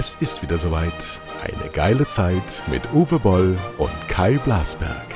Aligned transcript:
Es 0.00 0.14
ist 0.20 0.42
wieder 0.42 0.60
soweit. 0.60 1.20
Eine 1.42 1.70
geile 1.72 2.06
Zeit 2.06 2.62
mit 2.70 2.82
Uwe 2.92 3.18
Boll 3.18 3.58
und 3.78 3.90
Kai 4.06 4.38
Blasberg. 4.38 5.06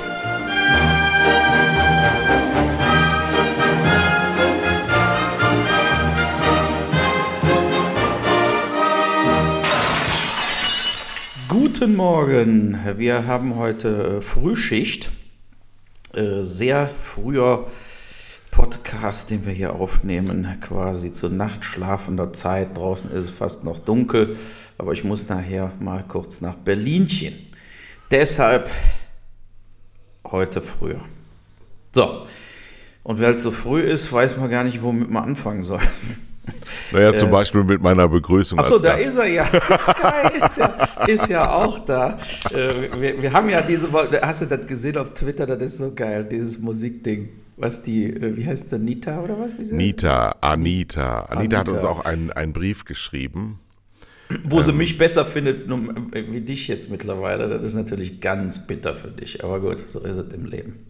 Guten 11.47 11.95
Morgen. 11.95 12.77
Wir 12.97 13.25
haben 13.29 13.55
heute 13.55 14.17
äh, 14.17 14.21
Frühschicht. 14.21 15.13
Äh, 16.13 16.43
sehr 16.43 16.91
früher 17.01 17.69
Podcast, 18.93 19.31
den 19.31 19.47
wir 19.47 19.53
hier 19.55 19.73
aufnehmen, 19.73 20.47
quasi 20.61 21.13
zu 21.13 21.31
nachtschlafender 21.31 22.33
Zeit. 22.35 22.77
Draußen 22.77 23.11
ist 23.11 23.25
es 23.25 23.31
fast 23.31 23.65
noch 23.65 23.79
dunkel, 23.79 24.37
aber 24.77 24.93
ich 24.93 25.03
muss 25.03 25.29
nachher 25.31 25.73
mal 25.81 26.05
kurz 26.07 26.43
nach 26.43 26.55
Berlinchen. 26.57 27.35
Deshalb 28.11 28.69
heute 30.27 30.61
früher. 30.61 31.01
So, 31.95 32.27
und 33.03 33.21
weil 33.21 33.35
es 33.35 33.43
so 33.43 33.51
früh 33.51 33.81
ist, 33.81 34.13
weiß 34.13 34.37
man 34.37 34.51
gar 34.51 34.63
nicht, 34.63 34.83
womit 34.83 35.11
man 35.11 35.25
anfangen 35.25 35.63
soll. 35.63 35.81
Naja, 36.91 37.17
zum 37.17 37.29
äh, 37.29 37.33
Beispiel 37.33 37.63
mit 37.63 37.81
meiner 37.81 38.09
Begrüßung. 38.09 38.59
Achso, 38.59 38.79
da 38.79 38.95
ist 38.95 39.17
er 39.17 39.29
ja. 39.29 39.45
Geil, 40.03 40.43
ist 40.45 40.59
ja. 40.59 40.67
Ist 41.07 41.29
ja 41.29 41.53
auch 41.53 41.79
da. 41.79 42.19
Äh, 42.51 43.01
wir, 43.01 43.23
wir 43.23 43.33
haben 43.33 43.49
ja 43.49 43.63
diese, 43.63 43.89
hast 44.21 44.43
du 44.43 44.47
das 44.47 44.67
gesehen 44.67 44.99
auf 44.99 45.15
Twitter? 45.15 45.47
Das 45.47 45.63
ist 45.63 45.79
so 45.79 45.95
geil, 45.95 46.27
dieses 46.29 46.59
Musikding 46.59 47.29
was 47.63 47.83
die, 47.83 48.07
äh, 48.07 48.37
wie 48.37 48.47
heißt 48.47 48.71
sie, 48.71 48.79
Nita 48.79 49.21
oder 49.21 49.39
was? 49.39 49.59
Wie 49.59 49.75
Nita, 49.75 50.37
Anita. 50.41 51.21
Anita. 51.21 51.33
Anita 51.33 51.59
hat 51.59 51.69
uns 51.69 51.85
auch 51.85 52.05
einen, 52.05 52.31
einen 52.31 52.53
Brief 52.53 52.85
geschrieben. 52.85 53.61
Wo 54.45 54.59
ähm, 54.59 54.63
sie 54.63 54.73
mich 54.73 54.99
besser 54.99 55.25
findet 55.25 55.69
wie 55.69 56.41
dich 56.41 56.69
jetzt 56.69 56.91
mittlerweile. 56.91 57.49
Das 57.49 57.63
ist 57.65 57.75
natürlich 57.75 58.21
ganz 58.21 58.67
bitter 58.67 58.95
für 58.95 59.09
dich. 59.09 59.45
Aber 59.45 59.61
gut, 59.61 59.79
so 59.89 60.01
ist 60.01 60.17
es 60.17 60.35
im 60.35 60.45
Leben. 60.47 60.87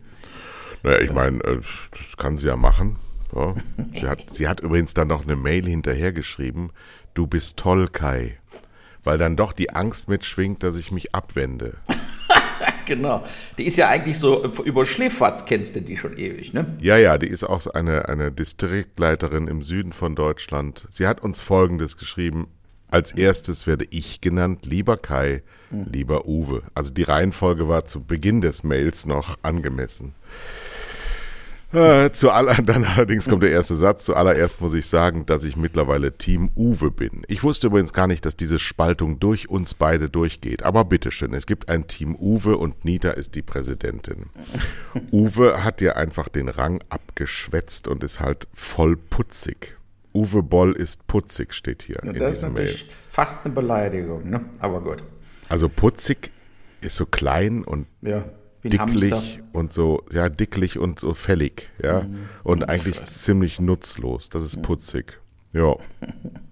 Naja, 0.82 1.00
ich 1.00 1.12
meine, 1.12 1.38
äh, 1.44 1.60
das 1.90 2.16
kann 2.16 2.36
sie 2.36 2.48
ja 2.48 2.56
machen. 2.56 2.96
So. 3.32 3.54
Sie, 3.94 4.06
hat, 4.06 4.20
sie 4.30 4.48
hat 4.48 4.60
übrigens 4.60 4.94
dann 4.94 5.08
noch 5.08 5.24
eine 5.24 5.36
Mail 5.36 5.66
hinterhergeschrieben. 5.66 6.70
Du 7.14 7.26
bist 7.26 7.58
toll, 7.58 7.88
Kai. 7.88 8.38
Weil 9.04 9.18
dann 9.18 9.36
doch 9.36 9.52
die 9.52 9.70
Angst 9.70 10.08
mitschwingt, 10.08 10.62
dass 10.62 10.76
ich 10.76 10.92
mich 10.92 11.14
abwende. 11.14 11.74
genau. 12.86 13.24
Die 13.58 13.64
ist 13.64 13.76
ja 13.76 13.88
eigentlich 13.88 14.18
so, 14.18 14.44
über 14.64 14.86
Schläferz 14.86 15.44
kennst 15.44 15.76
du 15.76 15.80
die 15.80 15.96
schon 15.96 16.16
ewig, 16.16 16.52
ne? 16.52 16.76
Ja, 16.80 16.96
ja, 16.96 17.18
die 17.18 17.28
ist 17.28 17.44
auch 17.44 17.66
eine, 17.66 18.08
eine 18.08 18.32
Distriktleiterin 18.32 19.48
im 19.48 19.62
Süden 19.62 19.92
von 19.92 20.14
Deutschland. 20.14 20.86
Sie 20.88 21.06
hat 21.06 21.22
uns 21.22 21.40
Folgendes 21.40 21.96
geschrieben. 21.96 22.48
Als 22.90 23.12
erstes 23.12 23.66
werde 23.66 23.86
ich 23.88 24.20
genannt, 24.20 24.66
lieber 24.66 24.98
Kai, 24.98 25.42
lieber 25.70 26.26
Uwe. 26.26 26.62
Also 26.74 26.92
die 26.92 27.04
Reihenfolge 27.04 27.66
war 27.66 27.86
zu 27.86 28.04
Beginn 28.04 28.42
des 28.42 28.64
Mails 28.64 29.06
noch 29.06 29.38
angemessen. 29.42 30.14
Äh, 31.72 32.12
zu 32.12 32.30
aller, 32.30 32.54
dann 32.62 32.84
allerdings 32.84 33.28
kommt 33.28 33.42
der 33.42 33.50
erste 33.50 33.76
Satz. 33.76 34.04
Zuallererst 34.04 34.60
muss 34.60 34.74
ich 34.74 34.86
sagen, 34.86 35.24
dass 35.26 35.44
ich 35.44 35.56
mittlerweile 35.56 36.12
Team 36.12 36.50
Uwe 36.54 36.90
bin. 36.90 37.22
Ich 37.28 37.42
wusste 37.42 37.68
übrigens 37.68 37.92
gar 37.94 38.06
nicht, 38.06 38.26
dass 38.26 38.36
diese 38.36 38.58
Spaltung 38.58 39.18
durch 39.18 39.48
uns 39.48 39.74
beide 39.74 40.10
durchgeht. 40.10 40.62
Aber 40.62 40.84
bitteschön, 40.84 41.32
es 41.32 41.46
gibt 41.46 41.68
ein 41.68 41.86
Team 41.86 42.14
Uwe 42.16 42.58
und 42.58 42.84
Nita 42.84 43.12
ist 43.12 43.34
die 43.34 43.42
Präsidentin. 43.42 44.26
Uwe 45.12 45.64
hat 45.64 45.80
dir 45.80 45.96
einfach 45.96 46.28
den 46.28 46.48
Rang 46.48 46.82
abgeschwätzt 46.90 47.88
und 47.88 48.04
ist 48.04 48.20
halt 48.20 48.48
voll 48.52 48.96
putzig. 48.96 49.76
Uwe 50.14 50.42
Boll 50.42 50.72
ist 50.72 51.06
putzig, 51.06 51.54
steht 51.54 51.82
hier. 51.82 51.96
Ja, 52.04 52.12
das 52.12 52.36
ist 52.36 52.42
natürlich 52.42 52.84
Mail. 52.84 52.94
fast 53.08 53.46
eine 53.46 53.54
Beleidigung, 53.54 54.28
ne? 54.28 54.44
aber 54.58 54.82
gut. 54.82 55.02
Also 55.48 55.70
putzig 55.70 56.30
ist 56.82 56.96
so 56.96 57.06
klein 57.06 57.64
und 57.64 57.86
ja 58.02 58.24
dicklich 58.64 59.40
und 59.52 59.72
so, 59.72 60.04
ja, 60.12 60.28
dicklich 60.28 60.78
und 60.78 60.98
so 60.98 61.14
fällig, 61.14 61.70
ja. 61.82 62.02
Mhm. 62.02 62.28
Und 62.42 62.68
eigentlich 62.68 62.96
Scheiße. 62.96 63.20
ziemlich 63.20 63.60
nutzlos. 63.60 64.28
Das 64.28 64.44
ist 64.44 64.62
putzig. 64.62 65.20
Ja. 65.52 65.76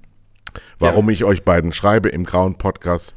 Warum 0.79 1.09
ja. 1.09 1.15
ich 1.15 1.25
euch 1.25 1.45
beiden 1.45 1.73
schreibe 1.73 2.09
im 2.09 2.25
grauen 2.25 2.57
Podcast, 2.57 3.15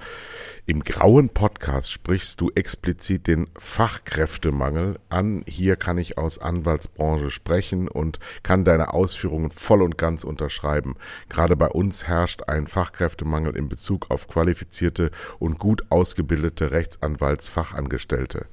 im 0.66 0.82
grauen 0.82 1.28
Podcast 1.28 1.92
sprichst 1.92 2.40
du 2.40 2.50
explizit 2.56 3.28
den 3.28 3.50
Fachkräftemangel 3.58 4.98
an. 5.10 5.44
Hier 5.46 5.76
kann 5.76 5.98
ich 5.98 6.18
aus 6.18 6.40
Anwaltsbranche 6.40 7.32
sprechen 7.32 7.90
und 7.90 8.20
kann 8.44 8.64
deine 8.64 8.94
Ausführungen 8.94 9.52
voll 9.52 9.82
und 9.82 9.98
ganz 9.98 10.24
unterschreiben. 10.24 10.96
Gerade 11.28 11.58
bei 11.58 11.68
uns 11.68 12.08
herrscht 12.08 12.44
ein 12.48 12.68
Fachkräftemangel 12.68 13.58
in 13.58 13.68
Bezug 13.68 14.10
auf 14.10 14.30
qualifizierte 14.30 15.12
und 15.38 15.60
gut 15.60 15.84
ausgebildete 15.90 16.72
Rechtsanwaltsfachangestellte. 16.72 18.46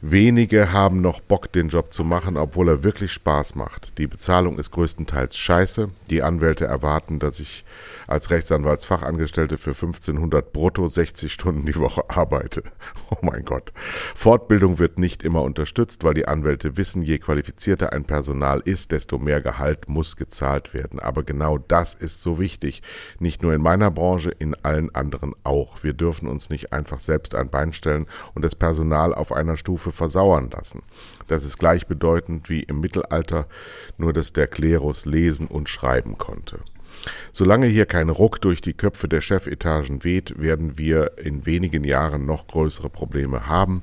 Wenige 0.00 0.72
haben 0.72 1.00
noch 1.00 1.18
Bock, 1.18 1.50
den 1.50 1.70
Job 1.70 1.92
zu 1.92 2.04
machen, 2.04 2.36
obwohl 2.36 2.68
er 2.68 2.84
wirklich 2.84 3.12
Spaß 3.12 3.56
macht. 3.56 3.98
Die 3.98 4.06
Bezahlung 4.06 4.60
ist 4.60 4.70
größtenteils 4.70 5.36
scheiße. 5.36 5.88
Die 6.08 6.22
Anwälte 6.22 6.66
erwarten, 6.66 7.18
dass 7.18 7.40
ich 7.40 7.64
als 8.12 8.30
Rechtsanwaltsfachangestellte 8.30 9.56
für 9.56 9.70
1500 9.70 10.52
brutto 10.52 10.88
60 10.88 11.32
Stunden 11.32 11.66
die 11.66 11.74
Woche 11.76 12.02
arbeite. 12.08 12.62
Oh 13.10 13.18
mein 13.20 13.44
Gott. 13.44 13.72
Fortbildung 14.14 14.78
wird 14.78 14.98
nicht 14.98 15.22
immer 15.22 15.42
unterstützt, 15.42 16.02
weil 16.02 16.14
die 16.14 16.26
Anwälte 16.26 16.78
wissen, 16.78 17.02
je 17.02 17.18
qualifizierter 17.18 17.92
ein 17.92 18.04
Personal 18.04 18.62
ist, 18.64 18.90
desto 18.90 19.18
mehr 19.18 19.42
Gehalt 19.42 19.88
muss 19.88 20.16
gezahlt 20.16 20.72
werden. 20.72 20.98
Aber 20.98 21.22
genau 21.22 21.58
das 21.58 21.92
ist 21.92 22.22
so 22.22 22.38
wichtig. 22.38 22.82
Nicht 23.18 23.42
nur 23.42 23.52
in 23.52 23.60
meiner 23.60 23.90
Branche, 23.90 24.30
in 24.30 24.54
allen 24.62 24.94
anderen 24.94 25.34
auch. 25.44 25.82
Wir 25.82 25.92
dürfen 25.92 26.26
uns 26.26 26.48
nicht 26.48 26.72
einfach 26.72 27.00
selbst 27.00 27.34
ein 27.34 27.50
Bein 27.50 27.72
stellen 27.72 28.06
und 28.34 28.44
das 28.44 28.54
Personal 28.54 29.14
auf 29.14 29.32
einer 29.32 29.56
Stufe 29.56 29.92
versauern 29.92 30.50
lassen. 30.50 30.82
Das 31.28 31.44
ist 31.44 31.58
gleichbedeutend 31.58 32.48
wie 32.48 32.62
im 32.62 32.80
Mittelalter, 32.80 33.46
nur 33.98 34.12
dass 34.12 34.32
der 34.32 34.46
Klerus 34.46 35.04
lesen 35.04 35.46
und 35.46 35.68
schreiben 35.68 36.18
konnte. 36.18 36.60
Solange 37.32 37.66
hier 37.66 37.86
kein 37.86 38.10
Ruck 38.10 38.40
durch 38.40 38.60
die 38.60 38.74
Köpfe 38.74 39.08
der 39.08 39.20
Chefetagen 39.20 40.04
weht, 40.04 40.40
werden 40.40 40.78
wir 40.78 41.18
in 41.18 41.46
wenigen 41.46 41.84
Jahren 41.84 42.26
noch 42.26 42.46
größere 42.46 42.90
Probleme 42.90 43.46
haben. 43.46 43.82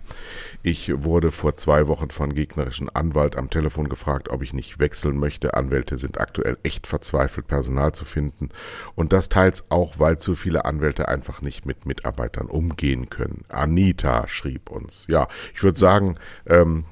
Ich 0.62 0.92
wurde 1.04 1.32
vor 1.32 1.56
zwei 1.56 1.88
Wochen 1.88 2.10
von 2.10 2.34
gegnerischen 2.34 2.90
Anwalt 2.90 3.36
am 3.36 3.50
Telefon 3.50 3.90
gefragt, 3.90 4.30
ob 4.30 4.44
ich 4.44 4.54
nicht 4.54 4.80
wechseln 4.80 5.18
möchte. 5.18 5.54
Anwälte 5.54 5.98
sind 5.98 6.20
aktuell 6.20 6.58
echt 6.64 6.88
verzweifelt, 6.88 7.48
Personal 7.48 7.94
zu 7.94 8.06
finden. 8.06 8.50
Und 8.96 9.14
das 9.14 9.30
teils 9.30 9.66
auch, 9.70 10.00
weil 10.00 10.18
zu 10.20 10.36
viele 10.36 10.66
Anwälte 10.66 11.08
einfach 11.08 11.42
nicht 11.42 11.66
mit 11.66 11.86
Mitarbeitern 11.86 12.48
umgehen 12.48 13.10
können. 13.10 13.46
Anita 13.50 14.28
schrieb 14.28 14.70
uns. 14.70 15.08
Ja, 15.10 15.28
ich 15.54 15.64
würde 15.64 15.80
sagen, 15.80 16.16
ähm, 16.46 16.86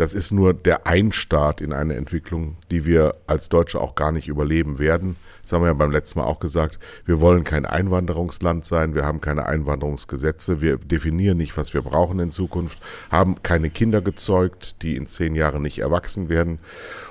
das 0.00 0.14
ist 0.14 0.32
nur 0.32 0.54
der 0.54 0.86
Einstart 0.86 1.60
in 1.60 1.74
eine 1.74 1.94
Entwicklung, 1.94 2.56
die 2.70 2.86
wir 2.86 3.16
als 3.26 3.50
Deutsche 3.50 3.78
auch 3.78 3.94
gar 3.94 4.12
nicht 4.12 4.28
überleben 4.28 4.78
werden. 4.78 5.16
Das 5.42 5.52
haben 5.52 5.60
wir 5.60 5.66
ja 5.66 5.74
beim 5.74 5.90
letzten 5.90 6.20
Mal 6.20 6.24
auch 6.24 6.40
gesagt. 6.40 6.78
Wir 7.04 7.20
wollen 7.20 7.44
kein 7.44 7.66
Einwanderungsland 7.66 8.64
sein. 8.64 8.94
Wir 8.94 9.04
haben 9.04 9.20
keine 9.20 9.44
Einwanderungsgesetze. 9.44 10.62
Wir 10.62 10.78
definieren 10.78 11.36
nicht, 11.36 11.54
was 11.58 11.74
wir 11.74 11.82
brauchen 11.82 12.18
in 12.18 12.30
Zukunft. 12.30 12.78
Haben 13.10 13.42
keine 13.42 13.68
Kinder 13.68 14.00
gezeugt, 14.00 14.80
die 14.80 14.96
in 14.96 15.06
zehn 15.06 15.34
Jahren 15.34 15.60
nicht 15.60 15.80
erwachsen 15.80 16.30
werden. 16.30 16.60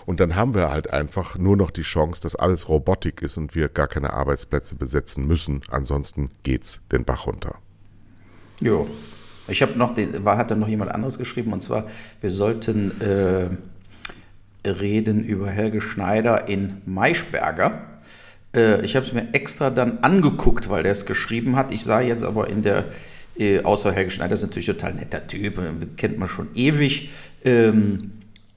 Und 0.08 0.20
dann 0.20 0.36
haben 0.36 0.56
wir 0.56 0.72
halt 0.72 0.90
einfach 0.90 1.38
nur 1.38 1.58
noch 1.58 1.70
die 1.70 1.84
Chance, 1.84 2.24
dass 2.24 2.36
alles 2.36 2.70
Robotik 2.70 3.22
ist 3.22 3.38
und 3.38 3.54
wir 3.54 3.70
gar 3.70 3.88
keine 3.88 4.14
Arbeitsplätze 4.14 4.74
besetzen 4.74 5.28
müssen. 5.28 5.62
Ansonsten 5.70 6.32
geht's 6.42 6.82
den 6.92 7.06
Bach 7.06 7.28
runter. 7.28 7.60
Jo. 8.62 8.88
Ich 9.50 9.62
habe 9.62 9.78
noch, 9.78 9.94
den, 9.94 10.26
war, 10.26 10.38
hat 10.38 10.52
dann 10.52 10.60
noch 10.60 10.68
jemand 10.68 10.92
anderes 10.92 11.18
geschrieben, 11.18 11.54
und 11.54 11.62
zwar, 11.62 11.86
wir 12.22 12.32
sollten 12.32 13.00
äh, 13.02 13.50
reden 14.68 15.24
über 15.24 15.50
Helge 15.50 15.82
Schneider 15.82 16.48
in 16.48 16.78
Maischberger. 16.86 17.82
Äh, 18.56 18.84
ich 18.84 18.96
habe 18.96 19.06
es 19.06 19.14
mir 19.14 19.34
extra 19.34 19.70
dann 19.70 20.00
angeguckt, 20.00 20.70
weil 20.70 20.84
der 20.84 20.92
es 20.92 21.06
geschrieben 21.06 21.56
hat. 21.56 21.72
Ich 21.72 21.84
sah 21.84 22.02
jetzt 22.02 22.24
aber 22.24 22.50
in 22.50 22.64
der, 22.64 22.86
äh, 23.38 23.62
außer 23.62 23.92
Helge 23.92 24.12
Schneider 24.12 24.34
ist 24.34 24.42
natürlich 24.42 24.68
total 24.68 24.94
netter 24.94 25.26
Typ, 25.28 25.60
kennt 25.98 26.18
man 26.18 26.28
schon 26.28 26.50
ewig. 26.56 27.10
Ähm, 27.44 28.12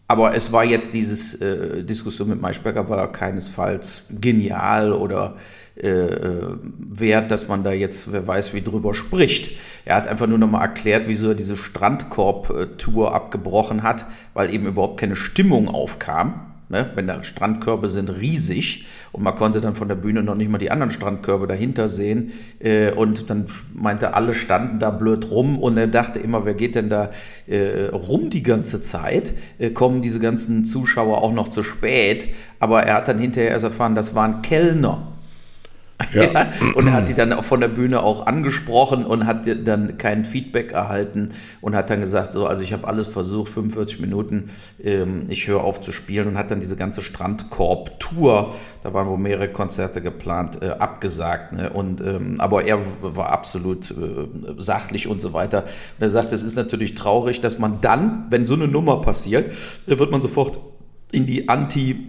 aber 0.09 0.35
es 0.35 0.53
war 0.53 0.65
jetzt 0.65 0.93
dieses 0.93 1.41
äh, 1.41 1.85
Diskussion 1.85 2.29
mit 2.29 2.41
Maischberger 2.41 2.89
war 2.89 3.11
keinesfalls 3.11 4.05
genial 4.21 4.93
oder 4.93 5.37
äh, 5.37 5.39
äh, 5.39 5.62
wert, 5.75 7.31
dass 7.31 7.49
man 7.49 7.65
da 7.65 7.73
jetzt, 7.73 8.13
wer 8.13 8.27
weiß, 8.27 8.53
wie 8.53 8.63
drüber 8.63 8.95
spricht. 8.95 9.53
Er 9.85 9.97
hat 9.97 10.07
einfach 10.07 10.27
nur 10.27 10.39
nochmal 10.39 10.63
erklärt, 10.63 11.07
wieso 11.07 11.29
er 11.29 11.35
diese 11.35 11.57
Strandkorb-Tour 11.57 13.15
abgebrochen 13.15 13.83
hat, 13.83 14.05
weil 14.35 14.53
eben 14.53 14.67
überhaupt 14.67 15.01
keine 15.01 15.17
Stimmung 15.17 15.69
aufkam. 15.69 16.53
Ne? 16.73 16.91
Wenn 16.95 17.07
da 17.07 17.23
Strandkörbe 17.23 17.87
sind 17.87 18.09
riesig 18.09 18.87
und 19.13 19.23
man 19.23 19.35
konnte 19.35 19.61
dann 19.61 19.75
von 19.75 19.89
der 19.89 19.95
Bühne 19.95 20.23
noch 20.23 20.35
nicht 20.35 20.51
mal 20.51 20.57
die 20.57 20.71
anderen 20.71 20.91
Strandkörbe 20.91 21.47
dahinter 21.47 21.91
sehen. 21.91 22.33
Äh, 22.61 22.93
und 22.93 23.29
dann 23.29 23.45
meinte, 23.75 24.15
alle 24.15 24.33
standen 24.33 24.79
da 24.79 24.89
blöd 24.89 25.31
rum 25.31 25.59
und 25.59 25.77
er 25.77 25.87
dachte 25.87 26.19
immer, 26.19 26.47
wer 26.47 26.55
geht 26.55 26.75
denn 26.75 26.89
da 26.89 27.11
äh, 27.47 27.89
rum 27.93 28.31
die 28.31 28.43
ganze 28.43 28.81
Zeit? 28.81 29.35
Äh, 29.59 29.69
kommen 29.71 30.01
diese 30.01 30.19
ganzen 30.19 30.65
Zuschauer 30.65 31.23
auch 31.23 31.35
noch 31.35 31.49
zu 31.49 31.63
spät? 31.63 32.29
Aber 32.59 32.85
er 32.85 32.95
hat 32.95 33.09
dann 33.09 33.19
hinterher 33.19 33.51
erst 33.51 33.65
erfahren, 33.67 33.95
das 33.95 34.15
waren 34.15 34.41
Kellner. 34.41 35.12
Ja. 36.13 36.51
und 36.75 36.87
er 36.89 36.93
hat 36.95 37.09
die 37.09 37.15
dann 37.15 37.33
auch 37.33 37.45
von 37.45 37.61
der 37.61 37.69
Bühne 37.69 38.03
auch 38.03 38.27
angesprochen 38.27 39.05
und 39.07 39.27
hat 39.27 39.47
dann 39.67 39.99
kein 39.99 40.25
Feedback 40.25 40.73
erhalten 40.73 41.31
und 41.61 41.75
hat 41.75 41.91
dann 41.91 42.01
gesagt, 42.01 42.33
so, 42.33 42.47
also 42.47 42.63
ich 42.63 42.73
habe 42.73 42.87
alles 42.87 43.07
versucht, 43.07 43.53
45 43.53 44.01
Minuten, 44.01 44.51
ähm, 44.83 45.25
ich 45.29 45.47
höre 45.47 45.63
auf 45.63 45.81
zu 45.81 45.93
spielen 45.93 46.29
und 46.29 46.37
hat 46.39 46.51
dann 46.51 46.61
diese 46.61 46.77
ganze 46.77 47.03
Strandkorb-Tour, 47.03 48.55
da 48.83 48.95
waren 48.95 49.09
wohl 49.09 49.19
mehrere 49.19 49.49
Konzerte 49.49 50.03
geplant, 50.03 50.61
äh, 50.61 50.71
abgesagt. 50.71 51.53
Ne? 51.53 51.71
Und, 51.71 52.01
ähm, 52.01 52.41
aber 52.41 52.65
er 52.65 52.79
war 53.01 53.31
absolut 53.31 53.91
äh, 53.91 53.95
sachlich 54.59 55.07
und 55.07 55.23
so 55.23 55.33
weiter. 55.33 55.63
Und 55.63 56.03
er 56.03 56.11
sagt, 56.11 56.33
es 56.33 56.43
ist 56.43 56.57
natürlich 56.57 56.95
traurig, 56.95 57.41
dass 57.41 57.59
man 57.59 57.81
dann, 57.81 58.27
wenn 58.31 58.47
so 58.47 58.55
eine 58.55 58.69
Nummer 58.69 59.01
passiert, 59.01 59.53
wird 59.87 60.11
man 60.11 60.21
sofort 60.21 60.59
in 61.13 61.27
die 61.27 61.49
Anti-Impf- 61.49 62.03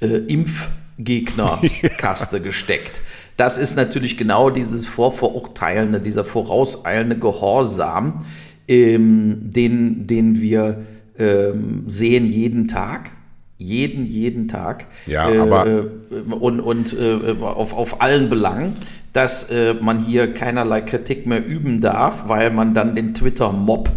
äh, 0.00 0.85
Gegnerkaste 0.98 2.40
gesteckt. 2.42 3.00
Das 3.36 3.58
ist 3.58 3.76
natürlich 3.76 4.16
genau 4.16 4.50
dieses 4.50 4.86
vorverurteilende, 4.88 6.00
dieser 6.00 6.24
vorauseilende 6.24 7.18
Gehorsam, 7.18 8.24
ähm, 8.66 9.50
den, 9.50 10.06
den 10.06 10.40
wir 10.40 10.84
ähm, 11.18 11.84
sehen 11.86 12.26
jeden 12.26 12.68
Tag. 12.68 13.10
Jeden, 13.58 14.06
jeden 14.06 14.48
Tag. 14.48 14.86
Ja, 15.06 15.30
äh, 15.30 15.38
aber. 15.38 15.66
Äh, 15.66 15.82
und 16.30 16.60
und 16.60 16.94
äh, 16.98 17.34
auf, 17.40 17.72
auf 17.72 18.02
allen 18.02 18.28
Belangen, 18.28 18.74
dass 19.12 19.50
äh, 19.50 19.74
man 19.74 20.04
hier 20.04 20.32
keinerlei 20.34 20.82
Kritik 20.82 21.26
mehr 21.26 21.44
üben 21.44 21.80
darf, 21.80 22.28
weil 22.28 22.50
man 22.50 22.74
dann 22.74 22.94
den 22.94 23.14
Twitter-Mob 23.14 23.90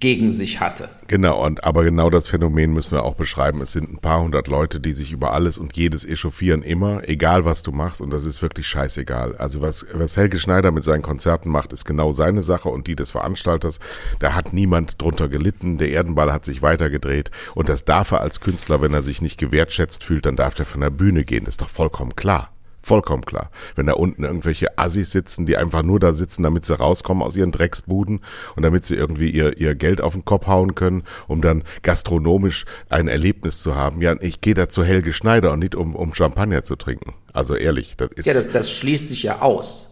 gegen 0.00 0.30
sich 0.30 0.60
hatte. 0.60 0.88
Genau, 1.06 1.44
und 1.44 1.64
aber 1.64 1.84
genau 1.84 2.10
das 2.10 2.28
Phänomen 2.28 2.72
müssen 2.72 2.92
wir 2.92 3.02
auch 3.02 3.14
beschreiben. 3.14 3.60
Es 3.62 3.72
sind 3.72 3.90
ein 3.90 3.98
paar 3.98 4.20
hundert 4.20 4.46
Leute, 4.48 4.80
die 4.80 4.92
sich 4.92 5.12
über 5.12 5.32
alles 5.32 5.58
und 5.58 5.76
jedes 5.76 6.04
echauffieren 6.04 6.62
immer, 6.62 7.08
egal 7.08 7.44
was 7.44 7.62
du 7.62 7.72
machst, 7.72 8.00
und 8.00 8.10
das 8.10 8.24
ist 8.24 8.42
wirklich 8.42 8.66
scheißegal. 8.66 9.36
Also 9.36 9.60
was, 9.60 9.86
was 9.92 10.16
Helge 10.16 10.38
Schneider 10.38 10.70
mit 10.70 10.84
seinen 10.84 11.02
Konzerten 11.02 11.50
macht, 11.50 11.72
ist 11.72 11.84
genau 11.84 12.12
seine 12.12 12.42
Sache 12.42 12.68
und 12.68 12.86
die 12.86 12.96
des 12.96 13.10
Veranstalters. 13.10 13.80
Da 14.18 14.34
hat 14.34 14.52
niemand 14.52 15.00
drunter 15.00 15.28
gelitten, 15.28 15.78
der 15.78 15.90
Erdenball 15.90 16.32
hat 16.32 16.44
sich 16.44 16.62
weitergedreht 16.62 17.30
und 17.54 17.68
das 17.68 17.84
darf 17.84 18.12
er 18.12 18.20
als 18.20 18.40
Künstler, 18.40 18.80
wenn 18.82 18.94
er 18.94 19.02
sich 19.02 19.22
nicht 19.22 19.38
gewertschätzt 19.38 20.04
fühlt, 20.04 20.26
dann 20.26 20.36
darf 20.36 20.58
er 20.58 20.64
von 20.64 20.80
der 20.80 20.90
Bühne 20.90 21.24
gehen, 21.24 21.44
das 21.44 21.54
ist 21.54 21.62
doch 21.62 21.68
vollkommen 21.68 22.14
klar. 22.14 22.50
Vollkommen 22.82 23.24
klar. 23.24 23.50
Wenn 23.74 23.86
da 23.86 23.94
unten 23.94 24.24
irgendwelche 24.24 24.78
Assis 24.78 25.10
sitzen, 25.10 25.46
die 25.46 25.56
einfach 25.56 25.82
nur 25.82 26.00
da 26.00 26.14
sitzen, 26.14 26.42
damit 26.42 26.64
sie 26.64 26.78
rauskommen 26.78 27.22
aus 27.22 27.36
ihren 27.36 27.50
Drecksbuden 27.50 28.20
und 28.56 28.62
damit 28.62 28.84
sie 28.84 28.94
irgendwie 28.94 29.30
ihr, 29.30 29.58
ihr 29.58 29.74
Geld 29.74 30.00
auf 30.00 30.14
den 30.14 30.24
Kopf 30.24 30.46
hauen 30.46 30.74
können, 30.74 31.02
um 31.26 31.42
dann 31.42 31.64
gastronomisch 31.82 32.64
ein 32.88 33.08
Erlebnis 33.08 33.60
zu 33.60 33.74
haben. 33.74 34.00
Ja, 34.00 34.14
ich 34.20 34.40
gehe 34.40 34.54
da 34.54 34.68
zu 34.68 34.84
Helge 34.84 35.12
Schneider 35.12 35.52
und 35.52 35.58
nicht 35.58 35.74
um, 35.74 35.94
um 35.96 36.14
Champagner 36.14 36.62
zu 36.62 36.76
trinken. 36.76 37.14
Also 37.32 37.56
ehrlich, 37.56 37.96
das 37.96 38.10
ist. 38.12 38.26
Ja, 38.26 38.34
das, 38.34 38.50
das 38.50 38.70
schließt 38.70 39.08
sich 39.08 39.24
ja 39.24 39.40
aus. 39.40 39.90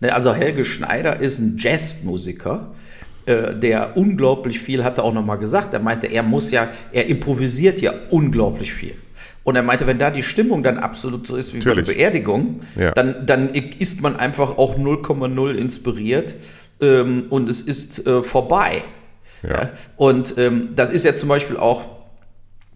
Ne, 0.00 0.14
also 0.14 0.34
Helge 0.34 0.64
Schneider 0.64 1.20
ist 1.20 1.38
ein 1.38 1.56
Jazzmusiker 1.58 2.74
äh, 3.26 3.56
der 3.56 3.96
unglaublich 3.96 4.60
viel, 4.60 4.84
hat 4.84 4.98
er 4.98 5.04
auch 5.04 5.12
nochmal 5.12 5.38
gesagt. 5.38 5.74
Er 5.74 5.80
meinte, 5.80 6.06
er 6.06 6.22
muss 6.22 6.52
ja, 6.52 6.68
er 6.92 7.06
improvisiert 7.06 7.80
ja 7.80 7.92
unglaublich 8.10 8.72
viel. 8.72 8.94
Und 9.46 9.54
er 9.54 9.62
meinte, 9.62 9.86
wenn 9.86 10.00
da 10.00 10.10
die 10.10 10.24
Stimmung 10.24 10.64
dann 10.64 10.76
absolut 10.76 11.24
so 11.24 11.36
ist 11.36 11.54
wie 11.54 11.58
Natürlich. 11.58 11.86
bei 11.86 11.92
der 11.92 11.98
Beerdigung, 11.98 12.62
ja. 12.74 12.90
dann, 12.90 13.26
dann 13.26 13.50
ist 13.50 14.02
man 14.02 14.16
einfach 14.16 14.58
auch 14.58 14.76
0,0 14.76 15.54
inspiriert 15.54 16.34
ähm, 16.80 17.26
und 17.30 17.48
es 17.48 17.60
ist 17.60 18.04
äh, 18.08 18.24
vorbei. 18.24 18.82
Ja. 19.44 19.50
ja. 19.50 19.70
Und 19.96 20.36
ähm, 20.36 20.70
das 20.74 20.90
ist 20.90 21.04
ja 21.04 21.14
zum 21.14 21.28
Beispiel 21.28 21.56
auch, 21.56 21.82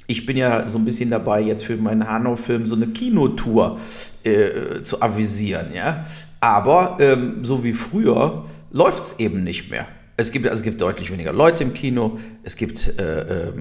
ich 0.07 0.27
bin 0.27 0.37
ja 0.37 0.69
so 0.69 0.79
ein 0.79 0.85
bisschen 0.85 1.11
dabei, 1.11 1.41
jetzt 1.41 1.65
für 1.65 1.77
meinen 1.77 2.09
Hanau-Film 2.09 2.67
so 2.67 2.77
eine 2.77 2.87
Kinotour 2.87 3.81
äh, 4.23 4.83
zu 4.85 5.03
avisieren, 5.03 5.75
ja. 5.75 6.07
Aber 6.39 6.99
ähm, 7.01 7.45
so 7.45 7.65
wie 7.65 7.73
früher 7.73 8.45
läuft 8.71 9.03
es 9.03 9.19
eben 9.19 9.43
nicht 9.43 9.73
mehr. 9.73 9.89
Es 10.17 10.31
gibt, 10.31 10.47
also 10.47 10.61
es 10.61 10.63
gibt 10.63 10.81
deutlich 10.83 11.11
weniger 11.11 11.33
Leute 11.33 11.65
im 11.65 11.75
Kino. 11.75 12.19
Es 12.43 12.57
gibt 12.57 12.99
äh, 12.99 13.49
äh, 13.49 13.53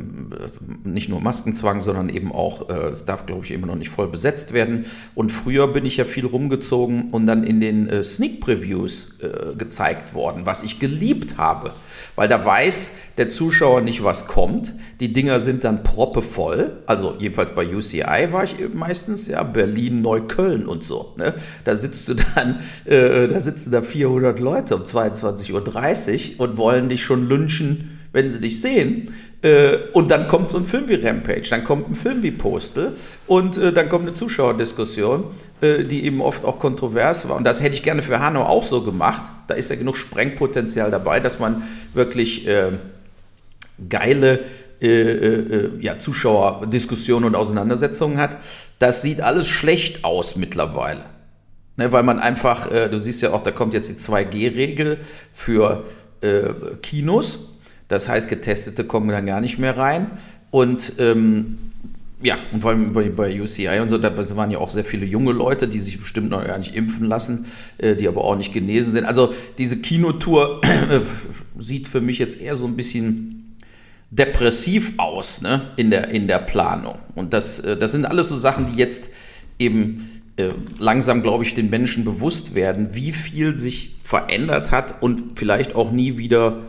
nicht 0.83 1.09
nur 1.09 1.19
Maskenzwang, 1.19 1.81
sondern 1.81 2.09
eben 2.09 2.31
auch, 2.31 2.69
äh, 2.69 2.89
es 2.89 3.05
darf, 3.05 3.25
glaube 3.25 3.45
ich, 3.45 3.51
immer 3.51 3.67
noch 3.67 3.75
nicht 3.75 3.89
voll 3.89 4.07
besetzt 4.07 4.53
werden. 4.53 4.85
Und 5.15 5.31
früher 5.31 5.67
bin 5.67 5.85
ich 5.85 5.97
ja 5.97 6.05
viel 6.05 6.25
rumgezogen 6.25 7.09
und 7.11 7.27
dann 7.27 7.43
in 7.43 7.59
den 7.59 7.89
äh, 7.89 8.03
Sneak 8.03 8.41
Previews 8.41 9.11
äh, 9.21 9.55
gezeigt 9.55 10.13
worden, 10.13 10.45
was 10.45 10.63
ich 10.63 10.79
geliebt 10.79 11.37
habe 11.37 11.73
weil 12.19 12.27
da 12.27 12.43
weiß 12.43 12.91
der 13.17 13.29
Zuschauer 13.29 13.79
nicht, 13.79 14.03
was 14.03 14.27
kommt. 14.27 14.73
Die 14.99 15.13
Dinger 15.13 15.39
sind 15.39 15.63
dann 15.63 15.83
proppevoll. 15.83 16.83
Also 16.85 17.15
jedenfalls 17.17 17.51
bei 17.51 17.65
UCI 17.65 18.27
war 18.31 18.43
ich 18.43 18.55
meistens, 18.73 19.27
ja, 19.27 19.41
Berlin, 19.43 20.01
Neukölln 20.01 20.65
und 20.65 20.83
so. 20.83 21.13
Ne? 21.15 21.33
Da 21.63 21.75
sitzt 21.75 22.09
du 22.09 22.15
dann, 22.15 22.59
äh, 22.83 23.29
da 23.29 23.39
sitzen 23.39 23.71
da 23.71 23.81
400 23.81 24.41
Leute 24.41 24.75
um 24.75 24.83
22.30 24.83 26.35
Uhr 26.35 26.39
und 26.45 26.57
wollen 26.57 26.89
dich 26.89 27.03
schon 27.03 27.29
lynchen 27.29 27.98
wenn 28.11 28.29
sie 28.29 28.39
dich 28.39 28.61
sehen. 28.61 29.13
Äh, 29.41 29.77
und 29.93 30.11
dann 30.11 30.27
kommt 30.27 30.49
so 30.49 30.57
ein 30.57 30.65
Film 30.65 30.89
wie 30.89 30.95
Rampage, 30.95 31.49
dann 31.49 31.63
kommt 31.63 31.89
ein 31.89 31.95
Film 31.95 32.21
wie 32.23 32.31
Postel 32.31 32.93
und 33.25 33.57
äh, 33.57 33.71
dann 33.71 33.87
kommt 33.87 34.05
eine 34.05 34.13
Zuschauerdiskussion, 34.13 35.27
äh, 35.61 35.85
die 35.85 36.03
eben 36.03 36.21
oft 36.21 36.43
auch 36.43 36.59
kontrovers 36.59 37.29
war. 37.29 37.37
Und 37.37 37.45
das 37.45 37.63
hätte 37.63 37.75
ich 37.75 37.83
gerne 37.83 38.01
für 38.01 38.19
Hanau 38.19 38.43
auch 38.43 38.63
so 38.63 38.83
gemacht. 38.83 39.31
Da 39.47 39.53
ist 39.53 39.69
ja 39.69 39.77
genug 39.77 39.95
Sprengpotenzial 39.95 40.91
dabei, 40.91 41.21
dass 41.21 41.39
man 41.39 41.63
wirklich 41.93 42.47
äh, 42.47 42.73
geile 43.87 44.41
äh, 44.81 44.87
äh, 44.87 45.71
ja, 45.79 45.97
Zuschauerdiskussionen 45.97 47.25
und 47.25 47.35
Auseinandersetzungen 47.35 48.17
hat. 48.17 48.37
Das 48.77 49.01
sieht 49.01 49.21
alles 49.21 49.47
schlecht 49.47 50.03
aus 50.03 50.35
mittlerweile. 50.35 51.05
Ne, 51.77 51.93
weil 51.93 52.03
man 52.03 52.19
einfach, 52.19 52.67
du 52.67 52.99
siehst 52.99 53.21
ja 53.21 53.31
auch, 53.31 53.41
da 53.41 53.51
kommt 53.51 53.73
jetzt 53.73 53.89
die 53.89 53.95
2G-Regel 53.95 54.97
für 55.31 55.85
Kinos 56.81 57.39
das 57.89 58.07
heißt, 58.07 58.29
Getestete 58.29 58.85
kommen 58.85 59.09
dann 59.09 59.25
gar 59.25 59.41
nicht 59.41 59.59
mehr 59.59 59.75
rein. 59.75 60.11
Und 60.51 60.93
ähm, 60.99 61.57
ja, 62.21 62.37
und 62.51 62.61
vor 62.61 62.71
allem 62.71 62.93
bei, 62.93 63.09
bei 63.09 63.41
UCI 63.41 63.79
und 63.81 63.89
so, 63.89 63.97
da 63.97 64.15
waren 64.35 64.51
ja 64.51 64.59
auch 64.59 64.69
sehr 64.69 64.85
viele 64.85 65.05
junge 65.05 65.31
Leute, 65.31 65.67
die 65.67 65.79
sich 65.79 65.99
bestimmt 65.99 66.29
noch 66.29 66.45
gar 66.45 66.57
nicht 66.57 66.75
impfen 66.75 67.07
lassen, 67.07 67.45
äh, 67.77 67.95
die 67.95 68.07
aber 68.07 68.23
auch 68.23 68.35
nicht 68.35 68.53
genesen 68.53 68.93
sind. 68.93 69.05
Also 69.05 69.33
diese 69.57 69.77
Kinotour 69.77 70.61
äh, 70.63 70.99
sieht 71.57 71.87
für 71.87 72.01
mich 72.01 72.19
jetzt 72.19 72.39
eher 72.39 72.55
so 72.55 72.67
ein 72.67 72.75
bisschen 72.75 73.55
depressiv 74.11 74.93
aus 74.97 75.41
ne, 75.41 75.61
in, 75.75 75.91
der, 75.91 76.09
in 76.09 76.27
der 76.27 76.39
Planung. 76.39 76.99
Und 77.15 77.33
das, 77.33 77.59
äh, 77.59 77.77
das 77.77 77.91
sind 77.91 78.05
alles 78.05 78.29
so 78.29 78.37
Sachen, 78.37 78.67
die 78.67 78.77
jetzt 78.77 79.09
eben 79.57 80.21
äh, 80.35 80.49
langsam, 80.77 81.23
glaube 81.23 81.43
ich, 81.43 81.55
den 81.55 81.69
Menschen 81.69 82.03
bewusst 82.03 82.53
werden, 82.53 82.89
wie 82.93 83.13
viel 83.13 83.57
sich 83.57 83.95
verändert 84.03 84.71
hat 84.71 85.01
und 85.01 85.39
vielleicht 85.39 85.73
auch 85.73 85.91
nie 85.91 86.17
wieder 86.17 86.63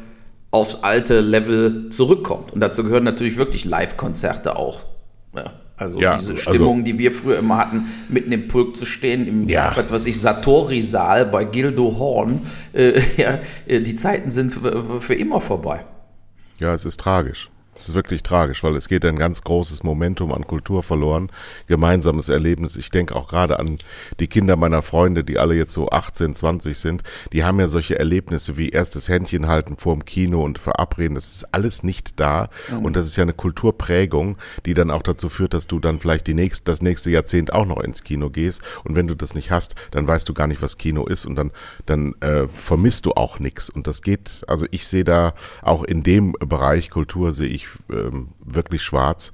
aufs 0.51 0.83
alte 0.83 1.21
Level 1.21 1.89
zurückkommt. 1.91 2.53
Und 2.53 2.61
dazu 2.61 2.83
gehören 2.85 3.05
natürlich 3.05 3.37
wirklich 3.37 3.65
Live-Konzerte 3.65 4.57
auch. 4.57 4.81
Ja, 5.35 5.53
also 5.77 6.01
ja, 6.01 6.17
diese 6.19 6.33
also 6.33 6.43
Stimmung, 6.43 6.79
also, 6.81 6.85
die 6.85 6.99
wir 6.99 7.13
früher 7.13 7.39
immer 7.39 7.57
hatten, 7.57 7.87
mitten 8.09 8.33
im 8.33 8.49
Pulk 8.49 8.77
zu 8.77 8.85
stehen, 8.85 9.27
im 9.27 9.49
ja. 9.49 9.75
was 9.89 10.07
ich, 10.07 10.21
Satori-Saal 10.21 11.27
bei 11.27 11.45
Gildo 11.45 11.97
Horn, 11.99 12.43
äh, 12.73 13.01
ja, 13.17 13.39
äh, 13.67 13.81
die 13.81 13.95
Zeiten 13.95 14.31
sind 14.31 14.53
für, 14.53 15.01
für 15.01 15.15
immer 15.15 15.41
vorbei. 15.41 15.85
Ja, 16.59 16.75
es 16.75 16.85
ist 16.85 17.01
tragisch. 17.01 17.49
Das 17.75 17.89
ist 17.89 17.95
wirklich 17.95 18.25
tragisch, 18.25 18.65
weil 18.65 18.75
es 18.75 18.89
geht 18.89 19.05
ein 19.05 19.17
ganz 19.17 19.43
großes 19.43 19.85
Momentum 19.85 20.33
an 20.33 20.47
Kultur 20.47 20.83
verloren, 20.83 21.31
gemeinsames 21.69 22.29
Erlebnis. 22.29 22.77
Ich 22.77 22.91
denke 22.91 23.15
auch 23.15 23.29
gerade 23.29 23.61
an 23.61 23.79
die 24.19 24.27
Kinder 24.27 24.57
meiner 24.57 24.83
Freunde, 24.83 25.23
die 25.23 25.39
alle 25.39 25.55
jetzt 25.55 25.73
so 25.73 25.89
18, 25.89 26.35
20 26.35 26.77
sind. 26.77 27.03
Die 27.33 27.45
haben 27.45 27.61
ja 27.61 27.69
solche 27.69 27.97
Erlebnisse 27.97 28.57
wie 28.57 28.71
erstes 28.71 29.09
Händchen 29.09 29.47
halten 29.47 29.77
vor 29.77 29.95
dem 29.95 30.05
Kino 30.05 30.43
und 30.43 30.59
verabreden. 30.59 31.15
Das 31.15 31.33
ist 31.33 31.55
alles 31.55 31.85
nicht 31.85 32.19
da. 32.19 32.51
Mhm. 32.71 32.85
Und 32.85 32.97
das 32.97 33.07
ist 33.07 33.17
ja 33.17 33.23
eine 33.23 33.35
Kulturprägung, 33.35 34.37
die 34.67 34.75
dann 34.75 34.91
auch 34.91 35.03
dazu 35.03 35.29
führt, 35.29 35.55
dass 35.55 35.69
du 35.69 35.79
dann 35.79 36.01
vielleicht 36.01 36.27
die 36.27 36.35
nächst, 36.35 36.67
das 36.67 36.83
nächste 36.83 37.11
Jahrzehnt 37.13 37.53
auch 37.53 37.67
noch 37.67 37.81
ins 37.81 38.03
Kino 38.03 38.31
gehst. 38.31 38.63
Und 38.83 38.97
wenn 38.97 39.07
du 39.07 39.15
das 39.15 39.37
nicht 39.37 39.53
hast, 39.53 39.77
dann 39.93 40.09
weißt 40.09 40.29
du 40.29 40.35
gar 40.35 40.49
nicht, 40.49 40.61
was 40.61 40.77
Kino 40.77 41.07
ist 41.07 41.25
und 41.25 41.37
dann, 41.37 41.53
dann 41.87 42.15
äh, 42.21 42.49
vermisst 42.49 43.07
du 43.07 43.13
auch 43.13 43.39
nichts. 43.39 43.71
Und 43.71 43.87
das 43.87 44.03
geht, 44.03 44.43
also 44.49 44.67
ich 44.73 44.89
sehe 44.89 45.05
da 45.05 45.35
auch 45.63 45.85
in 45.85 46.03
dem 46.03 46.33
Bereich 46.33 46.91
Kultur 46.91 47.33
sehe 47.33 47.49
ich 47.49 47.60
ähm, 47.93 48.29
wirklich 48.45 48.83
schwarz, 48.83 49.33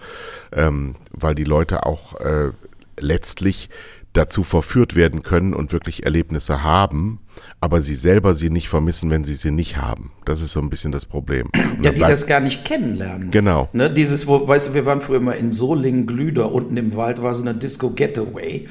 ähm, 0.52 0.96
weil 1.10 1.34
die 1.34 1.44
Leute 1.44 1.86
auch 1.86 2.20
äh, 2.20 2.50
letztlich 2.98 3.68
dazu 4.16 4.44
verführt 4.44 4.96
werden 4.96 5.22
können 5.22 5.52
und 5.52 5.72
wirklich 5.72 6.04
Erlebnisse 6.04 6.62
haben, 6.62 7.20
aber 7.60 7.82
sie 7.82 7.94
selber 7.94 8.34
sie 8.34 8.50
nicht 8.50 8.68
vermissen, 8.68 9.10
wenn 9.10 9.24
sie 9.24 9.34
sie 9.34 9.50
nicht 9.50 9.76
haben. 9.76 10.12
Das 10.24 10.40
ist 10.40 10.52
so 10.52 10.60
ein 10.60 10.70
bisschen 10.70 10.92
das 10.92 11.04
Problem. 11.04 11.50
Und 11.76 11.84
ja, 11.84 11.92
die 11.92 12.00
das 12.00 12.26
gar 12.26 12.40
nicht 12.40 12.64
kennenlernen. 12.64 13.30
Genau. 13.30 13.68
Ne, 13.72 13.90
dieses, 13.90 14.26
wo, 14.26 14.48
weißt 14.48 14.68
du, 14.68 14.74
wir 14.74 14.86
waren 14.86 15.00
früher 15.02 15.18
immer 15.18 15.36
in 15.36 15.52
Solingen, 15.52 16.06
Glüder, 16.06 16.52
unten 16.52 16.76
im 16.76 16.96
Wald 16.96 17.22
war 17.22 17.34
so 17.34 17.42
eine 17.42 17.54
Disco 17.54 17.90
Getaway. 17.90 18.66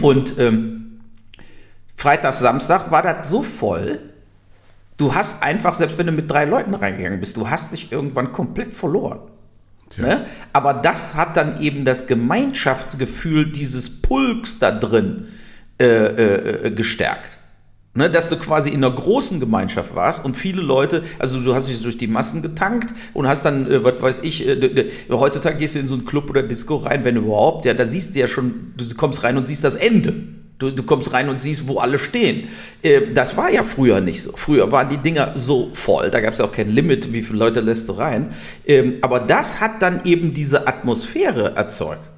Und 0.00 0.38
ähm, 0.38 1.00
Freitag, 1.96 2.34
Samstag 2.34 2.90
war 2.90 3.02
das 3.02 3.28
so 3.28 3.42
voll, 3.42 3.98
Du 4.96 5.14
hast 5.14 5.42
einfach, 5.42 5.74
selbst 5.74 5.98
wenn 5.98 6.06
du 6.06 6.12
mit 6.12 6.30
drei 6.30 6.44
Leuten 6.44 6.74
reingegangen 6.74 7.20
bist, 7.20 7.36
du 7.36 7.50
hast 7.50 7.72
dich 7.72 7.92
irgendwann 7.92 8.32
komplett 8.32 8.72
verloren. 8.72 9.20
Ne? 9.96 10.26
Aber 10.52 10.74
das 10.74 11.14
hat 11.14 11.36
dann 11.36 11.60
eben 11.60 11.84
das 11.84 12.06
Gemeinschaftsgefühl 12.06 13.50
dieses 13.50 14.02
Pulks 14.02 14.58
da 14.58 14.70
drin 14.70 15.28
äh, 15.78 15.86
äh, 15.86 16.70
gestärkt. 16.70 17.38
Ne, 17.94 18.10
dass 18.10 18.28
du 18.28 18.36
quasi 18.36 18.68
in 18.68 18.84
einer 18.84 18.94
großen 18.94 19.40
Gemeinschaft 19.40 19.94
warst 19.94 20.22
und 20.22 20.36
viele 20.36 20.60
Leute, 20.60 21.02
also 21.18 21.40
du 21.40 21.54
hast 21.54 21.70
dich 21.70 21.80
durch 21.80 21.96
die 21.96 22.08
Massen 22.08 22.42
getankt 22.42 22.92
und 23.14 23.26
hast 23.26 23.46
dann, 23.46 23.70
äh, 23.70 23.82
was 23.82 24.02
weiß 24.02 24.20
ich, 24.22 24.46
äh, 24.46 24.90
heutzutage 25.08 25.56
gehst 25.56 25.76
du 25.76 25.78
in 25.78 25.86
so 25.86 25.94
einen 25.94 26.04
Club 26.04 26.28
oder 26.28 26.42
Disco 26.42 26.76
rein, 26.76 27.06
wenn 27.06 27.16
überhaupt, 27.16 27.64
ja, 27.64 27.72
da 27.72 27.86
siehst 27.86 28.14
du 28.14 28.18
ja 28.18 28.28
schon, 28.28 28.74
du 28.76 28.84
kommst 28.96 29.22
rein 29.22 29.38
und 29.38 29.46
siehst 29.46 29.64
das 29.64 29.76
Ende. 29.76 30.12
Du, 30.58 30.70
du 30.70 30.82
kommst 30.84 31.12
rein 31.12 31.28
und 31.28 31.40
siehst, 31.40 31.68
wo 31.68 31.78
alle 31.78 31.98
stehen. 31.98 32.48
Äh, 32.82 33.12
das 33.12 33.36
war 33.36 33.50
ja 33.50 33.62
früher 33.62 34.00
nicht 34.00 34.22
so. 34.22 34.32
Früher 34.34 34.72
waren 34.72 34.88
die 34.88 34.96
Dinger 34.96 35.32
so 35.34 35.70
voll, 35.74 36.10
da 36.10 36.20
gab 36.20 36.32
es 36.32 36.38
ja 36.38 36.46
auch 36.46 36.52
kein 36.52 36.68
Limit, 36.68 37.12
wie 37.12 37.22
viele 37.22 37.38
Leute 37.38 37.60
lässt 37.60 37.88
du 37.88 37.92
rein. 37.92 38.30
Ähm, 38.66 38.96
aber 39.02 39.20
das 39.20 39.60
hat 39.60 39.82
dann 39.82 40.04
eben 40.04 40.32
diese 40.32 40.66
Atmosphäre 40.66 41.54
erzeugt. 41.56 42.10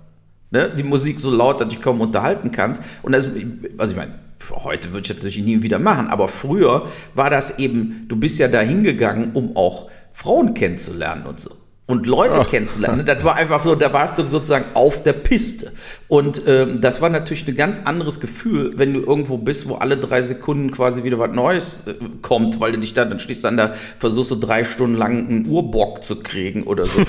Ne? 0.51 0.71
Die 0.77 0.85
Musik 0.85 1.19
so 1.19 1.31
laut, 1.31 1.61
dass 1.61 1.69
du 1.69 1.75
dich 1.75 1.83
kaum 1.83 2.01
unterhalten 2.01 2.53
kannst. 2.53 2.83
Und 3.03 3.13
das, 3.13 3.29
also 3.77 3.93
ich 3.93 3.99
meine, 3.99 4.15
heute 4.51 4.93
würde 4.93 5.03
ich 5.03 5.09
das 5.09 5.17
natürlich 5.17 5.43
nie 5.43 5.63
wieder 5.63 5.81
machen, 5.81 6.07
aber 6.07 6.29
früher 6.29 6.87
war 7.15 7.31
das 7.31 7.59
eben, 7.59 8.07
du 8.09 8.17
bist 8.17 8.39
ja 8.39 8.49
da 8.49 8.61
hingegangen, 8.61 9.33
um 9.33 9.57
auch 9.57 9.91
Frauen 10.13 10.55
kennenzulernen 10.55 11.27
und 11.27 11.41
so 11.41 11.51
und 11.89 12.07
Leute 12.07 12.41
Ach. 12.43 12.49
kennenzulernen. 12.49 13.07
Das 13.07 13.25
war 13.25 13.37
einfach 13.37 13.61
so, 13.61 13.75
da 13.75 13.91
warst 13.95 14.19
du 14.19 14.27
sozusagen 14.27 14.67
auf 14.75 15.03
der 15.03 15.15
Piste. 15.15 15.73
Und 16.07 16.43
ähm, 16.47 16.83
das 16.83 17.01
war 17.01 17.09
natürlich 17.09 17.49
ein 17.49 17.57
ganz 17.57 17.81
anderes 17.83 18.21
Gefühl, 18.21 18.75
wenn 18.77 18.93
du 18.93 19.01
irgendwo 19.01 19.39
bist, 19.39 19.67
wo 19.69 19.75
alle 19.77 19.97
drei 19.97 20.21
Sekunden 20.21 20.71
quasi 20.71 21.03
wieder 21.03 21.19
was 21.19 21.35
Neues 21.35 21.83
äh, 21.87 21.95
kommt, 22.21 22.61
weil 22.61 22.73
du 22.73 22.79
dich 22.79 22.93
da, 22.93 23.07
dann 23.07 23.19
stehst 23.19 23.43
dann 23.43 23.57
da, 23.57 23.73
versuchst 23.99 24.31
du 24.31 24.35
drei 24.35 24.65
Stunden 24.65 24.97
lang 24.97 25.29
einen 25.29 25.47
Urbock 25.49 26.05
zu 26.05 26.17
kriegen 26.17 26.65
oder 26.65 26.85
so. 26.85 26.99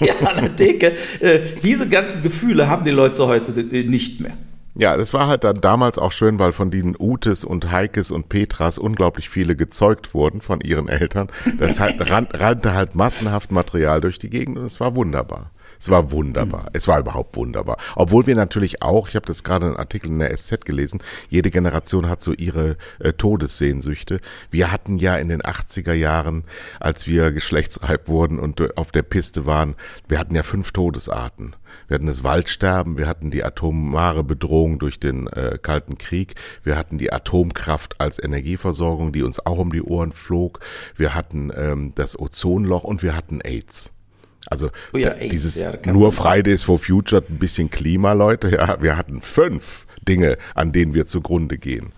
ja, 0.04 0.14
an 0.26 0.42
der 0.42 0.56
Theke. 0.56 0.92
Äh, 1.20 1.40
diese 1.62 1.88
ganzen 1.88 2.22
Gefühle 2.22 2.68
haben 2.68 2.84
die 2.84 2.90
Leute 2.90 3.26
heute 3.26 3.58
äh, 3.62 3.84
nicht 3.84 4.20
mehr. 4.20 4.34
Ja, 4.78 4.94
das 4.96 5.14
war 5.14 5.26
halt 5.26 5.44
dann 5.44 5.62
damals 5.62 5.98
auch 5.98 6.12
schön, 6.12 6.38
weil 6.38 6.52
von 6.52 6.70
den 6.70 6.96
Utes 6.98 7.44
und 7.44 7.70
Heikes 7.70 8.10
und 8.10 8.28
Petras 8.28 8.76
unglaublich 8.76 9.30
viele 9.30 9.56
gezeugt 9.56 10.12
wurden 10.12 10.42
von 10.42 10.60
ihren 10.60 10.88
Eltern. 10.88 11.28
Das 11.58 11.80
halt, 11.80 11.98
rannte 12.10 12.74
halt 12.74 12.94
massenhaft 12.94 13.52
Material 13.52 14.02
durch 14.02 14.18
die 14.18 14.28
Gegend 14.28 14.58
und 14.58 14.64
es 14.64 14.78
war 14.78 14.94
wunderbar. 14.94 15.50
Es 15.78 15.90
war 15.90 16.10
wunderbar. 16.10 16.62
Mhm. 16.62 16.68
Es 16.72 16.88
war 16.88 16.98
überhaupt 16.98 17.36
wunderbar. 17.36 17.76
Obwohl 17.94 18.26
wir 18.26 18.34
natürlich 18.34 18.82
auch, 18.82 19.08
ich 19.08 19.16
habe 19.16 19.26
das 19.26 19.44
gerade 19.44 19.66
einen 19.66 19.76
Artikel 19.76 20.08
in 20.08 20.18
der 20.18 20.36
SZ 20.36 20.64
gelesen, 20.64 21.02
jede 21.28 21.50
Generation 21.50 22.08
hat 22.08 22.22
so 22.22 22.32
ihre 22.32 22.76
äh, 22.98 23.12
Todessehnsüchte. 23.12 24.20
Wir 24.50 24.72
hatten 24.72 24.98
ja 24.98 25.16
in 25.16 25.28
den 25.28 25.42
80er 25.42 25.92
Jahren, 25.92 26.44
als 26.80 27.06
wir 27.06 27.32
geschlechtsreif 27.32 28.00
wurden 28.06 28.38
und 28.38 28.60
äh, 28.60 28.68
auf 28.76 28.92
der 28.92 29.02
Piste 29.02 29.46
waren, 29.46 29.74
wir 30.08 30.18
hatten 30.18 30.34
ja 30.34 30.42
fünf 30.42 30.72
Todesarten. 30.72 31.54
Wir 31.88 31.96
hatten 31.96 32.06
das 32.06 32.24
Waldsterben, 32.24 32.98
wir 32.98 33.06
hatten 33.06 33.30
die 33.30 33.44
atomare 33.44 34.24
Bedrohung 34.24 34.78
durch 34.78 34.98
den 34.98 35.26
äh, 35.28 35.58
Kalten 35.60 35.98
Krieg, 35.98 36.34
wir 36.62 36.76
hatten 36.76 36.98
die 36.98 37.12
Atomkraft 37.12 38.00
als 38.00 38.22
Energieversorgung, 38.22 39.12
die 39.12 39.22
uns 39.22 39.44
auch 39.44 39.58
um 39.58 39.72
die 39.72 39.82
Ohren 39.82 40.12
flog, 40.12 40.60
wir 40.96 41.14
hatten 41.14 41.52
ähm, 41.54 41.92
das 41.94 42.18
Ozonloch 42.18 42.84
und 42.84 43.02
wir 43.02 43.16
hatten 43.16 43.40
AIDS. 43.40 43.95
Also 44.48 44.70
oh 44.92 44.98
ja, 44.98 45.10
AIDS, 45.10 45.30
dieses 45.30 45.58
ja, 45.58 45.72
nur 45.86 46.12
Fridays 46.12 46.64
for 46.64 46.78
Future, 46.78 47.22
ein 47.28 47.38
bisschen 47.38 47.70
Klima, 47.70 48.12
Leute. 48.12 48.50
Ja, 48.50 48.80
wir 48.80 48.96
hatten 48.96 49.20
fünf 49.20 49.86
Dinge, 50.06 50.38
an 50.54 50.72
denen 50.72 50.94
wir 50.94 51.06
zugrunde 51.06 51.58
gehen. 51.58 51.92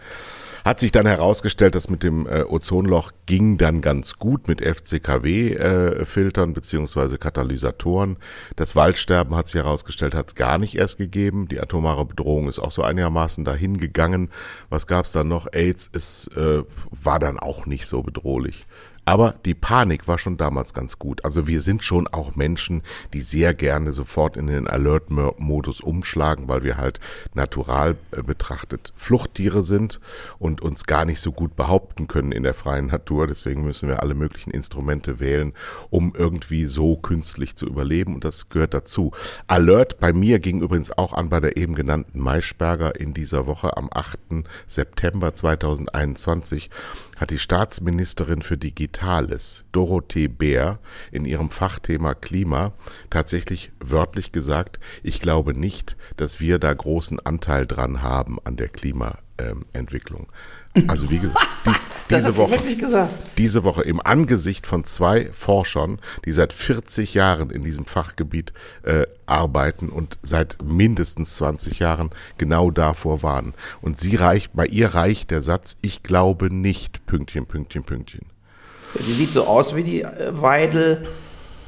Hat 0.65 0.81
sich 0.81 0.93
dann 0.93 1.07
herausgestellt, 1.07 1.75
dass 1.75 1.89
mit 1.89 2.03
dem 2.03 2.27
äh, 2.27 2.43
Ozonloch 2.43 3.13
ging 3.25 3.57
dann 3.57 3.81
ganz 3.81 4.17
gut 4.17 4.49
mit 4.49 4.61
FCKW-Filtern 4.61 6.51
äh, 6.51 6.53
beziehungsweise 6.53 7.17
Katalysatoren. 7.17 8.19
Das 8.57 8.77
Waldsterben 8.77 9.35
hat 9.35 9.49
sich 9.49 9.63
herausgestellt, 9.63 10.15
hat 10.15 10.29
es 10.29 10.35
gar 10.35 10.59
nicht 10.59 10.75
erst 10.75 10.99
gegeben. 10.99 11.49
Die 11.49 11.59
atomare 11.59 12.05
Bedrohung 12.05 12.49
ist 12.49 12.59
auch 12.59 12.73
so 12.73 12.83
einigermaßen 12.83 13.47
dahin 13.47 13.79
gegangen. 13.79 14.31
Was 14.69 14.87
gab 14.87 15.07
es 15.07 15.13
dann 15.13 15.29
noch? 15.29 15.47
AIDS 15.53 15.87
ist, 15.87 16.37
äh, 16.37 16.65
war 16.91 17.19
dann 17.19 17.39
auch 17.39 17.65
nicht 17.65 17.87
so 17.87 18.03
bedrohlich. 18.03 18.67
Aber 19.09 19.37
die 19.47 19.55
Panik 19.55 20.07
war 20.07 20.19
schon 20.19 20.37
damals 20.37 20.75
ganz 20.75 20.99
gut. 20.99 21.25
Also 21.25 21.47
wir 21.47 21.63
sind 21.63 21.83
schon 21.83 22.07
auch 22.09 22.37
Menschen, 22.37 22.83
die 23.15 23.23
sehr 23.23 23.55
gerne 23.55 23.93
sofort 23.93 24.37
in 24.37 24.49
den 24.49 24.69
Alert-Modus 24.69 25.81
umschlagen, 25.81 26.47
weil 26.47 26.63
wir 26.63 26.77
halt 26.77 27.01
natural 27.33 27.97
äh, 28.11 28.23
betrachtet 28.23 28.93
Fluchttiere 28.97 29.65
sind 29.65 29.99
und 30.39 30.61
uns 30.61 30.85
gar 30.85 31.07
nicht 31.07 31.23
so 31.23 31.33
gut 31.33 31.57
behaupten 31.57 32.07
können 32.07 32.33
in 32.33 32.43
der 32.43 32.53
freien 32.53 32.89
Natur. 32.89 33.27
Deswegen 33.27 33.65
müssen 33.65 33.89
wir 33.89 34.03
alle 34.03 34.13
möglichen 34.13 34.51
Instrumente 34.51 35.21
wählen, 35.21 35.55
um 35.89 36.13
irgendwie 36.15 36.67
so 36.67 36.99
künstlich 36.99 37.57
zu 37.57 37.65
überleben. 37.65 38.15
Und 38.15 38.25
das 38.25 38.51
gehört 38.51 38.75
dazu. 38.75 39.13
Alert 39.47 40.01
bei 40.01 40.13
mir 40.13 40.39
ging 40.39 40.61
übrigens 40.61 40.91
auch 40.91 41.15
an 41.15 41.31
bei 41.31 41.41
der 41.41 41.57
eben 41.57 41.75
genannten 41.75 42.21
Maischberger 42.21 43.01
in 43.01 43.15
dieser 43.15 43.47
Woche 43.47 43.75
am 43.79 43.89
8. 43.91 44.19
September 44.67 45.33
2021 45.33 46.69
hat 47.19 47.31
die 47.31 47.39
Staatsministerin 47.39 48.43
für 48.43 48.57
Digitales, 48.57 49.65
Dorothee 49.73 50.29
Bär, 50.29 50.79
in 51.11 51.25
ihrem 51.25 51.51
Fachthema 51.51 52.15
Klima 52.15 52.73
tatsächlich 53.11 53.73
wörtlich 53.81 54.33
gesagt, 54.33 54.79
ich 55.03 55.21
glaube 55.21 55.59
nicht, 55.59 55.97
dass 56.17 56.41
wir 56.41 56.59
da 56.59 56.73
großen 56.73 57.21
Anteil 57.21 57.67
dran 57.67 58.03
haben 58.03 58.39
an 58.45 58.57
der 58.57 58.69
Klimaentwicklung. 58.69 60.29
Also 60.87 61.11
wie 61.11 61.19
gesagt, 61.21 61.49
dies, 61.67 61.87
diese 62.11 62.37
Woche, 62.37 62.57
diese 63.37 63.65
Woche 63.65 63.83
im 63.83 64.01
Angesicht 64.01 64.67
von 64.67 64.85
zwei 64.85 65.31
Forschern, 65.33 65.99
die 66.25 66.33
seit 66.33 66.53
40 66.53 67.15
Jahren 67.15 67.51
in 67.51 67.63
diesem 67.63 67.85
Fachgebiet 67.85 68.53
äh, 68.83 69.07
arbeiten 69.27 69.89
und 69.91 70.19
seit 70.23 70.59
mindestens 70.63 71.37
20 71.37 71.79
Jahren 71.79 72.11
genau 72.39 72.71
davor 72.71 73.23
waren. 73.23 73.55
Und 73.83 74.01
sie 74.01 74.17
reicht, 74.17 74.55
bei 74.55 74.67
ihr 74.67 74.95
reicht 74.95 75.31
der 75.31 75.43
Satz, 75.43 75.77
ich 75.83 76.03
glaube 76.03 76.55
nicht, 76.55 77.05
Pünktchen, 77.07 77.47
Pünktchen, 77.47 77.85
Pünktchen. 77.85 78.27
Die 79.07 79.13
sieht 79.13 79.35
so 79.35 79.47
aus 79.47 79.77
wie 79.77 79.83
die 79.83 80.03
äh, 80.03 80.31
Weidel 80.33 81.07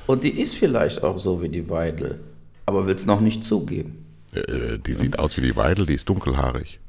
und 0.06 0.24
die 0.24 0.40
ist 0.40 0.56
vielleicht 0.56 1.02
auch 1.02 1.18
so 1.18 1.42
wie 1.42 1.48
die 1.48 1.68
Weidel, 1.68 2.20
aber 2.66 2.86
will 2.86 2.94
es 2.94 3.04
noch 3.04 3.20
nicht 3.20 3.44
zugeben. 3.44 4.06
Äh, 4.32 4.78
die 4.78 4.94
sieht 4.94 5.18
aus 5.18 5.36
wie 5.36 5.42
die 5.42 5.56
Weidel, 5.56 5.86
die 5.86 5.94
ist 5.94 6.08
dunkelhaarig. 6.08 6.80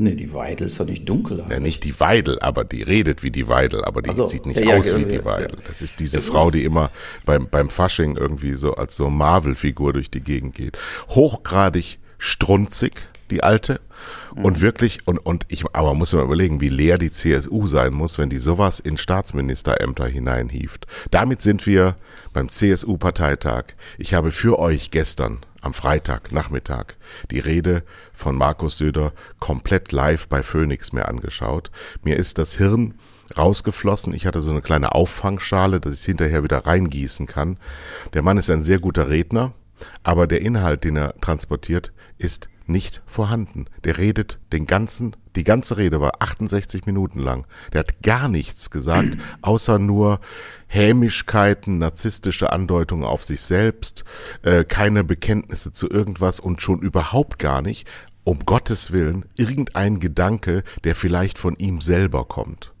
Nee, 0.00 0.14
die 0.14 0.32
Weidel 0.32 0.66
ist 0.66 0.80
doch 0.80 0.86
nicht 0.86 1.06
dunkel. 1.06 1.44
Ja, 1.50 1.60
nicht 1.60 1.84
die 1.84 2.00
Weidel, 2.00 2.40
aber 2.40 2.64
die 2.64 2.82
redet 2.82 3.22
wie 3.22 3.30
die 3.30 3.48
Weidel, 3.48 3.84
aber 3.84 4.00
die 4.00 4.10
so, 4.14 4.26
sieht 4.26 4.46
nicht 4.46 4.58
ja, 4.58 4.78
aus 4.78 4.92
ja, 4.92 4.98
wie 4.98 5.04
die 5.04 5.22
Weidel. 5.26 5.58
Das 5.68 5.82
ist 5.82 6.00
diese 6.00 6.22
Frau, 6.22 6.50
die 6.50 6.64
immer 6.64 6.90
beim, 7.26 7.46
beim 7.50 7.68
Fasching 7.68 8.16
irgendwie 8.16 8.54
so 8.54 8.72
als 8.72 8.96
so 8.96 9.10
Marvel-Figur 9.10 9.92
durch 9.92 10.10
die 10.10 10.22
Gegend 10.22 10.54
geht. 10.54 10.78
Hochgradig 11.10 11.98
strunzig, 12.16 12.94
die 13.30 13.42
alte. 13.42 13.80
Und 14.34 14.58
mhm. 14.58 14.60
wirklich, 14.60 15.06
und, 15.06 15.18
und 15.18 15.44
ich, 15.48 15.64
aber 15.74 15.94
muss 15.94 16.12
man 16.12 16.24
überlegen, 16.24 16.60
wie 16.60 16.68
leer 16.68 16.98
die 16.98 17.10
CSU 17.10 17.66
sein 17.66 17.92
muss, 17.92 18.18
wenn 18.18 18.30
die 18.30 18.38
sowas 18.38 18.80
in 18.80 18.96
Staatsministerämter 18.96 20.06
hineinhieft. 20.06 20.86
Damit 21.10 21.42
sind 21.42 21.66
wir 21.66 21.96
beim 22.32 22.48
CSU-Parteitag. 22.48 23.64
Ich 23.98 24.14
habe 24.14 24.30
für 24.30 24.58
euch 24.58 24.90
gestern 24.90 25.38
am 25.60 25.74
Freitag 25.74 26.32
Nachmittag 26.32 26.96
die 27.30 27.38
Rede 27.38 27.82
von 28.12 28.36
Markus 28.36 28.78
Söder 28.78 29.12
komplett 29.38 29.92
live 29.92 30.26
bei 30.28 30.42
Phoenix 30.42 30.92
mir 30.92 31.08
angeschaut. 31.08 31.70
Mir 32.02 32.16
ist 32.16 32.38
das 32.38 32.56
Hirn 32.56 32.94
rausgeflossen. 33.36 34.14
Ich 34.14 34.26
hatte 34.26 34.40
so 34.40 34.50
eine 34.50 34.62
kleine 34.62 34.94
Auffangschale, 34.94 35.80
dass 35.80 35.92
ich 35.92 36.00
es 36.00 36.04
hinterher 36.04 36.42
wieder 36.42 36.66
reingießen 36.66 37.26
kann. 37.26 37.58
Der 38.14 38.22
Mann 38.22 38.38
ist 38.38 38.50
ein 38.50 38.62
sehr 38.62 38.78
guter 38.78 39.08
Redner, 39.08 39.52
aber 40.02 40.26
der 40.26 40.40
Inhalt, 40.40 40.84
den 40.84 40.96
er 40.96 41.14
transportiert, 41.20 41.92
ist 42.18 42.48
nicht 42.70 43.02
vorhanden. 43.06 43.66
Der 43.84 43.98
redet 43.98 44.38
den 44.52 44.66
ganzen, 44.66 45.16
die 45.36 45.44
ganze 45.44 45.76
Rede 45.76 46.00
war 46.00 46.20
68 46.20 46.86
Minuten 46.86 47.18
lang. 47.18 47.46
Der 47.72 47.80
hat 47.80 48.02
gar 48.02 48.28
nichts 48.28 48.70
gesagt, 48.70 49.18
außer 49.42 49.78
nur 49.78 50.20
Hämischkeiten, 50.66 51.78
narzisstische 51.78 52.52
Andeutungen 52.52 53.04
auf 53.04 53.24
sich 53.24 53.42
selbst, 53.42 54.04
äh, 54.42 54.64
keine 54.64 55.04
Bekenntnisse 55.04 55.72
zu 55.72 55.90
irgendwas 55.90 56.40
und 56.40 56.62
schon 56.62 56.80
überhaupt 56.80 57.38
gar 57.38 57.62
nicht, 57.62 57.88
um 58.24 58.40
Gottes 58.40 58.92
Willen, 58.92 59.24
irgendein 59.36 59.98
Gedanke, 59.98 60.62
der 60.84 60.94
vielleicht 60.94 61.38
von 61.38 61.56
ihm 61.56 61.80
selber 61.80 62.24
kommt. 62.24 62.72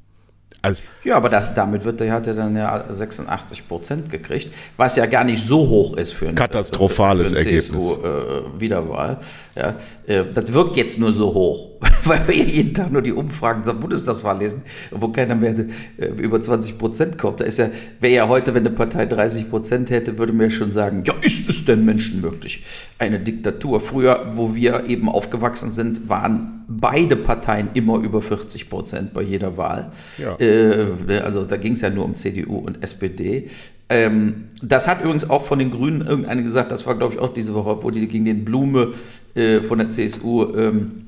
Also, 0.62 0.82
ja, 1.04 1.16
aber 1.16 1.30
das, 1.30 1.54
damit 1.54 1.84
wird 1.84 2.02
er, 2.02 2.12
hat 2.12 2.26
er 2.26 2.34
dann 2.34 2.54
ja 2.54 2.84
86 2.92 3.66
Prozent 3.66 4.10
gekriegt, 4.10 4.52
was 4.76 4.96
ja 4.96 5.06
gar 5.06 5.24
nicht 5.24 5.42
so 5.42 5.58
hoch 5.58 5.96
ist 5.96 6.12
für 6.12 6.28
ein 6.28 6.34
katastrophales 6.34 7.32
für 7.32 7.38
ein 7.38 7.46
Ergebnis. 7.46 7.96
Äh, 7.96 8.60
Wiederwahl. 8.60 9.20
Ja, 9.56 9.76
äh, 10.06 10.24
das 10.34 10.52
wirkt 10.52 10.76
jetzt 10.76 10.98
nur 10.98 11.12
so 11.12 11.32
hoch, 11.32 11.70
weil 12.04 12.28
wir 12.28 12.44
jeden 12.44 12.74
Tag 12.74 12.92
nur 12.92 13.00
die 13.00 13.12
Umfragen 13.12 13.64
zur 13.64 13.74
Bundestagswahl 13.74 14.38
lesen, 14.38 14.62
wo 14.90 15.08
keiner 15.08 15.34
mehr 15.34 15.54
äh, 15.96 16.06
über 16.08 16.38
20 16.38 16.76
Prozent 16.76 17.16
kommt. 17.16 17.40
Da 17.40 17.46
ist 17.46 17.58
ja, 17.58 17.70
wäre 18.00 18.12
ja 18.12 18.28
heute, 18.28 18.52
wenn 18.52 18.66
eine 18.66 18.74
Partei 18.74 19.06
30 19.06 19.48
Prozent 19.48 19.88
hätte, 19.88 20.18
würde 20.18 20.34
ja 20.44 20.50
schon 20.50 20.70
sagen, 20.70 21.04
ja, 21.06 21.14
ist 21.22 21.48
es 21.48 21.64
denn 21.64 21.86
menschenmöglich? 21.86 22.64
Eine 22.98 23.18
Diktatur. 23.18 23.80
Früher, 23.80 24.32
wo 24.32 24.54
wir 24.54 24.86
eben 24.88 25.08
aufgewachsen 25.08 25.72
sind, 25.72 26.10
waren 26.10 26.64
beide 26.68 27.16
Parteien 27.16 27.70
immer 27.74 27.98
über 27.98 28.22
40 28.22 28.68
Prozent 28.68 29.12
bei 29.12 29.22
jeder 29.22 29.56
Wahl. 29.56 29.90
Ja. 30.18 30.36
Äh, 30.38 30.49
äh, 30.50 31.18
also 31.18 31.44
da 31.44 31.56
ging 31.56 31.72
es 31.72 31.80
ja 31.80 31.90
nur 31.90 32.04
um 32.04 32.14
CDU 32.14 32.58
und 32.58 32.82
SPD. 32.82 33.48
Ähm, 33.88 34.44
das 34.62 34.86
hat 34.86 35.02
übrigens 35.02 35.28
auch 35.28 35.42
von 35.42 35.58
den 35.58 35.70
Grünen 35.70 36.00
irgendeine 36.06 36.42
gesagt, 36.42 36.70
das 36.70 36.86
war 36.86 36.96
glaube 36.96 37.14
ich 37.14 37.20
auch 37.20 37.32
diese 37.32 37.54
Woche, 37.54 37.82
wo 37.82 37.90
die 37.90 38.06
gegen 38.06 38.24
den 38.24 38.44
Blume 38.44 38.92
äh, 39.34 39.60
von 39.60 39.78
der 39.78 39.90
CSU 39.90 40.54
ähm, 40.54 41.06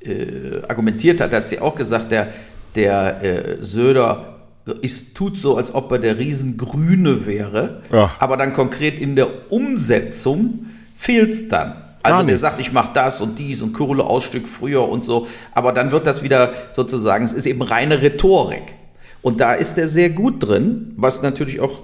äh, 0.00 0.62
argumentiert 0.68 1.20
hat, 1.20 1.32
hat 1.32 1.46
sie 1.46 1.60
auch 1.60 1.74
gesagt, 1.74 2.12
der, 2.12 2.28
der 2.74 3.22
äh, 3.22 3.62
Söder 3.62 4.34
ist, 4.80 5.14
tut 5.16 5.36
so, 5.36 5.56
als 5.56 5.74
ob 5.74 5.92
er 5.92 5.98
der 5.98 6.18
Riesengrüne 6.18 7.26
wäre, 7.26 7.82
ja. 7.92 8.10
aber 8.18 8.36
dann 8.36 8.54
konkret 8.54 8.98
in 8.98 9.14
der 9.14 9.52
Umsetzung 9.52 10.66
fehlt 10.96 11.30
es 11.30 11.48
dann. 11.48 11.74
Also 12.02 12.22
der 12.22 12.36
sagt, 12.36 12.60
ich 12.60 12.72
mache 12.72 12.90
das 12.92 13.22
und 13.22 13.38
dies 13.38 13.62
und 13.62 13.72
Kohleausstück 13.72 14.46
früher 14.46 14.86
und 14.86 15.04
so, 15.04 15.26
aber 15.52 15.72
dann 15.72 15.90
wird 15.90 16.06
das 16.06 16.22
wieder 16.22 16.52
sozusagen, 16.70 17.24
es 17.24 17.32
ist 17.32 17.46
eben 17.46 17.62
reine 17.62 18.02
Rhetorik. 18.02 18.74
Und 19.24 19.40
da 19.40 19.54
ist 19.54 19.78
er 19.78 19.88
sehr 19.88 20.10
gut 20.10 20.46
drin, 20.46 20.92
was 20.98 21.22
natürlich 21.22 21.58
auch 21.58 21.80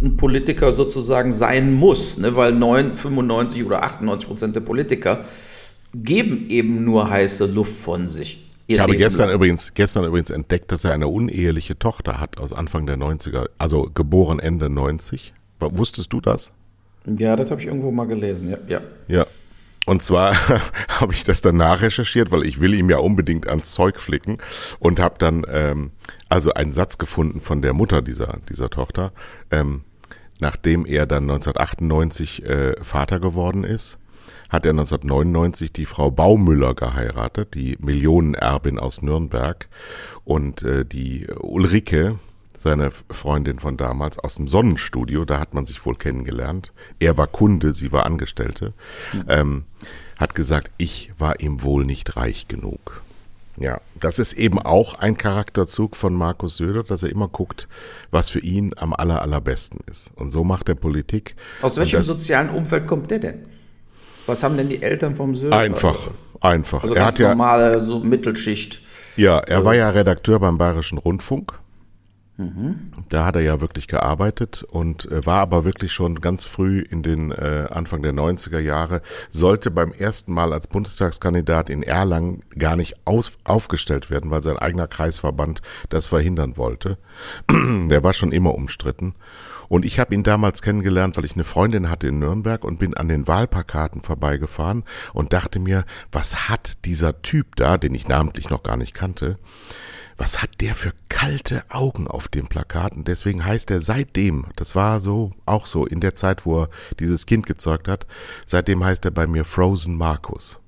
ein 0.00 0.16
Politiker 0.16 0.72
sozusagen 0.72 1.32
sein 1.32 1.72
muss, 1.72 2.18
ne? 2.18 2.36
weil 2.36 2.52
9, 2.52 2.96
95 2.96 3.64
oder 3.64 3.82
98 3.82 4.28
Prozent 4.28 4.54
der 4.54 4.60
Politiker 4.60 5.24
geben 5.92 6.46
eben 6.48 6.84
nur 6.84 7.10
heiße 7.10 7.46
Luft 7.46 7.76
von 7.76 8.06
sich. 8.06 8.48
Ich 8.68 8.78
habe 8.78 8.96
gestern 8.96 9.30
übrigens, 9.30 9.74
gestern 9.74 10.04
übrigens 10.04 10.30
entdeckt, 10.30 10.70
dass 10.70 10.84
er 10.84 10.92
eine 10.92 11.08
uneheliche 11.08 11.76
Tochter 11.80 12.20
hat 12.20 12.38
aus 12.38 12.52
Anfang 12.52 12.86
der 12.86 12.96
90er, 12.96 13.48
also 13.58 13.90
geboren 13.92 14.38
Ende 14.38 14.70
90. 14.70 15.34
Wusstest 15.58 16.12
du 16.12 16.20
das? 16.20 16.52
Ja, 17.06 17.34
das 17.34 17.50
habe 17.50 17.60
ich 17.60 17.66
irgendwo 17.66 17.90
mal 17.90 18.06
gelesen, 18.06 18.50
ja. 18.50 18.58
Ja. 18.68 18.80
ja. 19.08 19.26
Und 19.86 20.02
zwar 20.02 20.34
habe 21.00 21.14
ich 21.14 21.24
das 21.24 21.40
dann 21.40 21.56
nachrecherchiert, 21.56 22.30
weil 22.30 22.44
ich 22.44 22.60
will 22.60 22.74
ihm 22.74 22.90
ja 22.90 22.98
unbedingt 22.98 23.48
ans 23.48 23.72
Zeug 23.72 23.98
flicken 24.00 24.38
und 24.78 25.00
habe 25.00 25.14
dann 25.18 25.46
ähm, 25.48 25.92
also 26.28 26.52
einen 26.52 26.72
Satz 26.72 26.98
gefunden 26.98 27.40
von 27.40 27.62
der 27.62 27.72
Mutter 27.72 28.02
dieser, 28.02 28.40
dieser 28.48 28.68
Tochter, 28.68 29.12
ähm, 29.50 29.84
nachdem 30.40 30.84
er 30.84 31.06
dann 31.06 31.22
1998 31.22 32.44
äh, 32.44 32.74
Vater 32.82 33.20
geworden 33.20 33.64
ist 33.64 33.98
hat 34.48 34.64
er 34.64 34.70
1999 34.70 35.72
die 35.72 35.86
Frau 35.86 36.10
Baumüller 36.10 36.74
geheiratet, 36.74 37.54
die 37.54 37.76
Millionenerbin 37.80 38.78
aus 38.78 39.02
Nürnberg. 39.02 39.68
Und 40.24 40.62
äh, 40.62 40.84
die 40.84 41.26
Ulrike, 41.40 42.18
seine 42.66 42.90
Freundin 43.10 43.60
von 43.60 43.76
damals, 43.76 44.18
aus 44.18 44.34
dem 44.34 44.48
Sonnenstudio, 44.48 45.24
da 45.24 45.38
hat 45.38 45.54
man 45.54 45.66
sich 45.66 45.86
wohl 45.86 45.94
kennengelernt. 45.94 46.72
Er 46.98 47.16
war 47.16 47.28
Kunde, 47.28 47.72
sie 47.72 47.92
war 47.92 48.04
Angestellte. 48.04 48.72
Mhm. 49.12 49.24
Ähm, 49.28 49.64
hat 50.16 50.34
gesagt, 50.34 50.72
ich 50.76 51.12
war 51.16 51.40
ihm 51.40 51.62
wohl 51.62 51.84
nicht 51.84 52.16
reich 52.16 52.48
genug. 52.48 53.02
Ja, 53.58 53.80
das 53.94 54.18
ist 54.18 54.32
eben 54.32 54.58
auch 54.58 54.94
ein 54.94 55.16
Charakterzug 55.16 55.96
von 55.96 56.12
Markus 56.12 56.56
Söder, 56.56 56.82
dass 56.82 57.04
er 57.04 57.10
immer 57.10 57.28
guckt, 57.28 57.68
was 58.10 58.30
für 58.30 58.40
ihn 58.40 58.72
am 58.76 58.92
aller, 58.92 59.22
allerbesten 59.22 59.80
ist. 59.86 60.12
Und 60.16 60.30
so 60.30 60.42
macht 60.42 60.68
er 60.68 60.74
Politik. 60.74 61.36
Aus 61.62 61.76
welchem 61.76 61.98
das, 61.98 62.06
sozialen 62.06 62.50
Umfeld 62.50 62.86
kommt 62.86 63.10
der 63.10 63.20
denn? 63.20 63.46
Was 64.26 64.42
haben 64.42 64.56
denn 64.56 64.68
die 64.68 64.82
Eltern 64.82 65.14
vom 65.14 65.34
Söder? 65.34 65.56
Einfach, 65.56 66.08
einfach. 66.40 66.82
Also 66.82 66.94
er 66.94 67.04
ganz 67.04 67.20
hat 67.20 67.28
normale, 67.28 67.72
ja, 67.74 67.80
so 67.80 68.00
Mittelschicht. 68.00 68.80
Ja, 69.14 69.38
er 69.38 69.64
war 69.64 69.74
ja 69.74 69.88
Redakteur 69.88 70.40
beim 70.40 70.58
Bayerischen 70.58 70.98
Rundfunk. 70.98 71.54
Mhm. 72.38 72.92
Da 73.08 73.24
hat 73.24 73.36
er 73.36 73.42
ja 73.42 73.60
wirklich 73.62 73.88
gearbeitet 73.88 74.62
und 74.62 75.10
äh, 75.10 75.24
war 75.24 75.40
aber 75.40 75.64
wirklich 75.64 75.92
schon 75.92 76.20
ganz 76.20 76.44
früh 76.44 76.80
in 76.80 77.02
den 77.02 77.32
äh, 77.32 77.66
Anfang 77.70 78.02
der 78.02 78.12
90er 78.12 78.58
Jahre, 78.58 79.00
sollte 79.30 79.70
beim 79.70 79.92
ersten 79.92 80.34
Mal 80.34 80.52
als 80.52 80.66
Bundestagskandidat 80.66 81.70
in 81.70 81.82
Erlangen 81.82 82.42
gar 82.58 82.76
nicht 82.76 83.06
aus, 83.06 83.38
aufgestellt 83.44 84.10
werden, 84.10 84.30
weil 84.30 84.42
sein 84.42 84.58
eigener 84.58 84.86
Kreisverband 84.86 85.62
das 85.88 86.08
verhindern 86.08 86.58
wollte. 86.58 86.98
der 87.50 88.04
war 88.04 88.12
schon 88.12 88.32
immer 88.32 88.54
umstritten. 88.54 89.14
Und 89.68 89.84
ich 89.84 89.98
habe 89.98 90.14
ihn 90.14 90.22
damals 90.22 90.62
kennengelernt, 90.62 91.16
weil 91.16 91.24
ich 91.24 91.34
eine 91.34 91.44
Freundin 91.44 91.90
hatte 91.90 92.08
in 92.08 92.18
Nürnberg 92.18 92.64
und 92.64 92.78
bin 92.78 92.94
an 92.94 93.08
den 93.08 93.26
Wahlplakaten 93.26 94.02
vorbeigefahren 94.02 94.84
und 95.12 95.32
dachte 95.32 95.58
mir, 95.58 95.84
was 96.12 96.48
hat 96.48 96.84
dieser 96.84 97.22
Typ 97.22 97.56
da, 97.56 97.78
den 97.78 97.94
ich 97.94 98.06
namentlich 98.08 98.50
noch 98.50 98.62
gar 98.62 98.76
nicht 98.76 98.94
kannte, 98.94 99.36
was 100.18 100.42
hat 100.42 100.60
der 100.60 100.74
für 100.74 100.92
kalte 101.08 101.62
Augen 101.68 102.08
auf 102.08 102.28
dem 102.28 102.46
Plakat? 102.46 102.92
Und 102.92 103.08
deswegen 103.08 103.44
heißt 103.44 103.70
er 103.70 103.80
seitdem, 103.80 104.46
das 104.56 104.74
war 104.74 105.00
so, 105.00 105.32
auch 105.44 105.66
so 105.66 105.86
in 105.86 106.00
der 106.00 106.14
Zeit, 106.14 106.46
wo 106.46 106.62
er 106.62 106.68
dieses 106.98 107.26
Kind 107.26 107.46
gezeugt 107.46 107.88
hat, 107.88 108.06
seitdem 108.46 108.84
heißt 108.84 109.04
er 109.04 109.10
bei 109.10 109.26
mir 109.26 109.44
Frozen 109.44 109.96
Markus. 109.96 110.60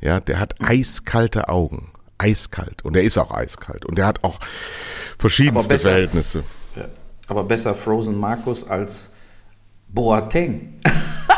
Ja, 0.00 0.20
der 0.20 0.38
hat 0.38 0.60
eiskalte 0.60 1.48
Augen. 1.48 1.92
Eiskalt. 2.18 2.84
Und 2.84 2.96
er 2.96 3.04
ist 3.04 3.16
auch 3.16 3.30
eiskalt. 3.30 3.84
Und 3.84 3.98
er 3.98 4.06
hat 4.06 4.24
auch 4.24 4.40
verschiedenste 5.18 5.78
Verhältnisse. 5.78 6.42
Aber 7.28 7.44
besser 7.44 7.74
Frozen 7.74 8.16
Markus 8.18 8.66
als 8.66 9.12
Boateng. 9.88 10.80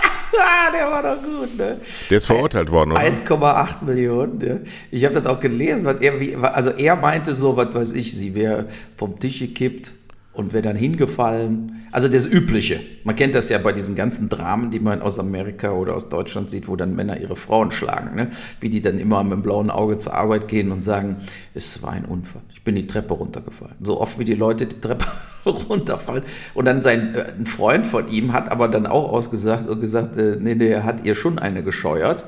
der 0.72 0.90
war 0.90 1.02
doch 1.02 1.22
gut, 1.22 1.56
ne? 1.56 1.78
Der 2.08 2.18
ist 2.18 2.26
verurteilt 2.26 2.70
worden, 2.70 2.92
oder? 2.92 3.00
1,8 3.00 3.84
Millionen. 3.84 4.38
Ne? 4.38 4.60
Ich 4.90 5.04
habe 5.04 5.14
das 5.14 5.26
auch 5.26 5.40
gelesen, 5.40 5.86
was 5.86 5.96
er, 6.00 6.54
also 6.54 6.70
er 6.70 6.96
meinte 6.96 7.34
so, 7.34 7.56
was 7.56 7.74
weiß 7.74 7.92
ich, 7.92 8.16
sie 8.16 8.34
wäre 8.34 8.66
vom 8.96 9.18
Tisch 9.18 9.40
gekippt 9.40 9.92
und 10.40 10.52
wäre 10.52 10.62
dann 10.62 10.76
hingefallen. 10.76 11.86
Also 11.92 12.08
das 12.08 12.26
Übliche. 12.26 12.80
Man 13.04 13.14
kennt 13.14 13.34
das 13.34 13.48
ja 13.48 13.58
bei 13.58 13.72
diesen 13.72 13.94
ganzen 13.94 14.28
Dramen, 14.28 14.70
die 14.70 14.80
man 14.80 15.02
aus 15.02 15.18
Amerika 15.18 15.72
oder 15.72 15.94
aus 15.94 16.08
Deutschland 16.08 16.48
sieht, 16.48 16.66
wo 16.66 16.76
dann 16.76 16.96
Männer 16.96 17.20
ihre 17.20 17.36
Frauen 17.36 17.70
schlagen. 17.70 18.16
Ne? 18.16 18.30
Wie 18.60 18.70
die 18.70 18.80
dann 18.80 18.98
immer 18.98 19.22
mit 19.22 19.34
dem 19.34 19.42
blauen 19.42 19.70
Auge 19.70 19.98
zur 19.98 20.14
Arbeit 20.14 20.48
gehen 20.48 20.72
und 20.72 20.82
sagen, 20.84 21.16
es 21.54 21.82
war 21.82 21.90
ein 21.92 22.04
Unfall. 22.04 22.42
Ich 22.52 22.64
bin 22.64 22.74
die 22.74 22.86
Treppe 22.86 23.14
runtergefallen. 23.14 23.74
So 23.82 24.00
oft 24.00 24.18
wie 24.18 24.24
die 24.24 24.34
Leute 24.34 24.66
die 24.66 24.80
Treppe 24.80 25.06
runterfallen. 25.46 26.24
Und 26.54 26.64
dann 26.64 26.80
sein 26.80 27.14
äh, 27.14 27.32
ein 27.38 27.46
Freund 27.46 27.86
von 27.86 28.08
ihm 28.08 28.32
hat 28.32 28.50
aber 28.50 28.68
dann 28.68 28.86
auch 28.86 29.10
ausgesagt 29.10 29.68
und 29.68 29.80
gesagt, 29.80 30.16
äh, 30.16 30.36
nee, 30.38 30.54
nee, 30.54 30.68
er 30.68 30.84
hat 30.84 31.04
ihr 31.04 31.14
schon 31.14 31.38
eine 31.38 31.62
gescheuert. 31.62 32.24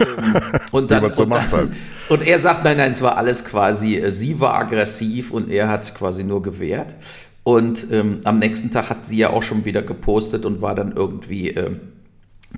Ähm, 0.00 0.34
und, 0.72 0.90
dann, 0.90 1.04
und, 1.04 1.18
dann, 1.18 1.70
und 2.08 2.26
er 2.26 2.38
sagt, 2.38 2.64
nein, 2.64 2.76
nein, 2.76 2.90
es 2.90 3.00
war 3.00 3.16
alles 3.16 3.44
quasi, 3.44 3.96
äh, 3.96 4.10
sie 4.10 4.40
war 4.40 4.54
aggressiv 4.54 5.30
und 5.30 5.50
er 5.50 5.68
hat 5.68 5.94
quasi 5.94 6.24
nur 6.24 6.42
gewehrt. 6.42 6.94
Und 7.44 7.86
ähm, 7.92 8.20
am 8.24 8.38
nächsten 8.38 8.70
Tag 8.70 8.90
hat 8.90 9.06
sie 9.06 9.18
ja 9.18 9.30
auch 9.30 9.42
schon 9.42 9.64
wieder 9.64 9.82
gepostet 9.82 10.46
und 10.46 10.62
war 10.62 10.74
dann 10.74 10.92
irgendwie 10.92 11.50
äh, 11.50 11.76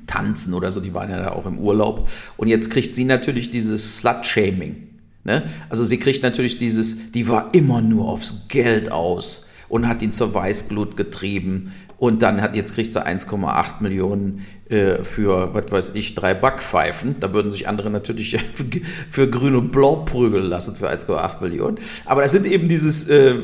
tanzen 0.07 0.55
oder 0.55 0.71
so. 0.71 0.81
Die 0.81 0.95
waren 0.95 1.11
ja 1.11 1.19
da 1.19 1.33
auch 1.33 1.45
im 1.45 1.59
Urlaub. 1.59 2.09
Und 2.37 2.49
jetzt 2.49 2.71
kriegt 2.71 2.95
sie 2.95 3.05
natürlich 3.05 3.51
dieses 3.51 3.99
Slut-Shaming. 3.99 4.77
Ne? 5.25 5.43
Also 5.69 5.85
sie 5.85 5.99
kriegt 5.99 6.23
natürlich 6.23 6.59
dieses, 6.59 7.11
die 7.11 7.29
war 7.29 7.53
immer 7.53 7.83
nur 7.83 8.09
aufs 8.09 8.47
Geld 8.49 8.93
aus 8.93 9.45
und 9.69 9.89
hat 9.89 10.03
ihn 10.03 10.13
zur 10.13 10.33
Weißglut 10.33 10.97
getrieben. 10.97 11.73
Und 11.99 12.23
dann 12.23 12.43
hat, 12.43 12.55
jetzt 12.55 12.75
kriegt 12.75 12.93
sie 12.93 13.05
1,8 13.05 13.83
Millionen 13.83 14.45
äh, 14.69 15.03
für, 15.03 15.55
was 15.55 15.73
weiß 15.73 15.93
ich, 15.95 16.15
drei 16.15 16.35
Backpfeifen. 16.35 17.21
Da 17.21 17.33
würden 17.33 17.53
sich 17.53 17.69
andere 17.69 17.89
natürlich 17.89 18.39
für 19.09 19.31
grün 19.31 19.55
und 19.57 19.73
blau 19.73 20.05
prügeln 20.05 20.45
lassen 20.45 20.77
für 20.77 20.91
1,8 20.91 21.41
Millionen. 21.41 21.79
Aber 22.05 22.23
das 22.23 22.33
sind 22.33 22.47
eben 22.47 22.69
dieses, 22.69 23.09
äh, 23.09 23.35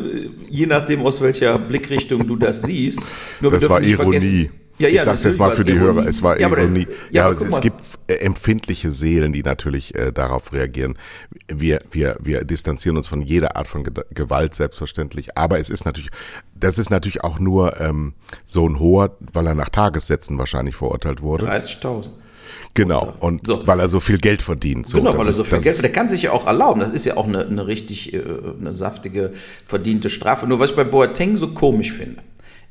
je 0.50 0.66
nachdem 0.66 1.00
aus 1.02 1.20
welcher 1.22 1.58
Blickrichtung 1.58 2.26
du 2.26 2.36
das 2.36 2.62
siehst. 2.62 3.06
Nur 3.40 3.52
das 3.52 3.68
war 3.68 3.80
Ironie. 3.80 4.50
Ja, 4.82 4.88
ja, 4.88 5.02
ich 5.02 5.04
sag's 5.04 5.22
jetzt 5.22 5.38
mal 5.38 5.54
für 5.54 5.64
die 5.64 5.78
Hörer, 5.78 6.06
es 6.06 6.22
war 6.22 6.40
ja, 6.40 6.48
Ironie. 6.48 6.88
Ja, 7.10 7.30
ja 7.30 7.46
es 7.46 7.60
gibt 7.60 7.80
äh, 8.08 8.14
empfindliche 8.14 8.90
Seelen, 8.90 9.32
die 9.32 9.44
natürlich 9.44 9.94
äh, 9.94 10.12
darauf 10.12 10.52
reagieren. 10.52 10.98
Wir, 11.46 11.82
wir, 11.92 12.16
wir 12.20 12.44
distanzieren 12.44 12.96
uns 12.96 13.06
von 13.06 13.22
jeder 13.22 13.56
Art 13.56 13.68
von 13.68 13.84
Gewalt, 13.84 14.56
selbstverständlich. 14.56 15.38
Aber 15.38 15.60
es 15.60 15.70
ist 15.70 15.84
natürlich, 15.84 16.10
das 16.54 16.78
ist 16.78 16.90
natürlich 16.90 17.22
auch 17.22 17.38
nur 17.38 17.80
ähm, 17.80 18.14
so 18.44 18.68
ein 18.68 18.80
hoher, 18.80 19.16
weil 19.32 19.46
er 19.46 19.54
nach 19.54 19.68
Tagessätzen 19.68 20.36
wahrscheinlich 20.38 20.74
verurteilt 20.74 21.22
wurde. 21.22 21.48
30.000. 21.48 22.10
Genau, 22.74 23.12
und 23.20 23.46
so. 23.46 23.66
weil 23.66 23.80
er 23.80 23.90
so 23.90 24.00
viel 24.00 24.16
Geld 24.16 24.40
verdient. 24.40 24.88
So, 24.88 24.98
genau, 24.98 25.16
weil 25.16 25.26
er 25.26 25.32
so 25.32 25.44
viel 25.44 25.60
Geld 25.60 25.82
Der 25.82 25.92
kann 25.92 26.08
sich 26.08 26.22
ja 26.22 26.32
auch 26.32 26.46
erlauben. 26.46 26.80
Das 26.80 26.90
ist 26.90 27.04
ja 27.04 27.16
auch 27.18 27.28
eine, 27.28 27.46
eine 27.46 27.66
richtig 27.66 28.14
äh, 28.14 28.22
eine 28.58 28.72
saftige, 28.72 29.32
verdiente 29.66 30.08
Strafe. 30.08 30.46
Nur 30.46 30.58
was 30.58 30.70
ich 30.70 30.76
bei 30.76 30.84
Boateng 30.84 31.36
so 31.36 31.48
komisch 31.48 31.92
finde 31.92 32.22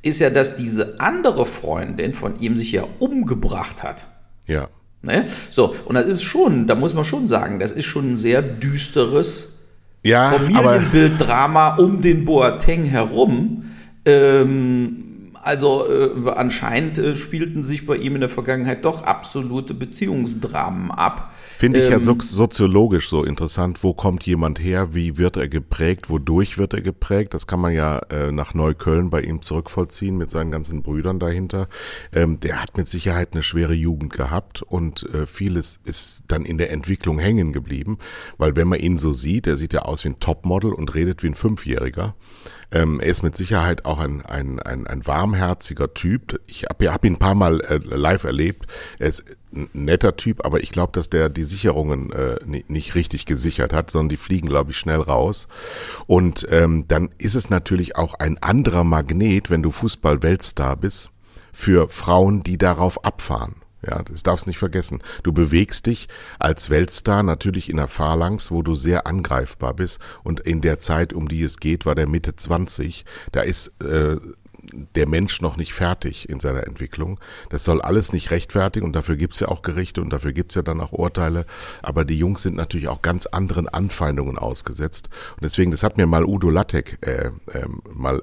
ist 0.02 0.20
ja, 0.20 0.30
dass 0.30 0.56
diese 0.56 1.00
andere 1.00 1.46
Freundin 1.46 2.14
von 2.14 2.40
ihm 2.40 2.56
sich 2.56 2.72
ja 2.72 2.86
umgebracht 3.00 3.84
hat. 3.84 4.08
Ja. 4.48 4.70
Ne? 5.04 5.26
So, 5.50 5.76
und 5.86 5.96
das 5.96 6.08
ist 6.08 6.24
schon, 6.24 6.68
da 6.68 6.76
muss 6.76 6.94
man 6.94 7.06
schon 7.06 7.28
sagen, 7.28 7.60
das 7.60 7.72
ist 7.72 7.86
schon 7.86 8.14
ein 8.14 8.18
sehr 8.18 8.42
düsteres 8.42 9.60
ja, 10.04 10.32
Familienbilddrama 10.32 11.76
um 11.78 12.02
den 12.02 12.26
Boateng 12.26 12.86
herum. 12.86 13.72
Ähm, 14.06 15.32
also 15.42 15.88
äh, 15.90 16.30
anscheinend 16.32 17.00
äh, 17.00 17.16
spielten 17.16 17.64
sich 17.64 17.86
bei 17.86 17.96
ihm 17.96 18.16
in 18.16 18.22
der 18.22 18.30
Vergangenheit 18.30 18.86
doch 18.86 19.04
absolute 19.04 19.74
Beziehungsdramen 19.74 20.92
ab. 20.92 21.34
Finde 21.62 21.78
ich 21.78 21.86
ähm, 21.86 21.92
ja 21.92 22.00
so, 22.00 22.16
soziologisch 22.20 23.08
so 23.08 23.24
interessant. 23.24 23.84
Wo 23.84 23.94
kommt 23.94 24.26
jemand 24.26 24.60
her? 24.60 24.96
Wie 24.96 25.20
wird 25.20 25.38
er 25.38 25.48
geprägt? 25.48 26.10
Wodurch 26.10 26.58
wird 26.58 26.74
er 26.74 26.82
geprägt? 26.82 27.36
Das 27.36 27.46
kann 27.46 27.60
man 27.60 27.72
ja 27.72 28.00
äh, 28.10 28.32
nach 28.32 28.56
Neukölln 28.56 29.12
bei 29.12 29.22
ihm 29.22 29.44
zurückvollziehen 29.44 30.18
mit 30.18 30.32
seinen 30.32 30.50
ganzen 30.50 30.82
Brüdern 30.82 31.20
dahinter. 31.20 31.68
Ähm, 32.16 32.40
der 32.40 32.64
hat 32.64 32.78
mit 32.78 32.90
Sicherheit 32.90 33.34
eine 33.34 33.44
schwere 33.44 33.76
Jugend 33.76 34.12
gehabt 34.12 34.64
und 34.64 35.04
äh, 35.14 35.28
vieles 35.28 35.80
ist 35.86 36.24
dann 36.30 36.46
in 36.46 36.58
der 36.58 36.72
Entwicklung 36.72 37.20
hängen 37.20 37.54
geblieben, 37.54 38.00
weil 38.40 38.56
wenn 38.56 38.68
man 38.68 38.80
ihn 38.80 38.98
so 38.98 39.14
sieht, 39.14 39.46
er 39.46 39.56
sieht 39.56 39.74
ja 39.74 39.84
aus 39.84 40.04
wie 40.04 40.10
ein 40.10 40.20
Topmodel 40.20 40.74
und 40.74 40.96
redet 40.96 41.22
wie 41.22 41.28
ein 41.28 41.36
Fünfjähriger. 41.36 42.16
Ähm, 42.72 43.00
er 43.00 43.08
ist 43.08 43.22
mit 43.22 43.36
Sicherheit 43.36 43.86
auch 43.86 44.00
ein, 44.00 44.26
ein, 44.26 44.60
ein, 44.60 44.88
ein 44.88 45.06
warmherziger 45.06 45.94
Typ. 45.94 46.40
Ich 46.48 46.64
habe 46.64 46.92
hab 46.92 47.04
ihn 47.04 47.14
ein 47.14 47.20
paar 47.20 47.36
Mal 47.36 47.62
äh, 47.62 47.80
live 47.84 48.24
erlebt. 48.24 48.68
Er 48.98 49.08
ist 49.08 49.38
ein 49.54 49.70
netter 49.74 50.16
Typ, 50.16 50.46
aber 50.46 50.62
ich 50.62 50.72
glaube, 50.72 50.94
dass 50.94 51.10
der 51.10 51.30
die 51.30 51.44
Sicherungen 51.44 52.12
äh, 52.14 52.38
nicht 52.68 52.96
richtig 52.96 53.26
gesichert 53.26 53.74
hat, 53.74 53.92
sondern 53.92 54.10
die 54.10 54.18
fliegen, 54.18 54.48
glaube 54.48 54.72
ich, 54.72 54.78
schnell 54.78 55.02
raus. 55.02 55.48
Und 56.08 56.48
ähm, 56.50 56.86
dann 56.88 57.10
ist 57.18 57.36
es 57.36 57.50
natürlich 57.50 57.98
auch 57.98 58.14
ein 58.16 58.38
anderer 58.38 58.86
Magnet, 58.86 59.50
wenn 59.50 59.64
du 59.64 59.72
Fußball-Weltstar 59.72 60.78
bist, 60.78 61.12
für 61.52 61.90
Frauen, 61.90 62.44
die 62.44 62.58
darauf 62.58 63.04
abfahren. 63.04 63.61
Ja, 63.86 64.04
das 64.04 64.24
darfst 64.24 64.48
nicht 64.48 64.60
vergessen. 64.60 65.02
Du 65.24 65.34
bewegst 65.34 65.88
dich 65.88 66.08
als 66.40 66.70
Weltstar 66.70 67.24
natürlich 67.24 67.70
in 67.70 67.78
der 67.78 67.88
Phalanx, 67.88 68.52
wo 68.52 68.62
du 68.62 68.76
sehr 68.76 69.08
angreifbar 69.08 69.74
bist. 69.74 70.00
Und 70.24 70.40
in 70.40 70.62
der 70.62 70.78
Zeit, 70.78 71.14
um 71.14 71.28
die 71.28 71.42
es 71.42 71.58
geht, 71.58 71.86
war 71.86 71.96
der 71.96 72.08
Mitte 72.08 72.36
20. 72.36 73.06
Da 73.32 73.42
ist 73.42 73.82
äh, 73.82 74.18
der 74.96 75.08
Mensch 75.08 75.42
noch 75.42 75.58
nicht 75.58 75.74
fertig 75.74 76.30
in 76.30 76.40
seiner 76.40 76.68
Entwicklung. 76.68 77.20
Das 77.50 77.64
soll 77.64 77.82
alles 77.82 78.14
nicht 78.14 78.32
rechtfertigen 78.32 78.86
und 78.86 78.94
dafür 78.94 79.16
gibt's 79.16 79.40
ja 79.40 79.48
auch 79.48 79.64
Gerichte 79.64 80.02
und 80.02 80.12
dafür 80.12 80.34
gibt's 80.34 80.56
ja 80.56 80.62
dann 80.62 80.82
auch 80.82 80.92
Urteile. 80.92 81.46
Aber 81.82 82.06
die 82.06 82.18
Jungs 82.18 82.44
sind 82.44 82.56
natürlich 82.56 82.88
auch 82.88 83.02
ganz 83.02 83.26
anderen 83.26 83.68
Anfeindungen 83.68 84.38
ausgesetzt. 84.38 85.10
Und 85.32 85.44
deswegen, 85.44 85.72
das 85.72 85.84
hat 85.84 85.98
mir 85.98 86.06
mal 86.06 86.26
Udo 86.26 86.50
Lattek 86.50 87.00
äh, 87.02 87.32
äh, 87.52 87.66
mal 87.92 88.22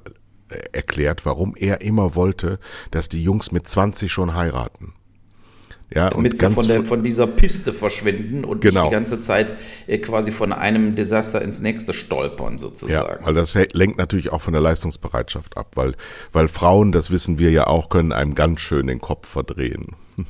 erklärt, 0.73 1.27
warum 1.27 1.55
er 1.57 1.83
immer 1.83 2.15
wollte, 2.15 2.59
dass 2.91 3.09
die 3.09 3.23
Jungs 3.23 3.53
mit 3.53 3.69
20 3.69 4.11
schon 4.11 4.35
heiraten. 4.35 4.95
Ja, 5.95 6.11
Damit 6.11 6.35
und 6.35 6.39
sie 6.39 6.55
von, 6.55 6.69
der, 6.69 6.85
von 6.85 7.03
dieser 7.03 7.27
Piste 7.27 7.73
verschwinden 7.73 8.45
und 8.45 8.61
genau. 8.61 8.83
nicht 8.83 8.91
die 8.91 8.95
ganze 8.95 9.21
Zeit 9.21 9.55
äh, 9.87 9.97
quasi 9.99 10.33
von 10.33 10.53
einem 10.53 10.95
Desaster 10.97 11.41
ins 11.41 11.61
nächste 11.61 11.95
stolpern 11.95 12.59
sozusagen. 12.59 13.21
Ja, 13.21 13.27
weil 13.27 13.33
das 13.33 13.55
lenkt 13.73 13.97
natürlich 13.97 14.31
auch 14.31 14.43
von 14.43 14.53
der 14.53 14.61
Leistungsbereitschaft 14.61 15.57
ab, 15.57 15.73
weil, 15.77 15.95
weil 16.33 16.49
Frauen, 16.49 16.93
das 16.93 17.11
wissen 17.11 17.39
wir 17.39 17.51
ja 17.51 17.67
auch, 17.69 17.89
können 17.89 18.13
einem 18.13 18.35
ganz 18.35 18.61
schön 18.61 18.87
den 18.87 19.01
Kopf 19.01 19.29
verdrehen. 19.29 19.97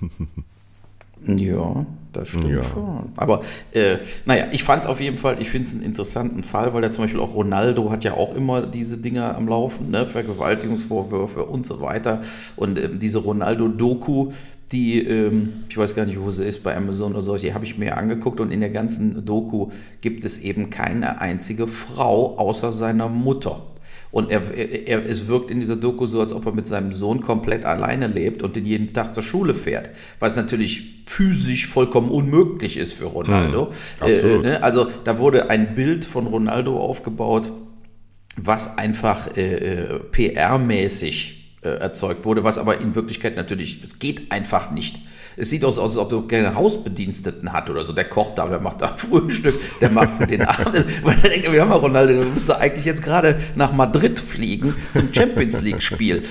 Ja, 1.27 1.87
das 2.13 2.29
stimmt 2.29 2.49
ja. 2.49 2.63
schon. 2.63 3.13
Aber 3.17 3.43
äh, 3.73 3.99
naja, 4.25 4.47
ich 4.51 4.65
fand 4.65 4.85
es 4.85 4.89
auf 4.89 5.01
jeden 5.01 5.19
Fall, 5.19 5.37
ich 5.41 5.51
finde 5.51 5.69
es 5.69 5.75
einen 5.75 5.83
interessanten 5.83 6.43
Fall, 6.43 6.73
weil 6.75 6.83
ja 6.83 6.91
zum 6.91 7.05
Beispiel 7.05 7.21
auch 7.21 7.35
Ronaldo 7.35 7.91
hat 7.91 8.05
ja 8.05 8.15
auch 8.15 8.35
immer 8.35 8.67
diese 8.67 8.99
Dinger 8.99 9.37
am 9.37 9.49
Laufen, 9.49 9.91
ne? 9.91 10.07
Vergewaltigungsvorwürfe 10.07 11.45
und 11.45 11.67
so 11.67 11.81
weiter. 11.81 12.21
Und 12.57 12.79
ähm, 12.81 12.99
diese 12.99 13.19
Ronaldo-Doku, 13.19 14.31
die, 14.73 15.01
ähm, 15.01 15.65
ich 15.69 15.77
weiß 15.77 15.95
gar 15.95 16.05
nicht, 16.05 16.21
wo 16.21 16.31
sie 16.31 16.45
ist, 16.45 16.63
bei 16.63 16.77
Amazon 16.77 17.13
oder 17.13 17.23
so, 17.23 17.37
die 17.37 17.55
habe 17.55 17.65
ich 17.65 17.79
mir 17.79 17.97
angeguckt 17.97 18.41
und 18.41 18.51
in 18.51 18.61
der 18.61 18.71
ganzen 18.71 19.25
Doku 19.25 19.69
gibt 20.01 20.25
es 20.25 20.39
eben 20.39 20.71
keine 20.71 21.21
einzige 21.21 21.67
Frau 21.67 22.37
außer 22.39 22.73
seiner 22.73 23.09
Mutter. 23.09 23.63
Und 24.11 24.31
er, 24.31 24.55
er, 24.55 25.07
es 25.07 25.29
wirkt 25.29 25.51
in 25.51 25.61
dieser 25.61 25.77
Doku 25.77 26.07
so, 26.07 26.21
als 26.21 26.33
ob 26.33 26.47
er 26.47 26.55
mit 26.55 26.66
seinem 26.66 26.92
Sohn 26.92 27.21
komplett 27.21 27.64
alleine 27.64 28.07
lebt 28.07 28.42
und 28.42 28.57
den 28.57 28.64
jeden 28.64 28.92
Tag 28.92 29.14
zur 29.14 29.23
Schule 29.23 29.55
fährt. 29.55 29.90
Was 30.18 30.37
natürlich 30.37 31.03
physisch 31.07 31.68
vollkommen 31.68 32.11
unmöglich 32.11 32.79
ist 32.79 32.94
für 32.94 33.07
Ronaldo. 33.07 33.71
Hm, 34.01 34.09
äh, 34.09 34.38
ne? 34.38 34.62
Also 34.62 34.88
da 35.05 35.18
wurde 35.18 35.51
ein 35.51 35.75
Bild 35.75 36.05
von 36.07 36.27
Ronaldo 36.27 36.79
aufgebaut, 36.79 37.53
was 38.37 38.79
einfach 38.79 39.37
äh, 39.37 39.55
äh 39.55 40.01
PR-mäßig 40.11 41.38
äh, 41.62 41.68
erzeugt 41.68 42.25
wurde, 42.25 42.44
was 42.44 42.57
aber 42.57 42.81
in 42.81 42.94
Wirklichkeit 42.94 43.37
natürlich, 43.37 43.83
es 43.83 43.99
geht 43.99 44.33
einfach 44.33 44.71
nicht. 44.71 45.01
Es 45.38 45.51
sieht 45.51 45.64
aus, 45.64 45.79
als 45.79 45.96
ob 45.96 46.12
er 46.12 46.22
keine 46.27 46.55
Hausbediensteten 46.55 47.53
hat 47.53 47.70
oder 47.70 47.85
so. 47.85 47.92
Der 47.92 48.05
kocht 48.05 48.38
da, 48.38 48.48
der 48.48 48.61
macht 48.61 48.83
da 48.83 48.88
Frühstück, 48.96 49.55
der 49.81 49.90
macht 49.90 50.11
für 50.18 50.27
den 50.27 50.42
Abend. 50.42 50.85
Weil 51.05 51.16
er 51.22 51.31
denkt, 51.31 51.53
wir 51.53 51.61
haben 51.61 51.70
ja 51.70 51.77
Ronaldo, 51.77 52.12
der 52.12 52.24
müsste 52.24 52.59
eigentlich 52.59 52.85
jetzt 52.85 53.03
gerade 53.03 53.38
nach 53.55 53.72
Madrid 53.72 54.18
fliegen 54.18 54.74
zum 54.92 55.12
Champions 55.12 55.62
League-Spiel. 55.62 56.22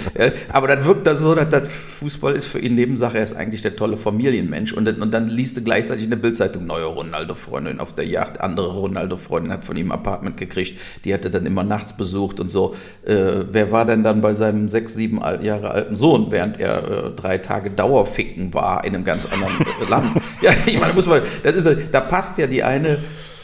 Aber 0.52 0.68
dann 0.68 0.84
wirkt 0.86 1.08
das 1.08 1.20
so, 1.20 1.36
dass 1.36 1.50
das 1.50 1.70
Fußball 1.70 2.36
ist 2.36 2.46
für 2.46 2.60
ihn 2.60 2.76
Nebensache. 2.76 3.18
Er 3.18 3.24
ist 3.24 3.34
eigentlich 3.34 3.62
der 3.62 3.76
tolle 3.76 3.96
Familienmensch. 3.96 4.74
Und 4.74 4.86
dann, 4.86 5.02
und 5.02 5.14
dann 5.14 5.30
liest 5.30 5.58
du 5.58 5.64
gleichzeitig 5.64 6.04
in 6.04 6.10
der 6.10 6.18
Bildzeitung 6.18 6.66
neue 6.66 6.86
Ronaldo-Freundin 6.86 7.80
auf 7.80 7.94
der 7.94 8.06
Yacht. 8.06 8.42
Andere 8.42 8.74
Ronaldo-Freundin 8.74 9.54
hat 9.54 9.64
von 9.64 9.78
ihm 9.78 9.92
ein 9.92 10.00
Apartment 10.00 10.38
gekriegt. 10.38 10.80
Die 11.06 11.14
hat 11.14 11.24
er 11.24 11.32
dann 11.32 11.46
immer 11.46 11.64
nachts 11.64 11.96
besucht 11.96 12.40
und 12.42 12.52
so. 12.52 12.76
Äh, 13.06 13.46
wer 13.50 13.72
war 13.72 13.86
denn 13.86 14.04
dann 14.04 14.22
bei 14.22 14.34
seinem 14.34 14.68
sechs, 14.68 14.94
sieben 14.94 15.20
Jahre 15.42 15.72
alten 15.72 15.96
Sohn, 15.96 16.28
während 16.30 16.60
er 16.60 17.06
äh, 17.06 17.12
drei 17.16 17.38
Tage 17.38 17.72
Dauerficken 17.72 18.54
war 18.54 18.84
in 18.84 18.97
einem 18.98 19.06
ganz 19.06 19.26
anderen 19.26 19.54
Land. 19.90 20.16
Ja, 20.42 20.52
ich 20.66 20.80
meine, 20.80 20.94
muss 20.94 21.08
man, 21.08 21.22
das 21.44 21.56
ist, 21.56 21.78
da 21.92 22.02
passt 22.02 22.38
ja 22.38 22.48
die 22.48 22.64
eine 22.64 23.00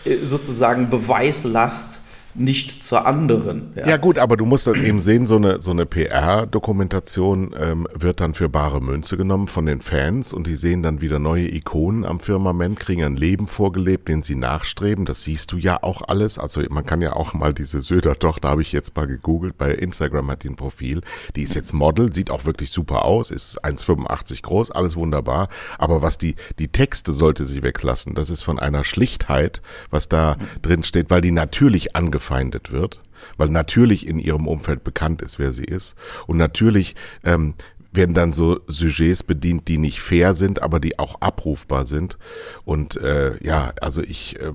äh, 0.06 0.18
sozusagen 0.22 0.90
Beweislast 0.90 2.02
nicht 2.36 2.84
zur 2.84 3.06
anderen. 3.06 3.72
Ja. 3.76 3.88
ja, 3.88 3.98
gut, 3.98 4.18
aber 4.18 4.38
du 4.38 4.46
musst 4.46 4.66
dann 4.66 4.84
eben 4.84 5.00
sehen, 5.00 5.28
so 5.28 5.36
eine, 5.36 5.62
so 5.62 5.72
eine 5.72 5.86
PR-Dokumentation 5.86 7.56
ähm, 7.60 7.88
wird 7.94 8.22
dann 8.22 8.34
für 8.34 8.50
bare 8.50 8.82
Münze 8.82 9.18
genommen 9.18 9.48
von 9.48 9.66
den 9.66 9.82
Fans 9.82 10.34
und 10.34 10.48
die 10.48 10.56
sehen 10.56 10.82
dann 10.82 11.02
wieder 11.02 11.20
neue 11.20 11.54
Ikonen 11.54 12.06
am 12.06 12.20
Firmament, 12.20 12.80
kriegen 12.80 13.04
ein 13.04 13.16
Leben 13.16 13.48
vorgelebt, 13.48 14.08
den 14.08 14.24
sie 14.24 14.36
nachstreben. 14.36 15.06
Das 15.06 15.24
siehst 15.24 15.52
du 15.52 15.58
ja 15.58 15.84
auch 15.84 16.02
alles. 16.08 16.40
Also 16.40 16.62
man 16.70 16.86
kann 16.86 17.02
ja 17.02 17.14
auch 17.14 17.34
mal 17.34 17.54
diese 17.54 17.82
Söder-Tochter, 17.82 18.50
habe 18.50 18.64
ich 18.64 18.72
jetzt 18.72 18.96
mal 18.96 19.06
gegoogelt, 19.06 19.58
bei 19.58 19.72
Instagram 19.72 20.32
hat 20.32 20.44
die 20.44 20.50
ein 20.50 20.56
Profil. 20.56 21.02
Die 21.36 21.44
ist 21.44 21.54
jetzt 21.54 21.74
Model, 21.74 22.14
sieht 22.14 22.32
auch 22.32 22.46
wirklich 22.46 22.72
super 22.72 23.06
aus, 23.06 23.30
ist 23.30 23.64
1,85 23.64 24.42
groß, 24.42 24.72
alles 24.72 24.96
wunderbar. 24.96 25.50
Aber 25.78 26.02
was 26.02 26.18
die, 26.18 26.36
die 26.58 26.70
Texte 26.70 27.14
sollte 27.14 27.46
sie 27.46 27.62
weglassen. 27.62 28.16
Das 28.16 28.32
ist 28.32 28.42
von 28.42 28.58
einer 28.58 28.84
Schlichtheit, 28.84 29.62
was 29.92 30.10
da 30.10 30.38
drin 30.64 30.84
steht, 30.84 31.12
weil 31.12 31.22
die 31.22 31.32
natürlich 31.32 31.96
angefangen 31.96 32.23
angefeindet 32.24 32.72
wird, 32.72 33.02
weil 33.38 33.50
natürlich 33.50 34.08
in 34.08 34.20
ihrem 34.20 34.48
Umfeld 34.48 34.84
bekannt 34.84 35.22
ist, 35.22 35.40
wer 35.40 35.52
sie 35.52 35.66
ist. 35.66 35.96
Und 36.28 36.38
natürlich 36.38 36.96
ähm, 37.24 37.56
werden 37.92 38.16
dann 38.16 38.32
so 38.32 38.60
Sujets 38.68 39.24
bedient, 39.24 39.68
die 39.68 39.78
nicht 39.78 40.02
fair 40.02 40.34
sind, 40.34 40.62
aber 40.62 40.80
die 40.80 40.98
auch 40.98 41.22
abrufbar 41.22 41.86
sind. 41.86 42.18
Und 42.66 42.96
äh, 42.98 43.38
ja, 43.44 43.74
also 43.82 44.02
ich 44.02 44.40
äh, 44.40 44.54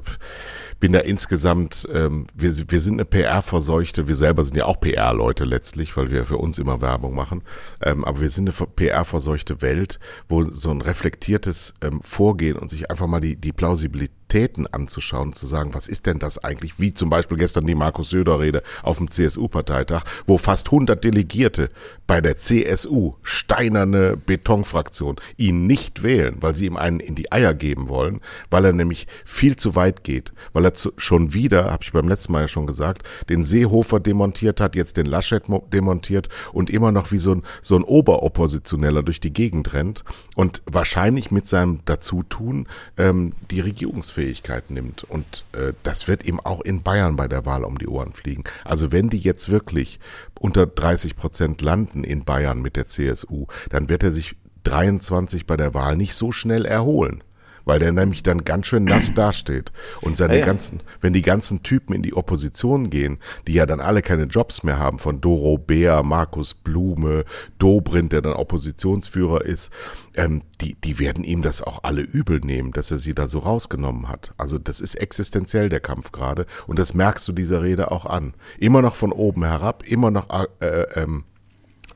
bin 0.81 0.93
da 0.93 1.01
insgesamt, 1.01 1.89
ähm, 1.93 2.27
wir, 2.35 2.53
wir 2.69 2.81
sind 2.81 2.95
eine 2.95 3.05
PR-verseuchte, 3.05 4.09
wir 4.09 4.15
selber 4.15 4.45
sind 4.45 4.57
ja 4.57 4.67
auch 4.67 4.81
PR-Leute 4.81 5.45
letztlich, 5.45 5.97
weil 5.97 6.11
wir 6.11 6.25
für 6.25 6.39
uns 6.39 6.59
immer 6.59 6.81
Werbung 6.81 7.15
machen, 7.15 7.43
ähm, 7.83 8.05
aber 8.05 8.21
wir 8.21 8.31
sind 8.31 8.49
eine 8.49 8.67
PR-verseuchte 8.67 9.61
Welt, 9.63 9.99
wo 10.29 10.43
so 10.45 10.71
ein 10.71 10.81
reflektiertes 10.81 11.75
ähm, 11.83 12.01
Vorgehen 12.03 12.57
und 12.57 12.71
sich 12.71 12.91
einfach 12.91 13.07
mal 13.07 13.21
die, 13.21 13.37
die 13.37 13.53
Plausibilität 13.53 14.13
Realitäten 14.29 14.67
anzuschauen, 14.67 15.33
zu 15.33 15.47
sagen, 15.47 15.75
was 15.75 15.89
ist 15.89 16.07
denn 16.07 16.19
das 16.19 16.43
eigentlich? 16.43 16.79
Wie 16.79 16.93
zum 16.93 17.11
Beispiel 17.11 17.39
gestern 17.39 17.67
die 17.67 17.75
Markus 17.75 18.11
Söder-Rede 18.11 18.63
auf 18.83 18.99
dem 18.99 19.11
CSU-Parteitag, 19.11 20.05
wo 20.27 20.39
fast 20.39 20.69
100 20.69 21.03
Delegierte 21.03 21.71
bei 22.07 22.21
der 22.21 22.37
CSU, 22.37 23.15
steinerne 23.23 24.17
Betonfraktion, 24.17 25.17
ihn 25.37 25.67
nicht 25.67 26.03
wählen, 26.03 26.37
weil 26.41 26.55
sie 26.55 26.67
ihm 26.67 26.77
einen 26.77 27.01
in 27.01 27.15
die 27.15 27.33
Eier 27.33 27.55
geben 27.55 27.89
wollen, 27.89 28.21
weil 28.51 28.65
er 28.65 28.73
nämlich 28.73 29.07
viel 29.25 29.57
zu 29.57 29.75
weit 29.75 30.05
geht, 30.05 30.33
weil 30.53 30.65
er 30.65 30.68
zu, 30.75 30.93
schon 30.97 31.33
wieder, 31.33 31.71
habe 31.71 31.83
ich 31.83 31.93
beim 31.93 32.09
letzten 32.09 32.33
Mal 32.33 32.43
ja 32.43 32.49
schon 32.49 32.67
gesagt, 32.67 33.03
den 33.29 33.45
Seehofer 33.45 34.01
demontiert 34.01 34.61
hat, 34.61 34.77
jetzt 34.77 34.97
den 34.97 35.07
Laschet 35.07 35.45
demontiert 35.73 36.29
und 36.53 36.71
immer 36.71 36.93
noch 36.93 37.13
wie 37.13 37.19
so 37.19 37.37
ein, 37.37 37.43
so 37.63 37.77
ein 37.77 37.85
Oberoppositioneller 37.85 39.03
durch 39.03 39.21
die 39.21 39.33
Gegend 39.33 39.73
rennt 39.75 40.05
und 40.35 40.63
wahrscheinlich 40.67 41.31
mit 41.31 41.49
seinem 41.49 41.81
Dazutun 41.85 42.67
ähm, 42.97 43.33
die 43.51 43.61
Regierungsfähigkeit 43.61 44.71
nimmt. 44.71 45.05
Und 45.05 45.45
äh, 45.53 45.73
das 45.83 46.09
wird 46.09 46.25
ihm 46.25 46.41
auch 46.41 46.61
in 46.61 46.83
Bayern 46.83 47.17
bei 47.17 47.29
der 47.29 47.47
Wahl 47.47 47.65
um 47.65 47.79
die 47.79 47.89
Ohren 47.89 48.13
fliegen. 48.13 48.45
Also 48.65 48.93
wenn 48.93 49.09
die 49.09 49.19
jetzt 49.19 49.49
wirklich 49.49 50.01
unter 50.39 50.67
30 50.67 51.17
Prozent 51.17 51.63
landen 51.63 52.05
in 52.05 52.25
Bayern 52.25 52.61
mit 52.61 52.77
der 52.77 52.87
CSU, 52.87 53.47
dann 53.71 53.89
wird 53.89 54.03
er 54.03 54.13
sich 54.13 54.37
23 54.65 55.47
bei 55.47 55.57
der 55.57 55.75
Wahl 55.75 55.97
nicht 55.97 56.15
so 56.15 56.33
schnell 56.33 56.65
erholen 56.65 57.23
weil 57.69 57.81
der 57.81 57.93
nämlich 57.93 58.23
dann 58.23 58.45
ganz 58.45 58.67
schön 58.67 58.85
nass 58.85 59.13
dasteht. 59.15 59.73
Und 60.01 60.17
seine 60.17 60.35
ja, 60.35 60.41
ja. 60.41 60.47
ganzen, 60.47 60.81
wenn 61.03 61.13
die 61.13 61.23
ganzen 61.23 61.63
Typen 61.63 61.95
in 61.95 62.03
die 62.03 62.15
Opposition 62.15 62.89
gehen, 62.89 63.19
die 63.47 63.53
ja 63.53 63.67
dann 63.67 63.81
alle 63.81 64.01
keine 64.01 64.25
Jobs 64.25 64.63
mehr 64.63 64.79
haben, 64.79 64.99
von 64.99 65.21
Doro 65.21 65.59
Bär, 65.59 66.03
Markus 66.03 66.55
Blume, 66.55 67.27
Dobrindt, 67.59 68.13
der 68.13 68.23
dann 68.23 68.33
Oppositionsführer 68.33 69.45
ist, 69.45 69.71
ähm, 70.15 70.41
die, 70.63 70.77
die 70.77 70.99
werden 70.99 71.25
ihm 71.25 71.43
das 71.43 71.61
auch 71.61 71.85
alle 71.85 72.01
übel 72.01 72.41
nehmen, 72.41 72.73
dass 72.73 72.91
er 72.91 72.99
sie 72.99 73.15
da 73.15 73.29
so 73.29 73.41
rausgenommen 73.41 74.09
hat. 74.09 74.33
Also 74.39 74.59
das 74.59 74.81
ist 74.81 74.95
existenziell 74.95 75.69
der 75.69 75.81
Kampf 75.81 76.11
gerade 76.11 76.47
und 76.67 76.79
das 76.79 76.95
merkst 76.95 77.29
du 77.29 77.33
dieser 77.33 77.63
Rede 77.63 77.91
auch 77.91 78.07
an. 78.07 78.33
Immer 78.59 78.81
noch 78.81 78.97
von 78.97 79.13
oben 79.13 79.45
herab, 79.45 79.83
immer 79.87 80.11
noch 80.11 80.31
äh, 80.31 80.67
äh, 80.67 81.03
ähm, 81.03 81.25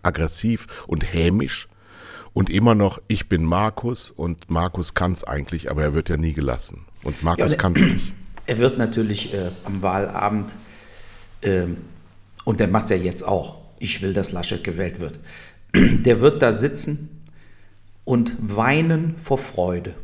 aggressiv 0.03 0.67
und 0.87 1.15
hämisch 1.15 1.69
und 2.35 2.51
immer 2.51 2.75
noch, 2.75 3.01
ich 3.09 3.29
bin 3.29 3.45
Markus 3.45 4.11
und 4.11 4.51
Markus 4.51 4.95
kann 4.95 5.13
es 5.13 5.25
eigentlich, 5.25 5.71
aber 5.71 5.83
er 5.83 5.95
wird 5.95 6.09
ja 6.09 6.17
nie 6.17 6.33
gelassen. 6.33 6.87
Und 7.05 7.23
Markus 7.23 7.53
ja, 7.53 7.59
kann 7.59 7.75
es 7.75 7.83
nicht. 7.83 8.13
Er 8.45 8.59
wird 8.59 8.77
natürlich 8.77 9.33
äh, 9.33 9.53
am 9.63 9.83
Wahlabend, 9.83 10.57
äh, 11.43 11.67
und 12.45 12.59
der 12.59 12.67
macht 12.67 12.87
es 12.87 12.91
ja 12.91 12.97
jetzt 12.97 13.23
auch, 13.23 13.59
ich 13.79 14.03
will, 14.03 14.15
dass 14.15 14.33
Laschet 14.33 14.65
gewählt 14.65 14.99
wird, 14.99 15.21
der 15.75 16.21
wird 16.21 16.43
da 16.43 16.53
sitzen 16.53 17.23
und 18.03 18.37
weinen 18.41 19.17
vor 19.17 19.39
Freude, 19.39 19.95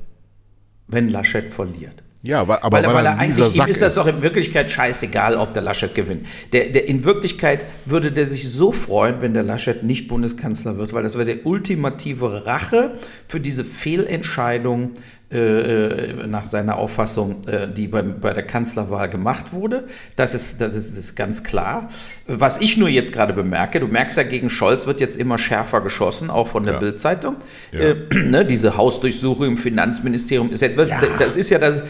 wenn 0.86 1.08
Laschet 1.08 1.52
verliert. 1.52 2.04
Ja, 2.22 2.40
aber 2.40 2.58
weil, 2.64 2.84
weil, 2.84 2.94
weil 2.94 3.06
er 3.06 3.18
eigentlich, 3.18 3.56
ihm 3.56 3.66
ist 3.66 3.80
das 3.80 3.94
doch 3.94 4.06
in 4.08 4.22
Wirklichkeit 4.22 4.70
scheißegal, 4.70 5.36
ob 5.36 5.52
der 5.52 5.62
Laschet 5.62 5.94
gewinnt. 5.94 6.26
Der, 6.52 6.66
der, 6.66 6.88
in 6.88 7.04
Wirklichkeit 7.04 7.64
würde 7.84 8.10
der 8.10 8.26
sich 8.26 8.50
so 8.50 8.72
freuen, 8.72 9.20
wenn 9.20 9.34
der 9.34 9.44
Laschet 9.44 9.84
nicht 9.84 10.08
Bundeskanzler 10.08 10.78
wird, 10.78 10.92
weil 10.92 11.04
das 11.04 11.14
wäre 11.14 11.26
der 11.26 11.46
ultimative 11.46 12.44
Rache 12.44 12.92
für 13.28 13.38
diese 13.38 13.64
Fehlentscheidung 13.64 14.94
äh, 15.30 16.26
nach 16.26 16.46
seiner 16.46 16.78
Auffassung, 16.78 17.46
äh, 17.46 17.68
die 17.70 17.88
bei, 17.88 18.00
bei 18.02 18.32
der 18.32 18.44
Kanzlerwahl 18.44 19.10
gemacht 19.10 19.52
wurde. 19.52 19.84
Das 20.16 20.32
ist, 20.32 20.60
das, 20.60 20.74
ist, 20.74 20.92
das 20.92 20.98
ist 20.98 21.16
ganz 21.16 21.44
klar. 21.44 21.90
Was 22.26 22.62
ich 22.62 22.78
nur 22.78 22.88
jetzt 22.88 23.12
gerade 23.12 23.34
bemerke, 23.34 23.78
du 23.80 23.88
merkst 23.88 24.16
ja, 24.16 24.22
gegen 24.22 24.48
Scholz 24.48 24.86
wird 24.86 25.00
jetzt 25.00 25.16
immer 25.16 25.36
schärfer 25.36 25.82
geschossen, 25.82 26.30
auch 26.30 26.48
von 26.48 26.64
der 26.64 26.74
ja. 26.74 26.80
Bild-Zeitung. 26.80 27.36
Ja. 27.72 27.80
Äh, 27.80 27.96
ne, 28.24 28.46
diese 28.46 28.76
Hausdurchsuchung 28.78 29.46
im 29.46 29.58
Finanzministerium 29.58 30.50
ist 30.50 30.62
jetzt, 30.62 30.78
ja. 30.78 31.00
das 31.18 31.36
ist 31.36 31.50
ja 31.50 31.58
das, 31.58 31.82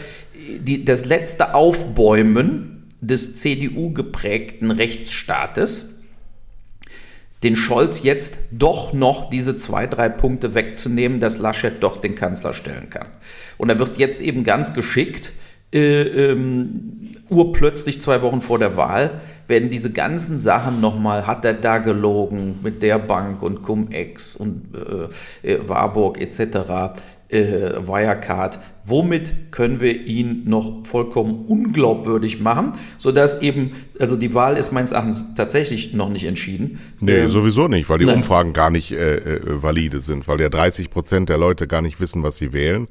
die, 0.59 0.83
das 0.83 1.05
letzte 1.05 1.55
Aufbäumen 1.55 2.87
des 2.99 3.35
CDU-geprägten 3.35 4.71
Rechtsstaates 4.71 5.85
den 7.43 7.55
Scholz 7.55 8.03
jetzt 8.03 8.39
doch 8.51 8.93
noch 8.93 9.29
diese 9.29 9.55
zwei, 9.55 9.87
drei 9.87 10.09
Punkte 10.09 10.53
wegzunehmen, 10.53 11.19
dass 11.19 11.37
Laschet 11.37 11.81
doch 11.81 11.97
den 11.97 12.15
Kanzler 12.15 12.53
stellen 12.53 12.89
kann. 12.89 13.07
Und 13.57 13.69
er 13.69 13.79
wird 13.79 13.97
jetzt 13.97 14.21
eben 14.21 14.43
ganz 14.43 14.73
geschickt, 14.73 15.33
äh, 15.73 16.01
ähm, 16.01 17.13
urplötzlich 17.29 18.01
zwei 18.01 18.21
Wochen 18.21 18.41
vor 18.41 18.59
der 18.59 18.75
Wahl, 18.75 19.21
werden 19.47 19.69
diese 19.69 19.91
ganzen 19.91 20.37
Sachen 20.39 20.81
nochmal, 20.81 21.27
hat 21.27 21.45
er 21.45 21.53
da 21.53 21.77
gelogen 21.77 22.59
mit 22.63 22.81
der 22.81 22.99
Bank 22.99 23.41
und 23.41 23.61
Cum-Ex 23.61 24.35
und 24.35 24.73
äh, 25.43 25.53
äh, 25.53 25.69
Warburg 25.69 26.19
etc., 26.19 26.99
äh, 27.29 27.87
Wirecard, 27.87 28.59
womit 28.83 29.51
können 29.51 29.79
wir 29.79 30.07
ihn 30.07 30.43
noch 30.45 30.85
vollkommen 30.85 31.45
unglaubwürdig 31.47 32.39
machen, 32.39 32.73
sodass 32.97 33.41
eben, 33.41 33.71
also 33.99 34.15
die 34.15 34.33
Wahl 34.33 34.57
ist 34.57 34.71
meines 34.71 34.91
Erachtens 34.91 35.35
tatsächlich 35.35 35.93
noch 35.93 36.09
nicht 36.09 36.25
entschieden. 36.25 36.79
Nee, 36.99 37.19
ähm, 37.19 37.29
sowieso 37.29 37.67
nicht, 37.67 37.89
weil 37.89 37.99
die 37.99 38.05
nein. 38.05 38.17
Umfragen 38.17 38.53
gar 38.53 38.69
nicht 38.69 38.91
äh, 38.91 39.17
äh 39.17 39.41
valide 39.63 40.01
sind, 40.01 40.27
weil 40.27 40.39
ja 40.41 40.49
30 40.49 40.89
Prozent 40.89 41.29
der 41.29 41.37
Leute 41.37 41.67
gar 41.67 41.81
nicht 41.81 41.99
wissen, 41.99 42.23
was 42.23 42.37
sie 42.37 42.53
wählen. 42.53 42.87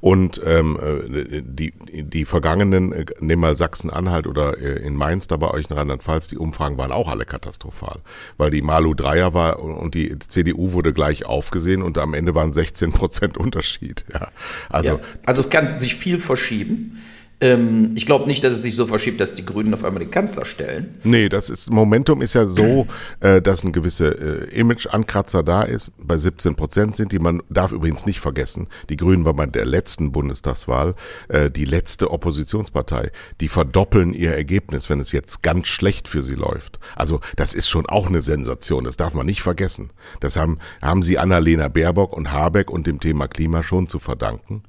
Und 0.00 0.40
ähm, 0.44 0.78
äh, 0.80 1.42
die, 1.42 1.72
die 1.92 2.24
vergangenen, 2.24 2.92
äh, 2.92 3.04
nehmen 3.20 3.42
mal 3.42 3.56
Sachsen-Anhalt 3.56 4.26
oder 4.26 4.58
äh, 4.58 4.82
in 4.86 4.94
Mainz 4.94 5.26
da 5.26 5.36
bei 5.36 5.50
euch 5.50 5.70
in 5.70 5.76
Rheinland-Pfalz, 5.76 6.28
die 6.28 6.38
Umfragen 6.38 6.78
waren 6.78 6.92
auch 6.92 7.08
alle 7.08 7.24
katastrophal, 7.24 8.00
weil 8.36 8.50
die 8.50 8.62
Malu 8.62 8.94
Dreier 8.94 9.34
war 9.34 9.60
und 9.60 9.94
die 9.94 10.18
CDU 10.18 10.72
wurde 10.72 10.92
gleich 10.92 11.26
aufgesehen 11.26 11.82
und 11.82 11.98
am 11.98 12.14
Ende 12.14 12.34
waren 12.34 12.52
16 12.52 12.92
Prozent 12.92 13.36
Unterschied. 13.38 14.04
Ja, 14.12 14.28
also 14.68 14.90
ja. 14.90 15.00
Also 15.24 15.40
es 15.40 15.50
kann 15.50 15.78
sich 15.78 15.96
viel 15.96 16.18
verschieben. 16.18 17.00
Ähm, 17.40 17.92
ich 17.94 18.04
glaube 18.04 18.26
nicht, 18.26 18.44
dass 18.44 18.52
es 18.52 18.62
sich 18.62 18.74
so 18.74 18.86
verschiebt, 18.86 19.20
dass 19.20 19.32
die 19.34 19.44
Grünen 19.44 19.72
auf 19.72 19.84
einmal 19.84 20.00
den 20.00 20.10
Kanzler 20.10 20.44
stellen. 20.44 20.94
Nee, 21.04 21.28
das 21.28 21.48
ist, 21.48 21.70
Momentum 21.70 22.20
ist 22.20 22.34
ja 22.34 22.46
so, 22.46 22.86
äh, 23.20 23.40
dass 23.40 23.64
ein 23.64 23.72
gewisse 23.72 24.08
äh, 24.08 24.58
Image-Ankratzer 24.58 25.42
da 25.42 25.62
ist. 25.62 25.92
Bei 25.98 26.18
17 26.18 26.54
Prozent 26.54 26.96
sind 26.96 27.12
die. 27.12 27.18
Man 27.18 27.42
darf 27.48 27.72
übrigens 27.72 28.04
nicht 28.04 28.20
vergessen, 28.20 28.68
die 28.90 28.96
Grünen 28.96 29.24
war 29.24 29.34
bei 29.34 29.46
der 29.46 29.64
letzten 29.64 30.12
Bundestagswahl 30.12 30.94
äh, 31.28 31.50
die 31.50 31.64
letzte 31.64 32.10
Oppositionspartei. 32.10 33.10
Die 33.40 33.48
verdoppeln 33.48 34.12
ihr 34.12 34.34
Ergebnis, 34.34 34.90
wenn 34.90 35.00
es 35.00 35.12
jetzt 35.12 35.42
ganz 35.42 35.68
schlecht 35.68 36.08
für 36.08 36.22
sie 36.22 36.34
läuft. 36.34 36.78
Also 36.94 37.20
das 37.36 37.54
ist 37.54 37.68
schon 37.68 37.86
auch 37.86 38.08
eine 38.08 38.20
Sensation. 38.20 38.84
Das 38.84 38.98
darf 38.98 39.14
man 39.14 39.24
nicht 39.24 39.40
vergessen. 39.40 39.90
Das 40.20 40.36
haben, 40.36 40.58
haben 40.82 41.02
sie 41.02 41.18
Annalena 41.18 41.68
Baerbock 41.68 42.12
und 42.12 42.32
Habeck 42.32 42.70
und 42.70 42.86
dem 42.86 43.00
Thema 43.00 43.28
Klima 43.28 43.62
schon 43.62 43.86
zu 43.86 43.98
verdanken. 43.98 44.62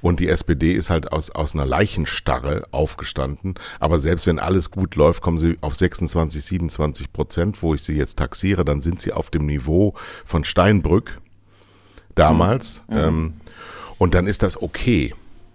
Und 0.00 0.20
die 0.20 0.28
SPD 0.28 0.72
ist 0.72 0.88
halt 0.88 1.12
aus, 1.12 1.30
aus 1.30 1.54
einer 1.54 1.66
Leichen 1.66 2.06
Starre 2.14 2.66
aufgestanden. 2.70 3.54
Aber 3.80 3.98
selbst 3.98 4.26
wenn 4.26 4.38
alles 4.38 4.70
gut 4.70 4.94
läuft, 4.96 5.22
kommen 5.22 5.38
sie 5.38 5.56
auf 5.60 5.74
26, 5.74 6.42
27 6.42 7.12
Prozent, 7.12 7.62
wo 7.62 7.74
ich 7.74 7.82
sie 7.82 7.94
jetzt 7.94 8.18
taxiere, 8.18 8.64
dann 8.64 8.80
sind 8.80 9.00
sie 9.00 9.12
auf 9.12 9.30
dem 9.30 9.46
Niveau 9.46 9.94
von 10.24 10.44
Steinbrück 10.44 11.20
damals. 12.14 12.84
Mhm. 12.88 12.96
Ähm, 12.96 13.32
und 13.98 14.14
dann 14.14 14.26
ist 14.26 14.42
das 14.42 14.60
okay. 14.60 15.14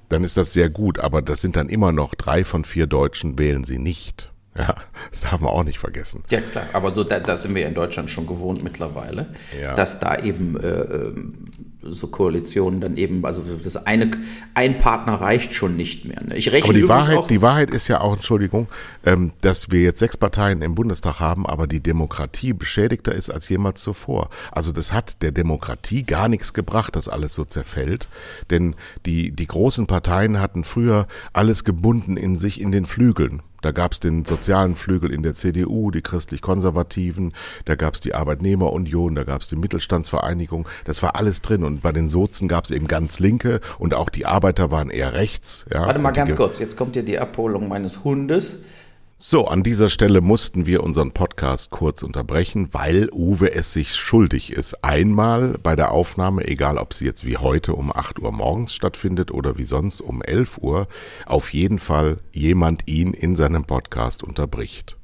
Dann 0.10 0.24
ist 0.24 0.38
das 0.38 0.54
sehr 0.54 0.69
gut. 0.69 1.00
Aber 1.00 1.22
das 1.22 1.41
sind 1.41 1.56
dann 1.56 1.69
immer 1.69 1.91
noch 1.91 2.15
drei 2.15 2.43
von 2.43 2.63
vier 2.65 2.88
Deutschen 2.88 3.38
wählen 3.38 3.63
sie 3.63 3.80
nicht. 3.80 4.32
Ja, 4.58 4.76
das 5.12 5.22
darf 5.22 5.39
man 5.39 5.52
auch 5.52 5.63
nicht 5.63 5.80
vergessen. 5.80 6.24
Ja, 6.30 6.41
klar, 6.41 6.65
aber 6.74 6.93
so, 6.93 7.04
da, 7.04 7.19
das 7.19 7.43
sind 7.43 7.56
wir 7.56 7.67
in 7.67 7.74
Deutschland 7.74 8.10
schon 8.10 8.28
gewohnt 8.28 8.63
mittlerweile, 8.63 9.28
ja. 9.60 9.76
dass 9.76 10.00
da 10.00 10.17
eben 10.17 10.60
äh, 10.60 10.67
ähm, 10.67 11.34
so 11.82 12.08
Koalitionen 12.08 12.82
dann 12.82 12.98
eben, 12.98 13.26
also 13.26 13.42
das 13.63 13.78
eine, 13.86 14.12
ein 14.54 14.78
Partner 14.78 15.13
reicht 15.13 15.54
schon 15.54 15.78
nicht 15.78 16.06
mehr. 16.06 16.22
Ne? 16.24 16.36
Ich 16.36 16.52
rechne 16.52 16.70
aber 16.70 16.74
die 16.74 16.89
Wahrheit, 16.89 17.18
auch, 17.18 17.28
die 17.28 17.42
Wahrheit 17.42 17.72
ist 17.72 17.88
ja 17.88 18.02
auch, 18.02 18.13
Entschuldigung, 18.13 18.68
ähm, 19.06 19.32
dass 19.42 19.72
wir 19.72 19.82
jetzt 19.82 20.00
sechs 20.00 20.18
Parteien 20.18 20.62
im 20.62 20.76
Bundestag 20.76 21.20
haben, 21.20 21.46
aber 21.46 21.68
die 21.68 21.80
Demokratie 21.80 22.54
beschädigter 22.54 23.13
ist 23.13 23.30
als 23.30 23.48
jemals 23.50 23.82
zuvor. 23.82 24.30
Also 24.52 24.72
das 24.72 24.92
hat 24.92 25.22
der 25.22 25.32
Demokratie 25.32 26.04
gar 26.04 26.28
nichts 26.28 26.54
gebracht, 26.54 26.96
dass 26.96 27.08
alles 27.08 27.34
so 27.34 27.46
zerfällt, 27.46 28.10
denn 28.50 28.76
die, 29.06 29.32
die 29.32 29.48
großen 29.48 29.88
Parteien 29.88 30.42
hatten 30.42 30.63
früher 30.63 31.08
alles 31.32 31.63
gebunden 31.63 32.18
in 32.18 32.36
sich 32.36 32.60
in 32.60 32.72
den 32.72 32.86
Flügeln. 32.86 33.42
Da 33.62 33.72
gab 33.72 33.93
es 33.93 34.00
den 34.00 34.26
sozialen 34.26 34.76
Flügel 34.76 35.12
in 35.12 35.24
der 35.24 35.36
CDU, 35.36 35.91
die 35.91 36.02
christlich-konservativen, 36.02 37.34
da 37.65 37.76
gab 37.76 37.95
es 37.95 38.00
die 38.00 38.13
Arbeitnehmerunion, 38.13 39.15
da 39.15 39.24
gab 39.24 39.41
es 39.41 39.50
die 39.50 39.56
Mittelstandsvereinigung, 39.56 40.67
das 40.86 41.04
war 41.04 41.15
alles 41.15 41.41
drin. 41.41 41.63
Und 41.63 41.82
bei 41.82 41.91
den 41.91 42.10
Sozen 42.10 42.48
gab 42.48 42.65
es 42.65 42.72
eben 42.72 42.88
ganz 42.88 43.19
Linke 43.19 43.60
und 43.78 43.93
auch 43.93 44.10
die 44.10 44.26
Arbeiter 44.26 44.72
waren 44.72 44.89
eher 44.89 45.13
rechts. 45.13 45.65
Ja. 45.72 45.86
Warte 45.86 46.00
mal 46.00 46.12
ganz 46.12 46.36
kurz, 46.36 46.60
jetzt 46.60 46.78
kommt 46.78 46.95
ja 46.95 47.02
die 47.02 47.19
Abholung 47.19 47.67
meines 47.67 48.04
Hundes. 48.04 48.60
So, 49.21 49.47
an 49.47 49.63
dieser 49.63 49.89
Stelle 49.89 50.21
mussten 50.21 50.65
wir 50.65 50.82
unseren 50.82 51.12
Podcast 51.12 51.71
kurz 51.71 52.03
unterbrechen, 52.03 52.69
weil 52.71 53.10
Uwe 53.12 53.51
es 53.51 53.73
sich 53.73 53.93
schuldig 53.93 54.53
ist. 54.53 54.82
Einmal 54.82 55.58
bei 55.62 55.75
der 55.75 55.91
Aufnahme, 55.91 56.47
egal 56.47 56.77
ob 56.77 56.93
sie 56.93 57.03
jetzt 57.03 57.25
wie 57.25 57.36
heute 57.36 57.73
um 57.73 57.91
8 57.93 58.19
Uhr 58.19 58.32
morgens 58.32 58.73
stattfindet 58.73 59.32
oder 59.32 59.58
wie 59.58 59.65
sonst 59.65 59.99
um 59.99 60.21
11 60.21 60.60
Uhr, 60.60 60.88
auf 61.25 61.51
jeden 61.51 61.79
Fall 61.79 62.19
jemand 62.32 62.88
ihn 62.88 63.12
in 63.12 63.36
seinem 63.36 63.65
Podcast 63.65 64.23
unterbricht. 64.23 64.95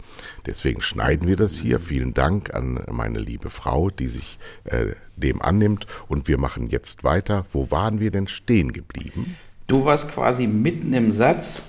Deswegen 0.45 0.79
schneiden 0.79 1.27
wir 1.27 1.35
das 1.35 1.57
hier. 1.57 1.81
Vielen 1.81 2.13
Dank 2.13 2.53
an 2.53 2.85
meine 2.89 3.19
liebe 3.19 3.49
Frau, 3.49 3.89
die 3.89 4.07
sich 4.07 4.39
äh, 4.63 4.93
dem 5.17 5.41
annimmt. 5.41 5.87
Und 6.07 6.29
wir 6.29 6.37
machen 6.37 6.67
jetzt 6.69 7.03
weiter. 7.03 7.45
Wo 7.51 7.69
waren 7.69 7.99
wir 7.99 8.11
denn 8.11 8.29
stehen 8.29 8.71
geblieben? 8.71 9.35
Du 9.67 9.83
warst 9.83 10.13
quasi 10.13 10.47
mitten 10.47 10.93
im 10.93 11.11
Satz 11.11 11.63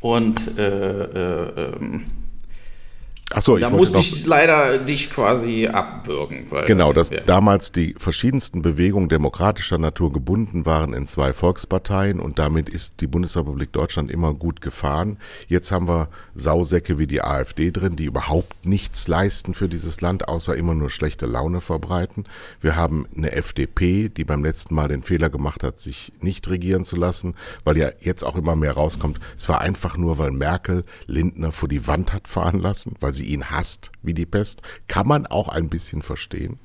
und 0.00 0.58
äh, 0.58 1.04
äh, 1.04 1.48
ähm, 1.56 2.04
Achso, 3.32 3.56
ich 3.56 3.62
da 3.62 3.70
musste 3.70 3.98
ich 3.98 4.24
leider 4.24 4.78
dich 4.78 5.10
quasi 5.10 5.66
abwürgen. 5.66 6.46
genau, 6.66 6.92
dass 6.92 7.10
ja. 7.10 7.20
damals 7.20 7.72
die 7.72 7.96
verschiedensten 7.98 8.62
Bewegungen 8.62 9.08
demokratischer 9.08 9.78
Natur 9.78 10.12
gebunden 10.12 10.64
waren 10.64 10.92
in 10.92 11.08
zwei 11.08 11.32
Volksparteien 11.32 12.20
und 12.20 12.38
damit 12.38 12.68
ist 12.68 13.00
die 13.00 13.08
Bundesrepublik 13.08 13.72
Deutschland 13.72 14.12
immer 14.12 14.32
gut 14.32 14.60
gefahren. 14.60 15.18
Jetzt 15.48 15.72
haben 15.72 15.88
wir 15.88 16.08
Sausäcke 16.36 17.00
wie 17.00 17.08
die 17.08 17.20
AfD 17.20 17.72
drin, 17.72 17.96
die 17.96 18.04
überhaupt 18.04 18.64
nichts 18.64 19.08
leisten 19.08 19.54
für 19.54 19.68
dieses 19.68 20.00
Land, 20.00 20.28
außer 20.28 20.54
immer 20.54 20.76
nur 20.76 20.88
schlechte 20.88 21.26
Laune 21.26 21.60
verbreiten. 21.60 22.24
Wir 22.60 22.76
haben 22.76 23.06
eine 23.16 23.32
FDP, 23.32 24.08
die 24.08 24.24
beim 24.24 24.44
letzten 24.44 24.76
Mal 24.76 24.86
den 24.86 25.02
Fehler 25.02 25.30
gemacht 25.30 25.64
hat, 25.64 25.80
sich 25.80 26.12
nicht 26.20 26.48
regieren 26.48 26.84
zu 26.84 26.94
lassen, 26.94 27.34
weil 27.64 27.76
ja 27.76 27.90
jetzt 28.00 28.22
auch 28.22 28.36
immer 28.36 28.54
mehr 28.54 28.74
rauskommt. 28.74 29.18
Es 29.36 29.48
war 29.48 29.60
einfach 29.62 29.96
nur, 29.96 30.18
weil 30.18 30.30
Merkel 30.30 30.84
Lindner 31.08 31.50
vor 31.50 31.68
die 31.68 31.88
Wand 31.88 32.12
hat 32.12 32.28
fahren 32.28 32.60
lassen, 32.60 32.94
weil 33.00 33.15
sie 33.16 33.24
ihn 33.26 33.50
hasst 33.50 33.90
wie 34.02 34.14
die 34.14 34.26
Pest, 34.26 34.62
kann 34.86 35.08
man 35.08 35.26
auch 35.26 35.48
ein 35.48 35.68
bisschen 35.68 36.02
verstehen. 36.02 36.60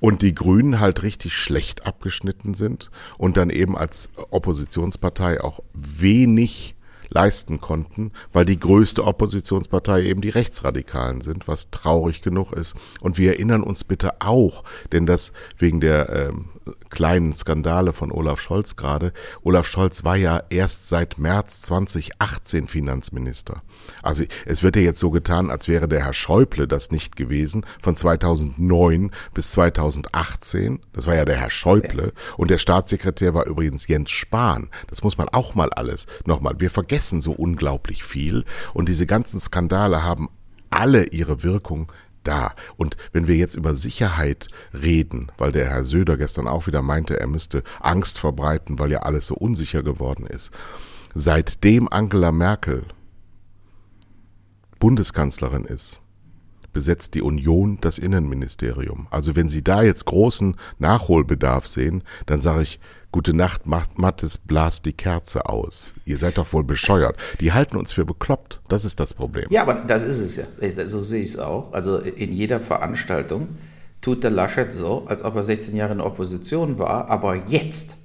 Und 0.00 0.22
die 0.22 0.34
Grünen 0.34 0.80
halt 0.80 1.02
richtig 1.02 1.36
schlecht 1.36 1.86
abgeschnitten 1.86 2.54
sind 2.54 2.90
und 3.18 3.36
dann 3.36 3.50
eben 3.50 3.76
als 3.76 4.08
Oppositionspartei 4.30 5.42
auch 5.42 5.60
wenig 5.74 6.74
leisten 7.12 7.60
konnten, 7.60 8.12
weil 8.32 8.44
die 8.44 8.58
größte 8.58 9.04
Oppositionspartei 9.04 10.04
eben 10.04 10.22
die 10.22 10.30
Rechtsradikalen 10.30 11.20
sind, 11.20 11.46
was 11.46 11.70
traurig 11.70 12.22
genug 12.22 12.52
ist. 12.52 12.74
Und 13.00 13.18
wir 13.18 13.32
erinnern 13.32 13.62
uns 13.62 13.84
bitte 13.84 14.20
auch, 14.20 14.64
denn 14.92 15.06
das 15.06 15.32
wegen 15.58 15.80
der 15.80 16.08
ähm, 16.08 16.48
kleinen 16.90 17.34
Skandale 17.34 17.92
von 17.92 18.10
Olaf 18.10 18.40
Scholz 18.40 18.76
gerade. 18.76 19.12
Olaf 19.42 19.68
Scholz 19.68 20.04
war 20.04 20.16
ja 20.16 20.42
erst 20.50 20.88
seit 20.88 21.18
März 21.18 21.62
2018 21.62 22.68
Finanzminister. 22.68 23.62
Also 24.02 24.24
es 24.46 24.62
wird 24.62 24.76
ja 24.76 24.82
jetzt 24.82 24.98
so 24.98 25.10
getan, 25.10 25.50
als 25.50 25.68
wäre 25.68 25.88
der 25.88 26.04
Herr 26.04 26.12
Schäuble 26.12 26.66
das 26.66 26.90
nicht 26.90 27.16
gewesen, 27.16 27.64
von 27.80 27.96
2009 27.96 29.10
bis 29.34 29.52
2018. 29.52 30.80
Das 30.92 31.06
war 31.06 31.14
ja 31.14 31.24
der 31.24 31.36
Herr 31.36 31.50
Schäuble. 31.50 32.12
Und 32.36 32.50
der 32.50 32.58
Staatssekretär 32.58 33.34
war 33.34 33.46
übrigens 33.46 33.86
Jens 33.86 34.10
Spahn. 34.10 34.70
Das 34.88 35.02
muss 35.02 35.18
man 35.18 35.28
auch 35.28 35.54
mal 35.54 35.70
alles 35.70 36.06
nochmal. 36.26 36.54
Wir 36.58 36.70
vergessen 36.70 37.20
so 37.20 37.32
unglaublich 37.32 38.04
viel. 38.04 38.44
Und 38.74 38.88
diese 38.88 39.06
ganzen 39.06 39.40
Skandale 39.40 40.02
haben 40.02 40.28
alle 40.70 41.04
ihre 41.08 41.42
Wirkung 41.42 41.92
da. 42.24 42.54
Und 42.76 42.96
wenn 43.12 43.28
wir 43.28 43.36
jetzt 43.36 43.56
über 43.56 43.76
Sicherheit 43.76 44.48
reden, 44.72 45.30
weil 45.38 45.52
der 45.52 45.68
Herr 45.68 45.84
Söder 45.84 46.16
gestern 46.16 46.48
auch 46.48 46.66
wieder 46.66 46.82
meinte, 46.82 47.18
er 47.18 47.26
müsste 47.26 47.62
Angst 47.80 48.18
verbreiten, 48.18 48.78
weil 48.78 48.90
ja 48.90 49.00
alles 49.00 49.26
so 49.26 49.34
unsicher 49.34 49.82
geworden 49.82 50.26
ist. 50.26 50.50
Seitdem 51.14 51.88
Angela 51.88 52.32
Merkel 52.32 52.84
Bundeskanzlerin 54.82 55.64
ist, 55.64 56.02
besetzt 56.72 57.14
die 57.14 57.22
Union 57.22 57.78
das 57.80 57.98
Innenministerium. 57.98 59.06
Also 59.12 59.36
wenn 59.36 59.48
Sie 59.48 59.62
da 59.62 59.84
jetzt 59.84 60.06
großen 60.06 60.56
Nachholbedarf 60.80 61.68
sehen, 61.68 62.02
dann 62.26 62.40
sage 62.40 62.62
ich, 62.62 62.80
gute 63.12 63.32
Nacht, 63.32 63.64
Mattes, 63.64 64.38
blast 64.38 64.84
die 64.84 64.92
Kerze 64.92 65.46
aus. 65.46 65.94
Ihr 66.04 66.18
seid 66.18 66.36
doch 66.36 66.52
wohl 66.52 66.64
bescheuert. 66.64 67.16
Die 67.38 67.52
halten 67.52 67.76
uns 67.76 67.92
für 67.92 68.04
bekloppt. 68.04 68.60
Das 68.66 68.84
ist 68.84 68.98
das 68.98 69.14
Problem. 69.14 69.46
Ja, 69.50 69.62
aber 69.62 69.74
das 69.74 70.02
ist 70.02 70.18
es 70.18 70.34
ja. 70.34 70.46
So 70.88 71.00
sehe 71.00 71.22
ich 71.22 71.28
es 71.28 71.38
auch. 71.38 71.72
Also 71.72 71.98
in 71.98 72.32
jeder 72.32 72.58
Veranstaltung 72.58 73.50
tut 74.00 74.24
der 74.24 74.32
Laschet 74.32 74.72
so, 74.72 75.04
als 75.06 75.22
ob 75.22 75.36
er 75.36 75.44
16 75.44 75.76
Jahre 75.76 75.92
in 75.92 75.98
der 75.98 76.08
Opposition 76.08 76.80
war, 76.80 77.08
aber 77.08 77.36
jetzt 77.36 77.98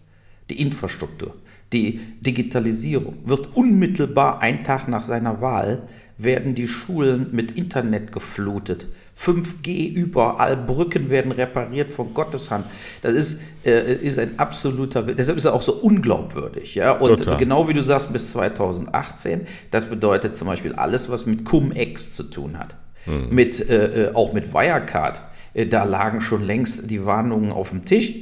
die 0.52 0.62
Infrastruktur, 0.62 1.34
die 1.74 2.02
Digitalisierung 2.22 3.18
wird 3.26 3.56
unmittelbar 3.56 4.42
einen 4.42 4.64
Tag 4.64 4.88
nach 4.88 5.02
seiner 5.02 5.42
Wahl 5.42 5.88
werden 6.18 6.56
die 6.56 6.68
Schulen 6.68 7.30
mit 7.32 7.52
Internet 7.52 8.12
geflutet. 8.12 8.88
5G 9.18 9.92
überall, 9.94 10.56
Brücken 10.56 11.10
werden 11.10 11.32
repariert 11.32 11.92
von 11.92 12.14
Gottes 12.14 12.52
Hand. 12.52 12.66
Das 13.02 13.14
ist, 13.14 13.42
äh, 13.66 13.96
ist 13.96 14.20
ein 14.20 14.38
absoluter, 14.38 15.02
deshalb 15.02 15.38
ist 15.38 15.46
er 15.46 15.54
auch 15.54 15.64
so 15.64 15.74
unglaubwürdig. 15.74 16.76
Ja? 16.76 16.92
Und 16.92 17.18
Total. 17.18 17.38
genau 17.38 17.68
wie 17.68 17.74
du 17.74 17.82
sagst, 17.82 18.14
bis 18.14 18.32
2018, 18.32 19.48
das 19.72 19.88
bedeutet 19.88 20.36
zum 20.36 20.48
Beispiel 20.48 20.74
alles, 20.74 21.10
was 21.10 21.26
mit 21.26 21.46
Cum-Ex 21.46 22.12
zu 22.12 22.24
tun 22.24 22.60
hat. 22.60 22.76
Mhm. 23.08 23.34
Mit, 23.34 23.70
äh, 23.70 24.06
äh 24.06 24.14
auch 24.14 24.34
mit 24.34 24.54
Wirecard. 24.54 25.22
Äh, 25.54 25.66
da 25.66 25.84
lagen 25.84 26.22
schon 26.22 26.44
längst 26.46 26.90
die 26.92 27.06
Warnungen 27.06 27.52
auf 27.52 27.72
dem 27.72 27.86
Tisch. 27.86 28.14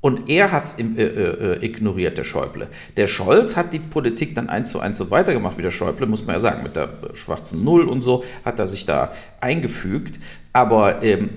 Und 0.00 0.30
er 0.30 0.50
hat 0.50 0.66
es 0.66 0.74
äh, 0.78 0.82
äh, 0.82 1.64
ignoriert, 1.64 2.16
der 2.16 2.24
Schäuble. 2.24 2.68
Der 2.96 3.06
Scholz 3.06 3.56
hat 3.56 3.74
die 3.74 3.78
Politik 3.78 4.34
dann 4.34 4.48
eins 4.48 4.70
zu 4.70 4.80
eins 4.80 4.96
so 4.96 5.10
weitergemacht 5.10 5.58
wie 5.58 5.62
der 5.62 5.70
Schäuble, 5.70 6.06
muss 6.06 6.24
man 6.24 6.36
ja 6.36 6.40
sagen. 6.40 6.62
Mit 6.62 6.76
der 6.76 6.90
schwarzen 7.12 7.62
Null 7.64 7.82
und 7.82 8.00
so 8.00 8.24
hat 8.44 8.58
er 8.58 8.66
sich 8.66 8.86
da 8.86 9.12
eingefügt. 9.40 10.18
Aber 10.54 11.02
ähm, 11.02 11.28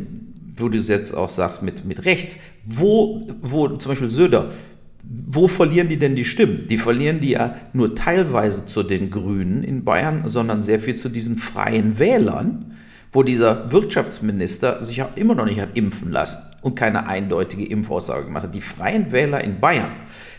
wo 0.56 0.70
du 0.70 0.78
es 0.78 0.88
jetzt 0.88 1.14
auch 1.14 1.30
sagst, 1.30 1.62
mit, 1.62 1.84
mit 1.84 2.06
rechts, 2.06 2.38
wo, 2.64 3.28
wo 3.42 3.68
zum 3.68 3.92
Beispiel 3.92 4.10
Söder, 4.10 4.50
wo 5.04 5.50
verlieren 5.50 5.90
die 5.90 5.98
denn 5.98 6.16
die 6.16 6.24
Stimmen? 6.24 6.68
Die 6.70 6.78
verlieren 6.78 7.20
die 7.20 7.32
ja 7.32 7.56
nur 7.74 7.96
teilweise 7.96 8.66
zu 8.66 8.84
den 8.84 9.10
Grünen 9.10 9.64
in 9.64 9.84
Bayern, 9.84 10.24
sondern 10.26 10.64
sehr 10.64 10.80
viel 10.80 10.96
zu 10.96 11.10
diesen 11.10 11.38
freien 11.38 12.00
Wählern, 12.00 12.78
wo 13.14 13.22
dieser 13.22 13.72
Wirtschaftsminister 13.72 14.82
sich 14.82 15.04
auch 15.04 15.16
immer 15.16 15.36
noch 15.36 15.46
nicht 15.46 15.60
hat 15.60 15.78
impfen 15.78 16.12
lassen 16.12 16.40
und 16.62 16.76
keine 16.76 17.08
eindeutige 17.08 17.66
Impfaussage 17.66 18.26
gemacht 18.26 18.44
hat. 18.44 18.56
Die 18.56 18.62
freien 18.62 19.12
Wähler 19.12 19.44
in 19.44 19.60
Bayern, 19.60 19.92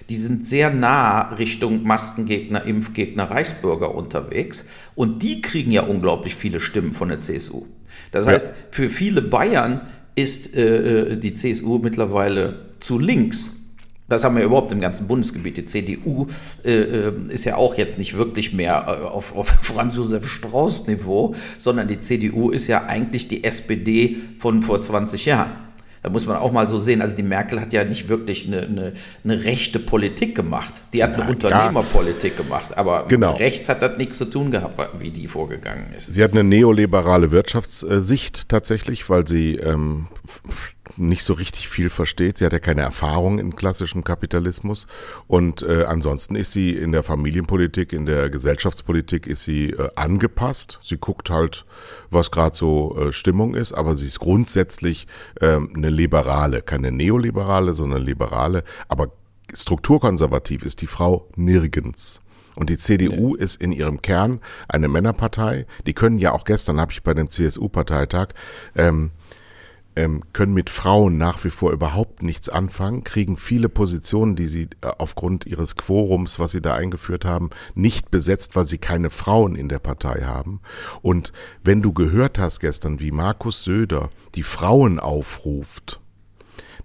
die 0.09 0.17
sind 0.17 0.45
sehr 0.45 0.71
nah 0.71 1.33
Richtung 1.35 1.85
Maskengegner, 1.85 2.65
Impfgegner, 2.65 3.31
Reichsbürger 3.31 3.95
unterwegs 3.95 4.67
und 4.97 5.23
die 5.23 5.41
kriegen 5.41 5.71
ja 5.71 5.83
unglaublich 5.83 6.35
viele 6.35 6.61
Stimmen 6.61 6.93
von 6.93 7.09
der 7.09 7.21
CSU. 7.21 7.65
Das 8.11 8.27
heißt, 8.27 8.55
für 8.71 8.91
viele 8.91 9.23
Bayern 9.23 9.83
ist 10.17 10.57
äh, 10.57 11.13
äh 11.13 11.17
die 11.17 11.33
CSU 11.33 11.79
mittlerweile 11.79 12.59
zu 12.81 12.99
links. 12.99 13.54
Das 14.09 14.23
haben 14.23 14.37
wir 14.37 14.45
überhaupt 14.45 14.71
im 14.71 14.81
ganzen 14.81 15.09
Bundesgebiet. 15.09 15.57
Die 15.57 15.65
CDU 15.65 16.27
äh, 16.65 16.73
äh, 16.73 17.13
ist 17.31 17.45
ja 17.45 17.57
auch 17.57 17.77
jetzt 17.77 17.99
nicht 17.99 18.17
wirklich 18.17 18.53
mehr 18.53 18.85
äh, 18.87 19.05
auf, 19.07 19.35
auf 19.35 19.49
Franz 19.63 19.97
Josef 19.97 20.27
Strauß 20.27 20.87
Niveau, 20.87 21.35
sondern 21.59 21.89
die 21.89 22.01
CDU 22.01 22.51
ist 22.51 22.67
ja 22.67 22.85
eigentlich 22.85 23.29
die 23.29 23.45
SPD 23.45 24.17
von 24.39 24.63
vor 24.63 24.81
20 24.81 25.25
Jahren. 25.27 25.53
Da 26.05 26.11
muss 26.11 26.27
man 26.27 26.37
auch 26.37 26.53
mal 26.53 26.69
so 26.69 26.77
sehen. 26.77 27.01
Also 27.01 27.17
die 27.17 27.23
Merkel 27.23 27.59
hat 27.59 27.73
ja 27.73 27.83
nicht 27.83 28.11
wirklich 28.11 28.47
eine, 28.47 28.61
eine, 28.61 28.93
eine 29.25 29.45
rechte 29.45 29.79
Politik 29.79 30.35
gemacht. 30.35 30.83
Die 30.93 31.03
hat 31.03 31.19
eine 31.19 31.31
Unternehmerpolitik 31.31 32.37
gemacht. 32.37 32.77
Aber 32.77 33.07
genau. 33.09 33.37
rechts 33.37 33.71
hat 33.71 33.81
das 33.81 33.97
nichts 33.97 34.19
zu 34.19 34.27
tun 34.27 34.51
gehabt, 34.51 34.79
wie 35.01 35.11
die 35.11 35.27
vorgegangen 35.29 35.95
ist. 35.97 36.13
Sie 36.13 36.23
hat 36.23 36.33
eine 36.33 36.45
neoliberale 36.45 37.31
Wirtschaftssicht 37.31 38.51
tatsächlich, 38.51 39.09
weil 39.09 39.27
sie 39.27 39.57
ähm, 39.57 40.09
nicht 40.97 41.25
so 41.25 41.35
richtig 41.35 41.69
viel 41.69 41.91
versteht. 41.91 42.39
Sie 42.39 42.45
hat 42.45 42.53
ja 42.53 42.59
keine 42.59 42.83
Erfahrung 42.83 43.39
in 43.39 43.57
klassischem 43.57 44.05
Kapitalismus. 44.05 44.87
Und 45.27 45.63
äh, 45.63 45.85
ansonsten 45.85 46.37
ist 46.37 46.53
sie 46.53 46.71
in 46.71 46.93
der 46.93 47.03
Familienpolitik, 47.03 47.93
in 47.93 48.07
der 48.07 48.31
Gesellschaftspolitik 48.31 49.27
ist 49.27 49.45
sie 49.45 49.71
äh, 49.71 49.91
angepasst. 49.97 50.79
Sie 50.83 50.99
guckt 50.99 51.31
halt, 51.31 51.65
was 52.11 52.31
gerade 52.31 52.57
so 52.57 52.97
äh, 52.99 53.13
Stimmung 53.13 53.55
ist, 53.55 53.73
aber 53.73 53.95
sie 53.95 54.07
ist 54.07 54.21
grundsätzlich 54.21 55.07
äh, 55.41 55.59
eine 55.75 55.91
Liberale, 55.91 56.63
keine 56.63 56.93
Neoliberale, 56.93 57.75
sondern 57.75 58.03
Liberale. 58.03 58.65
Aber 58.89 59.09
strukturkonservativ 59.53 60.65
ist 60.65 60.83
die 60.83 60.87
Frau 60.87 61.29
nirgends. 61.37 62.21
Und 62.57 62.71
die 62.71 62.79
CDU 62.79 63.35
ist 63.35 63.61
in 63.61 63.73
ihrem 63.73 64.01
Kern 64.01 64.41
eine 64.69 64.89
Männerpartei. 64.89 65.67
Die 65.87 65.93
können 65.93 66.19
ja 66.19 66.33
auch 66.33 66.45
gestern, 66.45 66.81
habe 66.81 66.93
ich 66.93 67.03
bei 67.03 67.15
dem 67.15 67.29
CSU-Parteitag, 67.29 68.29
ähm, 68.77 69.11
ähm, 69.97 70.23
können 70.33 70.55
mit 70.55 70.71
Frauen 70.71 71.19
nach 71.19 71.45
wie 71.45 71.51
vor 71.51 71.73
überhaupt 71.73 72.23
nichts 72.23 72.49
anfangen, 72.49 73.05
kriegen 73.05 73.37
viele 73.37 73.69
Positionen, 73.69 74.37
die 74.37 74.47
sie 74.47 74.69
äh, 74.81 74.89
aufgrund 74.99 75.47
ihres 75.47 75.77
Quorums, 75.77 76.39
was 76.39 76.53
sie 76.53 76.63
da 76.63 76.75
eingeführt 76.75 77.25
haben, 77.25 77.51
nicht 77.75 78.11
besetzt, 78.11 78.57
weil 78.57 78.67
sie 78.67 78.79
keine 78.79 79.11
Frauen 79.11 79.55
in 79.55 79.69
der 79.69 79.79
Partei 79.79 80.23
haben. 80.25 80.61
Und 81.03 81.33
wenn 81.63 81.83
du 81.83 81.93
gehört 81.93 82.39
hast 82.39 82.61
gestern, 82.61 83.01
wie 83.01 83.13
Markus 83.13 83.63
Söder 83.63 84.11
die 84.35 84.43
Frauen 84.43 84.99
aufruft, 84.99 86.01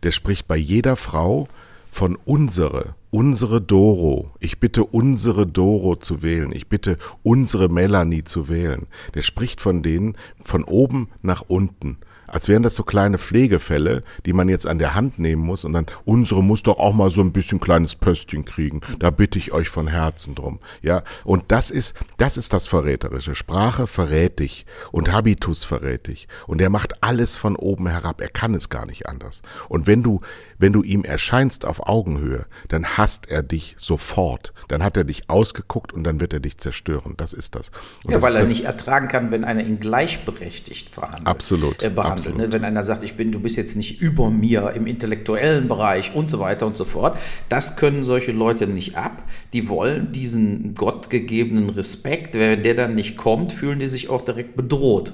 der 0.04 0.12
spricht 0.12 0.48
bei 0.48 0.58
jeder 0.58 0.96
Frau 0.96 1.48
von 1.92 2.16
unsere, 2.24 2.94
unsere 3.10 3.62
Doro. 3.62 4.32
Ich 4.40 4.60
bitte 4.60 4.84
unsere 4.84 5.48
Doro 5.48 5.96
zu 5.96 6.22
wählen. 6.22 6.52
Ich 6.52 6.68
bitte 6.68 6.98
unsere 7.24 7.68
Melanie 7.68 8.24
zu 8.24 8.48
wählen. 8.48 8.88
Der 9.16 9.24
spricht 9.24 9.60
von 9.60 9.82
denen 9.82 10.16
von 10.42 10.64
oben 10.64 11.10
nach 11.22 11.42
unten 11.48 11.98
als 12.34 12.48
wären 12.48 12.64
das 12.64 12.76
so 12.76 12.84
kleine 12.84 13.18
Pflegefälle, 13.18 14.04
die 14.26 14.34
man 14.34 14.50
jetzt 14.50 14.68
an 14.68 14.80
der 14.80 14.96
Hand 14.96 15.20
nehmen 15.20 15.44
muss 15.44 15.66
und 15.66 15.74
dann, 15.74 15.86
unsere 16.06 16.44
muss 16.44 16.64
doch 16.64 16.78
auch 16.80 16.94
mal 16.94 17.12
so 17.12 17.22
ein 17.22 17.32
bisschen 17.32 17.60
kleines 17.60 17.96
Pöstchen 17.96 18.46
kriegen. 18.46 18.82
Da 19.00 19.10
bitte 19.10 19.38
ich 19.38 19.52
euch 19.52 19.70
von 19.70 19.88
Herzen 19.88 20.36
drum. 20.36 20.60
Ja, 20.82 21.04
und 21.24 21.46
das 21.50 21.70
ist, 21.70 21.96
das 22.18 22.38
ist 22.38 22.54
das 22.54 22.68
Verräterische. 22.68 23.36
Sprache 23.36 23.88
verrät 23.88 24.40
dich 24.40 24.66
und 24.92 25.12
Habitus 25.12 25.64
verrät 25.64 26.08
dich. 26.08 26.28
Und 26.48 26.62
er 26.62 26.70
macht 26.70 27.04
alles 27.04 27.36
von 27.36 27.56
oben 27.56 27.88
herab. 27.88 28.22
Er 28.22 28.30
kann 28.30 28.54
es 28.54 28.70
gar 28.70 28.86
nicht 28.86 29.08
anders. 29.08 29.42
Und 29.68 29.88
wenn 29.88 30.04
du, 30.04 30.22
wenn 30.60 30.74
du 30.74 30.84
ihm 30.84 31.04
erscheinst 31.04 31.66
auf 31.66 31.88
Augenhöhe, 31.88 32.46
dann 32.68 32.98
hasst 32.98 33.30
er 33.30 33.42
dich 33.42 33.76
sofort. 33.78 34.54
Dann 34.68 34.84
hat 34.84 34.98
er 34.98 35.04
dich 35.04 35.30
ausgeguckt 35.30 35.94
und 35.94 36.04
dann 36.04 36.20
wird 36.20 36.34
er 36.34 36.40
dich 36.40 36.58
zerstören. 36.58 37.16
Das 37.18 37.34
ist 37.34 37.56
das. 37.56 37.72
Und 38.04 38.12
ja, 38.12 38.20
das 38.20 38.24
weil 38.24 38.36
er 38.36 38.44
nicht 38.44 38.66
ertragen 38.66 39.08
kann, 39.08 39.32
wenn 39.32 39.44
einer 39.44 39.64
ihn 39.64 39.80
gleichberechtigt 39.80 40.90
verhandelt. 40.90 41.28
Absolut. 41.28 41.82
Äh, 41.82 41.90
behandelt 41.90 42.20
behandelt. 42.26 42.38
Ne? 42.38 42.52
Wenn 42.52 42.66
einer 42.66 42.84
sagt, 42.84 43.04
ich 43.04 43.16
bin, 43.16 43.32
du 43.32 43.40
bist 43.40 43.56
jetzt 43.58 43.76
nicht 43.76 44.02
über 44.02 44.30
mir 44.30 44.72
im 44.76 44.88
intellektuellen 44.88 45.68
Bereich 45.68 46.14
und 46.14 46.30
so 46.30 46.40
weiter 46.40 46.68
und 46.68 46.78
so 46.78 46.86
fort, 46.86 47.20
das 47.50 47.76
können 47.78 48.04
solche 48.04 48.32
Leute 48.32 48.68
nicht 48.68 48.98
ab. 48.98 49.24
Die 49.54 49.70
wollen 49.70 50.12
diesen 50.12 50.76
gottgegebenen 50.76 51.70
Respekt. 51.70 52.36
Wenn 52.36 52.64
der 52.64 52.76
dann 52.76 52.96
nicht 52.96 53.18
kommt, 53.18 53.54
fühlen 53.54 53.80
die 53.80 53.88
sich 53.88 54.10
auch 54.10 54.22
direkt 54.22 54.56
bedroht. 54.56 55.14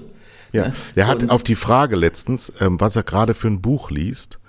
Ja, 0.51 0.67
ne? 0.67 0.73
er 0.95 1.07
hat 1.07 1.23
und, 1.23 1.29
auf 1.29 1.43
die 1.43 1.55
Frage 1.55 1.95
letztens, 1.95 2.51
ähm, 2.59 2.79
was 2.79 2.95
er 2.95 3.03
gerade 3.03 3.33
für 3.33 3.47
ein 3.47 3.61
Buch 3.61 3.91
liest, 3.91 4.39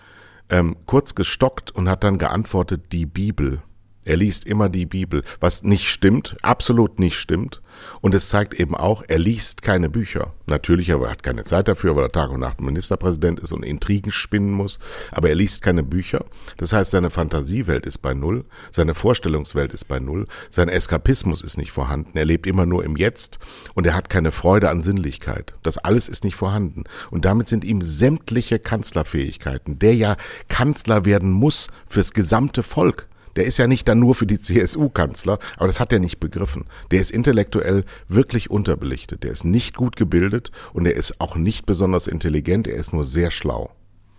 ähm, 0.50 0.76
kurz 0.86 1.14
gestockt 1.14 1.70
und 1.70 1.88
hat 1.88 2.04
dann 2.04 2.18
geantwortet, 2.18 2.92
die 2.92 3.06
Bibel. 3.06 3.62
Er 4.06 4.16
liest 4.16 4.46
immer 4.46 4.68
die 4.68 4.86
Bibel, 4.86 5.24
was 5.40 5.64
nicht 5.64 5.90
stimmt, 5.90 6.36
absolut 6.40 7.00
nicht 7.00 7.18
stimmt. 7.18 7.60
Und 8.00 8.14
es 8.14 8.28
zeigt 8.28 8.54
eben 8.54 8.76
auch, 8.76 9.02
er 9.06 9.18
liest 9.18 9.62
keine 9.62 9.88
Bücher. 9.88 10.32
Natürlich, 10.46 10.88
er 10.88 11.00
hat 11.10 11.24
keine 11.24 11.42
Zeit 11.42 11.66
dafür, 11.66 11.96
weil 11.96 12.04
er 12.04 12.12
Tag 12.12 12.30
und 12.30 12.38
Nacht 12.38 12.60
Ministerpräsident 12.60 13.40
ist 13.40 13.52
und 13.52 13.64
Intrigen 13.64 14.12
spinnen 14.12 14.52
muss. 14.52 14.78
Aber 15.10 15.28
er 15.28 15.34
liest 15.34 15.60
keine 15.60 15.82
Bücher. 15.82 16.24
Das 16.56 16.72
heißt, 16.72 16.92
seine 16.92 17.10
Fantasiewelt 17.10 17.84
ist 17.84 17.98
bei 17.98 18.14
Null. 18.14 18.44
Seine 18.70 18.94
Vorstellungswelt 18.94 19.74
ist 19.74 19.86
bei 19.86 19.98
Null. 19.98 20.28
Sein 20.50 20.68
Eskapismus 20.68 21.42
ist 21.42 21.58
nicht 21.58 21.72
vorhanden. 21.72 22.16
Er 22.16 22.24
lebt 22.24 22.46
immer 22.46 22.64
nur 22.64 22.84
im 22.84 22.96
Jetzt 22.96 23.40
und 23.74 23.88
er 23.88 23.94
hat 23.94 24.08
keine 24.08 24.30
Freude 24.30 24.70
an 24.70 24.82
Sinnlichkeit. 24.82 25.56
Das 25.64 25.78
alles 25.78 26.08
ist 26.08 26.22
nicht 26.22 26.36
vorhanden. 26.36 26.84
Und 27.10 27.24
damit 27.24 27.48
sind 27.48 27.64
ihm 27.64 27.82
sämtliche 27.82 28.60
Kanzlerfähigkeiten, 28.60 29.80
der 29.80 29.96
ja 29.96 30.16
Kanzler 30.48 31.04
werden 31.04 31.32
muss 31.32 31.66
fürs 31.88 32.12
gesamte 32.12 32.62
Volk, 32.62 33.08
der 33.36 33.44
ist 33.44 33.58
ja 33.58 33.66
nicht 33.66 33.86
dann 33.88 34.00
nur 34.00 34.14
für 34.14 34.26
die 34.26 34.40
CSU 34.40 34.88
Kanzler, 34.88 35.38
aber 35.56 35.66
das 35.66 35.80
hat 35.80 35.92
er 35.92 35.98
nicht 35.98 36.20
begriffen. 36.20 36.64
Der 36.90 37.00
ist 37.00 37.10
intellektuell 37.10 37.84
wirklich 38.08 38.50
unterbelichtet. 38.50 39.22
Der 39.22 39.30
ist 39.30 39.44
nicht 39.44 39.76
gut 39.76 39.96
gebildet 39.96 40.50
und 40.72 40.86
er 40.86 40.94
ist 40.94 41.20
auch 41.20 41.36
nicht 41.36 41.66
besonders 41.66 42.06
intelligent. 42.06 42.66
Er 42.66 42.76
ist 42.76 42.92
nur 42.92 43.04
sehr 43.04 43.30
schlau. 43.30 43.70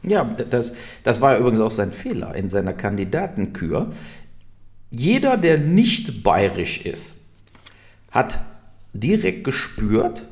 Ja, 0.03 0.23
das, 0.23 0.73
das 1.03 1.21
war 1.21 1.37
übrigens 1.37 1.59
auch 1.59 1.71
sein 1.71 1.91
Fehler 1.91 2.35
in 2.35 2.49
seiner 2.49 2.73
Kandidatenkür. 2.73 3.91
Jeder, 4.91 5.37
der 5.37 5.57
nicht 5.57 6.23
bayerisch 6.23 6.85
ist, 6.85 7.15
hat 8.11 8.39
direkt 8.93 9.43
gespürt, 9.43 10.27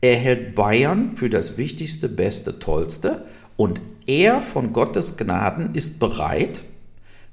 er 0.00 0.16
hält 0.16 0.56
Bayern 0.56 1.16
für 1.16 1.30
das 1.30 1.56
Wichtigste, 1.56 2.08
Beste, 2.08 2.58
Tollste 2.58 3.24
und 3.56 3.80
er 4.06 4.42
von 4.42 4.72
Gottes 4.72 5.16
Gnaden 5.16 5.74
ist 5.74 6.00
bereit, 6.00 6.62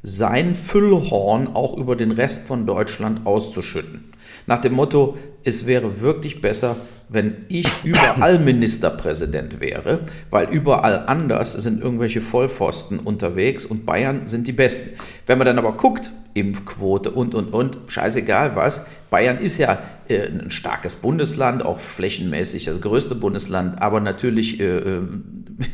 sein 0.02 0.56
Füllhorn 0.56 1.48
auch 1.48 1.78
über 1.78 1.96
den 1.96 2.12
Rest 2.12 2.48
von 2.48 2.66
Deutschland 2.66 3.26
auszuschütten. 3.26 4.12
Nach 4.50 4.58
dem 4.58 4.74
Motto, 4.74 5.16
es 5.44 5.68
wäre 5.68 6.02
wirklich 6.02 6.42
besser, 6.42 6.78
wenn 7.08 7.46
ich 7.50 7.68
überall 7.84 8.40
Ministerpräsident 8.44 9.60
wäre, 9.60 10.00
weil 10.32 10.50
überall 10.50 11.06
anders 11.06 11.54
sind 11.54 11.84
irgendwelche 11.84 12.20
Vollpfosten 12.20 12.98
unterwegs 12.98 13.64
und 13.64 13.86
Bayern 13.86 14.26
sind 14.26 14.48
die 14.48 14.52
Besten. 14.52 15.00
Wenn 15.28 15.38
man 15.38 15.46
dann 15.46 15.60
aber 15.60 15.74
guckt, 15.74 16.10
Impfquote 16.34 17.12
und, 17.12 17.36
und, 17.36 17.54
und, 17.54 17.78
scheißegal 17.86 18.56
was, 18.56 18.88
Bayern 19.12 19.38
ist 19.38 19.60
ja 19.60 19.84
äh, 20.08 20.28
ein 20.28 20.50
starkes 20.50 20.96
Bundesland, 20.96 21.64
auch 21.64 21.80
flächenmäßig 21.80 22.66
das 22.66 22.82
größte 22.82 23.14
Bundesland, 23.14 23.84
aber 23.84 24.00
natürlich 24.00 24.60
äh, 24.60 24.78
äh 24.78 25.02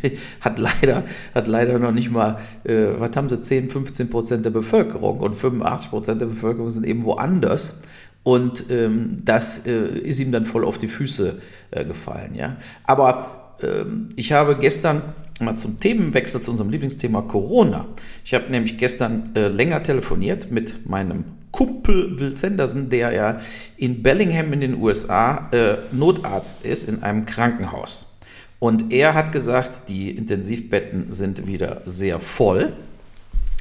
hat, 0.41 0.59
leider, 0.59 1.03
hat 1.33 1.47
leider 1.47 1.79
noch 1.79 1.93
nicht 1.93 2.11
mal, 2.11 2.39
äh, 2.65 2.87
was 2.97 3.15
haben 3.15 3.29
sie, 3.29 3.39
10, 3.39 3.69
15 3.69 4.09
Prozent 4.09 4.43
der 4.43 4.49
Bevölkerung 4.49 5.21
und 5.21 5.33
85 5.33 5.91
Prozent 5.91 6.21
der 6.21 6.25
Bevölkerung 6.25 6.71
sind 6.71 6.85
eben 6.85 7.05
woanders. 7.05 7.77
Und 8.25 8.71
ähm, 8.71 9.19
das 9.23 9.67
äh, 9.67 9.85
ist 9.99 10.19
ihm 10.19 10.31
dann 10.31 10.45
voll 10.45 10.65
auf 10.65 10.79
die 10.79 10.87
Füße 10.87 11.37
äh, 11.69 11.85
gefallen. 11.85 12.33
Ja? 12.33 12.57
Aber 12.83 13.53
ähm, 13.61 14.09
ich 14.15 14.31
habe 14.31 14.55
gestern 14.55 15.03
mal 15.39 15.57
zum 15.57 15.79
Themenwechsel 15.79 16.41
zu 16.41 16.49
unserem 16.49 16.71
Lieblingsthema 16.71 17.21
Corona. 17.21 17.85
Ich 18.23 18.33
habe 18.33 18.49
nämlich 18.49 18.79
gestern 18.79 19.31
äh, 19.35 19.47
länger 19.49 19.83
telefoniert 19.83 20.49
mit 20.49 20.89
meinem 20.89 21.25
Kumpel 21.51 22.19
Will 22.19 22.35
Sanderson, 22.35 22.89
der 22.89 23.13
ja 23.13 23.37
in 23.77 24.01
Bellingham 24.01 24.51
in 24.53 24.61
den 24.61 24.81
USA 24.81 25.47
äh, 25.51 25.77
Notarzt 25.91 26.65
ist 26.65 26.89
in 26.89 27.03
einem 27.03 27.27
Krankenhaus. 27.27 28.07
Und 28.57 28.91
er 28.91 29.13
hat 29.13 29.31
gesagt, 29.33 29.87
die 29.87 30.09
Intensivbetten 30.09 31.13
sind 31.13 31.45
wieder 31.45 31.83
sehr 31.85 32.19
voll 32.19 32.75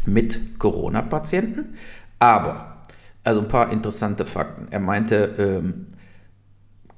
mit 0.06 0.58
Corona-Patienten, 0.58 1.74
aber 2.18 2.73
also 3.24 3.40
ein 3.40 3.48
paar 3.48 3.72
interessante 3.72 4.26
Fakten. 4.26 4.68
Er 4.70 4.80
meinte, 4.80 5.34
ähm, 5.38 5.86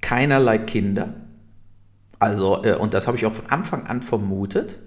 keinerlei 0.00 0.58
Kinder. 0.58 1.14
Also, 2.18 2.62
äh, 2.64 2.74
und 2.74 2.94
das 2.94 3.06
habe 3.06 3.16
ich 3.16 3.24
auch 3.26 3.32
von 3.32 3.46
Anfang 3.46 3.86
an 3.86 4.02
vermutet. 4.02 4.80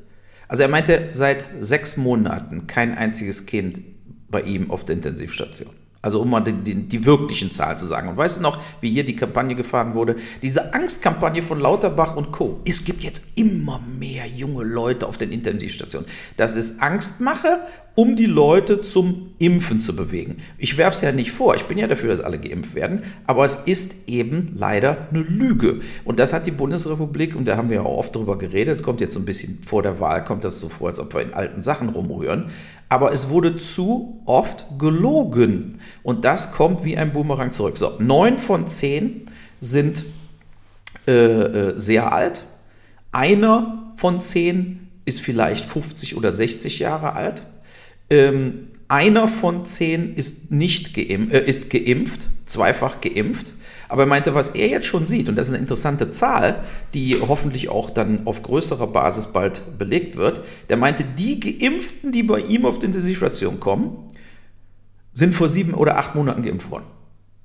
Also 0.47 0.63
er 0.63 0.69
meinte, 0.69 1.09
seit 1.11 1.45
sechs 1.59 1.95
Monaten 1.95 2.67
kein 2.67 2.97
einziges 2.97 3.45
Kind 3.45 3.81
bei 4.29 4.41
ihm 4.41 4.69
auf 4.71 4.83
der 4.83 4.95
Intensivstation. 4.95 5.78
Also 6.01 6.21
um 6.21 6.29
mal 6.29 6.39
die, 6.39 6.53
die, 6.53 6.75
die, 6.75 7.05
wirklichen 7.05 7.51
Zahlen 7.51 7.77
zu 7.77 7.85
sagen. 7.85 8.07
Und 8.07 8.15
weißt 8.15 8.37
du 8.37 8.41
noch, 8.41 8.61
wie 8.79 8.89
hier 8.89 9.03
die 9.03 9.17
Kampagne 9.17 9.53
gefahren 9.53 9.93
wurde? 9.93 10.15
Diese 10.41 10.73
Angstkampagne 10.73 11.41
von 11.41 11.59
Lauterbach 11.59 12.15
und 12.15 12.31
Co. 12.31 12.61
Es 12.65 12.85
gibt 12.85 13.03
jetzt 13.03 13.21
immer 13.35 13.81
mehr 13.99 14.25
junge 14.25 14.63
Leute 14.63 15.07
auf 15.07 15.17
den 15.17 15.33
Intensivstationen. 15.33 16.07
Das 16.37 16.55
ist 16.55 16.81
Angstmache 16.81 17.59
um 17.99 18.15
die 18.15 18.27
Leute 18.27 18.81
zum 18.81 19.33
Impfen 19.39 19.81
zu 19.81 19.93
bewegen. 19.93 20.37
Ich 20.57 20.77
werfe 20.77 20.95
es 20.95 21.01
ja 21.01 21.11
nicht 21.11 21.31
vor, 21.31 21.55
ich 21.55 21.65
bin 21.65 21.77
ja 21.77 21.85
dafür, 21.85 22.07
dass 22.07 22.21
alle 22.21 22.39
geimpft 22.39 22.73
werden, 22.73 23.01
aber 23.27 23.43
es 23.43 23.57
ist 23.57 24.07
eben 24.07 24.53
leider 24.55 25.09
eine 25.09 25.19
Lüge. 25.19 25.81
Und 26.05 26.17
das 26.17 26.31
hat 26.31 26.47
die 26.47 26.51
Bundesrepublik, 26.51 27.35
und 27.35 27.45
da 27.45 27.57
haben 27.57 27.67
wir 27.67 27.75
ja 27.75 27.81
auch 27.81 27.97
oft 27.97 28.15
drüber 28.15 28.37
geredet, 28.37 28.83
kommt 28.83 29.01
jetzt 29.01 29.15
so 29.15 29.19
ein 29.19 29.25
bisschen 29.25 29.59
vor 29.65 29.83
der 29.83 29.99
Wahl, 29.99 30.23
kommt 30.23 30.45
das 30.45 30.61
so 30.61 30.69
vor, 30.69 30.87
als 30.87 31.01
ob 31.01 31.13
wir 31.13 31.19
in 31.19 31.33
alten 31.33 31.61
Sachen 31.61 31.89
rumrühren, 31.89 32.45
aber 32.89 33.11
es 33.11 33.29
wurde 33.29 33.55
zu 33.55 34.21
oft 34.25 34.65
gelogen. 34.77 35.79
Und 36.03 36.25
das 36.25 36.51
kommt 36.51 36.83
wie 36.83 36.97
ein 36.97 37.13
Boomerang 37.13 37.51
zurück. 37.51 37.77
So, 37.77 37.93
neun 37.99 38.39
von 38.39 38.67
zehn 38.67 39.25
sind 39.59 40.05
äh, 41.07 41.11
äh 41.11 41.79
sehr 41.79 42.11
alt, 42.11 42.43
einer 43.11 43.93
von 43.95 44.19
zehn 44.19 44.87
ist 45.05 45.21
vielleicht 45.21 45.65
50 45.65 46.17
oder 46.17 46.31
60 46.31 46.79
Jahre 46.79 47.13
alt 47.13 47.43
ähm, 48.09 48.67
einer 48.87 49.27
von 49.27 49.65
zehn 49.65 50.15
ist 50.15 50.51
nicht 50.51 50.93
geimpft, 50.93 51.33
äh, 51.33 51.45
ist 51.45 51.69
geimpft, 51.69 52.27
zweifach 52.45 53.01
geimpft. 53.01 53.53
Aber 53.89 54.03
er 54.03 54.07
meinte, 54.07 54.35
was 54.35 54.51
er 54.51 54.67
jetzt 54.67 54.85
schon 54.85 55.07
sieht, 55.07 55.27
und 55.27 55.35
das 55.35 55.47
ist 55.47 55.53
eine 55.53 55.61
interessante 55.61 56.11
Zahl, 56.11 56.63
die 56.93 57.17
hoffentlich 57.19 57.69
auch 57.69 57.89
dann 57.89 58.25
auf 58.25 58.43
größerer 58.43 58.87
Basis 58.87 59.27
bald 59.27 59.77
belegt 59.77 60.15
wird, 60.15 60.41
der 60.69 60.77
meinte, 60.77 61.03
die 61.03 61.39
Geimpften, 61.39 62.11
die 62.11 62.23
bei 62.23 62.39
ihm 62.39 62.65
auf 62.65 62.79
die 62.79 62.85
Intensivstation 62.85 63.59
kommen, 63.59 63.97
sind 65.11 65.33
vor 65.33 65.49
sieben 65.49 65.73
oder 65.73 65.97
acht 65.97 66.13
Monaten 66.13 66.43
geimpft 66.43 66.69
worden. 66.69 66.85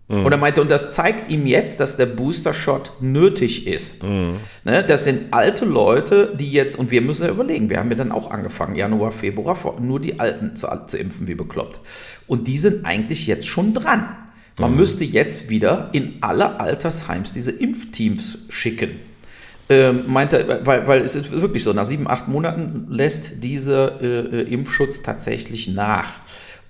Mhm. 0.09 0.27
Und 0.27 0.33
er 0.33 0.39
meinte, 0.39 0.61
und 0.61 0.71
das 0.71 0.91
zeigt 0.91 1.31
ihm 1.31 1.47
jetzt, 1.47 1.81
dass 1.81 1.97
der 1.97 2.07
Booster-Shot 2.07 2.99
nötig 3.01 3.67
ist. 3.67 4.03
Mhm. 4.03 4.35
Ne, 4.65 4.85
das 4.85 5.05
sind 5.05 5.33
alte 5.33 5.65
Leute, 5.65 6.35
die 6.39 6.53
jetzt, 6.53 6.79
und 6.79 6.91
wir 6.91 7.01
müssen 7.01 7.25
ja 7.25 7.31
überlegen, 7.31 7.71
wir 7.71 7.79
haben 7.79 7.91
ja 7.91 7.97
dann 7.97 8.13
auch 8.13 8.31
angefangen, 8.31 8.77
Januar, 8.77 9.13
Februar, 9.13 9.57
nur 9.81 9.99
die 9.99 10.21
Alten 10.21 10.57
zu, 10.57 10.69
zu 10.87 10.99
impfen, 10.99 11.27
wie 11.27 11.35
bekloppt. 11.35 11.81
Und 12.27 12.49
die 12.49 12.59
sind 12.59 12.85
eigentlich 12.85 13.27
jetzt 13.27 13.47
schon 13.47 13.73
dran. 13.73 14.09
Man 14.57 14.73
mhm. 14.73 14.77
müsste 14.77 15.05
jetzt 15.05 15.49
wieder 15.49 15.91
in 15.93 16.15
alle 16.21 16.61
Altersheims 16.61 17.33
diese 17.33 17.51
Impfteams 17.51 18.39
schicken. 18.49 19.01
Ähm, 19.71 20.05
meinte, 20.07 20.61
weil, 20.65 20.87
weil 20.87 21.01
es 21.01 21.15
ist 21.15 21.33
wirklich 21.33 21.63
so, 21.63 21.73
nach 21.73 21.87
sieben, 21.87 22.07
acht 22.07 22.29
Monaten 22.29 22.87
lässt 22.91 23.43
dieser 23.43 24.01
äh, 24.03 24.41
äh 24.43 24.53
Impfschutz 24.53 25.03
tatsächlich 25.03 25.69
nach. 25.69 26.21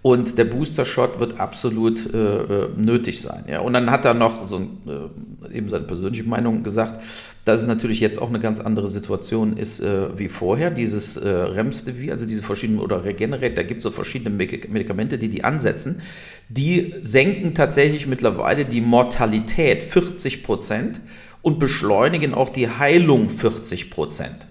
Und 0.01 0.37
der 0.37 0.45
Booster-Shot 0.45 1.19
wird 1.19 1.41
absolut 1.41 2.13
äh, 2.13 2.19
äh, 2.19 2.69
nötig 2.77 3.23
sein. 3.23 3.47
Ja? 3.49 3.61
Und 3.61 3.73
dann 3.73 3.91
hat 3.91 4.05
er 4.05 4.13
noch 4.13 4.47
so 4.47 4.59
äh, 4.59 5.57
eben 5.57 5.71
seine 5.71 5.85
persönliche 5.87 6.25
Meinung 6.25 6.63
gesagt, 6.63 7.03
dass 7.47 7.63
es 7.63 7.67
natürlich 7.67 8.01
jetzt 8.01 8.21
auch 8.21 8.29
eine 8.29 8.39
ganz 8.39 8.61
andere 8.61 8.87
Situation 8.87 9.57
ist 9.57 9.81
äh, 9.81 10.19
wie 10.19 10.29
vorher. 10.29 10.71
Dieses 10.71 11.17
äh, 11.17 11.27
Remdesivir, 11.27 12.13
also 12.13 12.27
diese 12.27 12.43
verschiedenen 12.43 12.81
oder 12.81 13.03
Regenerate, 13.03 13.55
da 13.55 13.63
gibt 13.63 13.79
es 13.79 13.85
so 13.85 13.91
verschiedene 13.91 14.29
Medikamente, 14.29 15.17
die 15.17 15.31
die 15.31 15.43
ansetzen. 15.43 16.03
Die 16.49 16.95
senken 17.01 17.55
tatsächlich 17.55 18.07
mittlerweile 18.07 18.65
die 18.65 18.81
Mortalität 18.81 19.83
40 19.83 20.43
Prozent 20.43 21.01
und 21.43 21.59
beschleunigen 21.59 22.35
auch 22.35 22.49
die 22.49 22.69
Heilung 22.69 23.31
40 23.31 23.91
Prozent. 23.91 24.47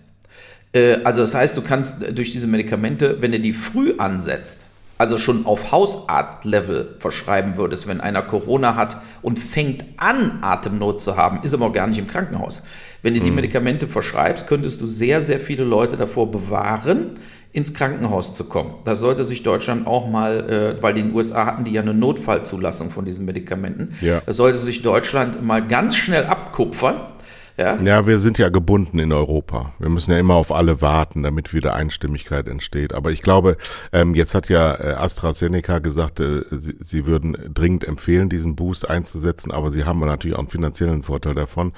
Äh, 0.74 0.98
also 1.04 1.22
das 1.22 1.36
heißt, 1.36 1.56
du 1.58 1.62
kannst 1.62 2.18
durch 2.18 2.32
diese 2.32 2.48
Medikamente, 2.48 3.22
wenn 3.22 3.32
du 3.32 3.40
die 3.40 3.54
früh 3.54 3.96
ansetzt, 3.98 4.68
also 4.98 5.18
schon 5.18 5.46
auf 5.46 5.72
Hausarzt-Level 5.72 6.96
verschreiben 7.00 7.58
würdest, 7.58 7.88
wenn 7.88 8.00
einer 8.00 8.22
Corona 8.22 8.76
hat 8.76 8.98
und 9.22 9.40
fängt 9.40 9.86
an, 9.98 10.40
Atemnot 10.42 11.02
zu 11.02 11.18
haben, 11.18 11.42
ist 11.44 11.54
aber 11.54 11.66
auch 11.66 11.74
gar 11.74 11.88
nicht 11.88 12.00
im 12.00 12.08
Krankenhaus. 12.08 12.64
Wenn 13.02 13.14
du 13.14 13.20
die 13.20 13.32
mhm. 13.32 13.38
Medikamente 13.38 13.88
verschreibst, 13.88 14.48
könntest 14.48 14.82
du 14.82 14.88
sehr, 14.88 15.22
sehr 15.22 15.40
viele 15.40 15.64
Leute 15.64 15.98
davor 15.98 16.32
bewahren, 16.32 17.20
ins 17.54 17.74
Krankenhaus 17.74 18.34
zu 18.34 18.46
kommen. 18.46 18.74
Das 18.84 19.00
sollte 19.00 19.24
sich 19.24 19.44
Deutschland 19.44 19.86
auch 19.86 20.10
mal, 20.10 20.50
äh, 20.78 20.82
weil 20.82 20.96
die 20.96 21.02
in 21.02 21.08
den 21.10 21.16
USA 21.16 21.46
hatten 21.46 21.64
die 21.64 21.72
ja 21.72 21.82
eine 21.82 21.94
Notfallzulassung 21.94 22.90
von 22.90 23.06
diesen 23.06 23.26
Medikamenten, 23.26 23.94
ja. 24.02 24.22
das 24.26 24.38
sollte 24.38 24.58
sich 24.58 24.82
Deutschland 24.82 25.44
mal 25.44 25.66
ganz 25.66 25.96
schnell 25.96 26.26
abkupfern 26.26 27.13
ja? 27.58 27.80
ja, 27.80 28.08
wir 28.08 28.20
sind 28.20 28.38
ja 28.38 28.50
gebunden 28.50 29.00
in 29.00 29.12
Europa. 29.12 29.74
Wir 29.80 29.90
müssen 29.90 30.12
ja 30.12 30.18
immer 30.18 30.36
auf 30.36 30.52
alle 30.52 30.82
warten, 30.82 31.24
damit 31.24 31.54
wieder 31.54 31.76
Einstimmigkeit 31.76 32.48
entsteht. 32.48 32.94
Aber 32.94 33.12
ich 33.12 33.22
glaube, 33.22 33.58
ähm, 33.92 34.16
jetzt 34.16 34.34
hat 34.34 34.50
ja 34.50 34.74
äh, 34.74 34.94
AstraZeneca 34.94 35.80
gesagt, 35.80 36.20
äh, 36.20 36.44
sie, 36.50 36.76
sie 36.80 37.06
würden 37.06 37.38
dringend 37.54 37.84
empfehlen, 37.84 38.30
diesen 38.30 38.56
Boost 38.56 38.90
einzusetzen, 38.90 39.52
aber 39.52 39.70
sie 39.70 39.84
haben 39.84 40.00
natürlich 40.00 40.36
auch 40.36 40.40
einen 40.40 40.50
finanziellen 40.50 41.04
Vorteil 41.04 41.36
davon. 41.36 41.74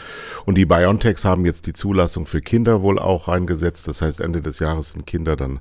Und 0.45 0.57
die 0.57 0.65
BioNTechs 0.65 1.25
haben 1.25 1.45
jetzt 1.45 1.67
die 1.67 1.73
Zulassung 1.73 2.25
für 2.25 2.41
Kinder 2.41 2.81
wohl 2.81 2.97
auch 2.97 3.27
eingesetzt. 3.27 3.87
Das 3.87 4.01
heißt, 4.01 4.21
Ende 4.21 4.41
des 4.41 4.59
Jahres 4.59 4.89
sind 4.89 5.05
Kinder 5.05 5.35
dann 5.35 5.59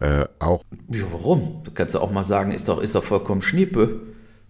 äh, 0.00 0.26
auch. 0.38 0.62
Ja, 0.90 1.04
warum? 1.10 1.62
Du 1.64 1.70
kannst 1.72 1.94
ja 1.94 2.00
auch 2.00 2.12
mal 2.12 2.24
sagen, 2.24 2.50
ist 2.50 2.68
doch, 2.68 2.82
ist 2.82 2.94
doch 2.94 3.04
vollkommen 3.04 3.40
Schniepe. 3.40 4.00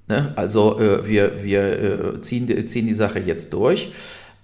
Ne? 0.09 0.33
Also 0.37 0.79
äh, 0.79 1.07
wir, 1.07 1.43
wir 1.43 2.15
äh, 2.15 2.21
ziehen, 2.21 2.67
ziehen 2.67 2.87
die 2.87 2.93
Sache 2.93 3.21
jetzt 3.21 3.53
durch. 3.53 3.93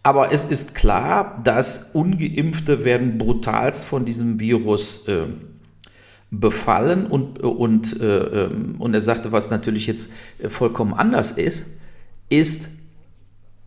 Aber 0.02 0.32
es 0.32 0.44
ist 0.44 0.74
klar, 0.74 1.40
dass 1.44 1.90
ungeimpfte 1.92 2.84
werden 2.84 3.18
brutalst 3.18 3.84
von 3.84 4.04
diesem 4.04 4.40
Virus 4.40 5.06
äh, 5.06 5.28
befallen 6.30 7.06
und, 7.06 7.40
und, 7.40 8.00
äh, 8.00 8.44
ähm, 8.46 8.76
und 8.78 8.94
er 8.94 9.00
sagte, 9.00 9.30
was 9.32 9.50
natürlich 9.50 9.86
jetzt 9.86 10.10
vollkommen 10.48 10.94
anders 10.94 11.32
ist, 11.32 11.66
ist, 12.30 12.70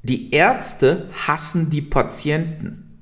die 0.04 0.32
Ärzte 0.32 1.10
hassen 1.26 1.70
die 1.70 1.82
Patienten. 1.82 3.00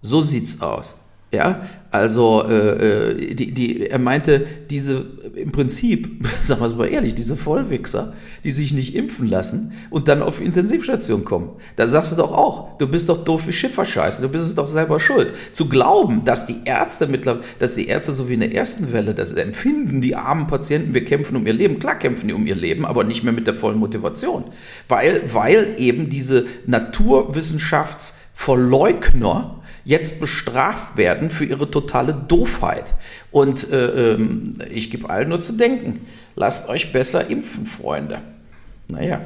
So 0.00 0.22
sieht's 0.22 0.60
aus. 0.60 0.96
Ja, 1.34 1.62
also 1.90 2.44
äh, 2.46 3.12
äh, 3.12 3.34
die, 3.34 3.52
die, 3.52 3.86
er 3.88 3.98
meinte, 3.98 4.46
diese 4.68 5.06
im 5.34 5.50
Prinzip, 5.50 6.26
sagen 6.42 6.60
wir 6.60 6.66
es 6.66 6.74
mal 6.74 6.88
ehrlich, 6.88 7.14
diese 7.14 7.36
Vollwichser, 7.36 8.12
die 8.44 8.50
sich 8.50 8.72
nicht 8.72 8.94
impfen 8.94 9.28
lassen 9.28 9.72
und 9.90 10.08
dann 10.08 10.22
auf 10.22 10.40
Intensivstation 10.40 11.24
kommen. 11.24 11.50
Da 11.76 11.86
sagst 11.86 12.12
du 12.12 12.16
doch 12.16 12.32
auch, 12.32 12.78
du 12.78 12.88
bist 12.88 13.08
doch 13.08 13.24
doof 13.24 13.46
wie 13.46 13.52
Schifferscheiße, 13.52 14.22
du 14.22 14.28
bist 14.28 14.46
es 14.46 14.54
doch 14.54 14.66
selber 14.66 14.98
schuld. 15.00 15.32
Zu 15.52 15.68
glauben, 15.68 16.24
dass 16.24 16.46
die 16.46 16.60
Ärzte 16.64 17.06
mittlerweile, 17.06 17.44
dass 17.58 17.74
die 17.74 17.88
Ärzte 17.88 18.12
so 18.12 18.28
wie 18.28 18.34
in 18.34 18.40
der 18.40 18.54
ersten 18.54 18.92
Welle 18.92 19.14
das 19.14 19.32
empfinden, 19.32 20.00
die 20.00 20.16
armen 20.16 20.46
Patienten, 20.46 20.94
wir 20.94 21.04
kämpfen 21.04 21.36
um 21.36 21.46
ihr 21.46 21.52
Leben. 21.52 21.78
Klar 21.78 21.98
kämpfen 21.98 22.28
die 22.28 22.34
um 22.34 22.46
ihr 22.46 22.56
Leben, 22.56 22.86
aber 22.86 23.04
nicht 23.04 23.24
mehr 23.24 23.32
mit 23.32 23.46
der 23.46 23.54
vollen 23.54 23.78
Motivation. 23.78 24.44
Weil, 24.88 25.22
weil 25.32 25.74
eben 25.78 26.10
diese 26.10 26.46
Naturwissenschaftsverleugner 26.66 29.61
jetzt 29.84 30.20
bestraft 30.20 30.96
werden 30.96 31.30
für 31.30 31.44
ihre 31.44 31.70
totale 31.70 32.14
Doofheit. 32.14 32.94
Und 33.30 33.70
äh, 33.70 34.12
ähm, 34.14 34.58
ich 34.70 34.90
gebe 34.90 35.10
allen 35.10 35.28
nur 35.28 35.40
zu 35.40 35.54
denken, 35.54 36.00
lasst 36.34 36.68
euch 36.68 36.92
besser 36.92 37.30
impfen, 37.30 37.66
Freunde. 37.66 38.18
Naja. 38.88 39.20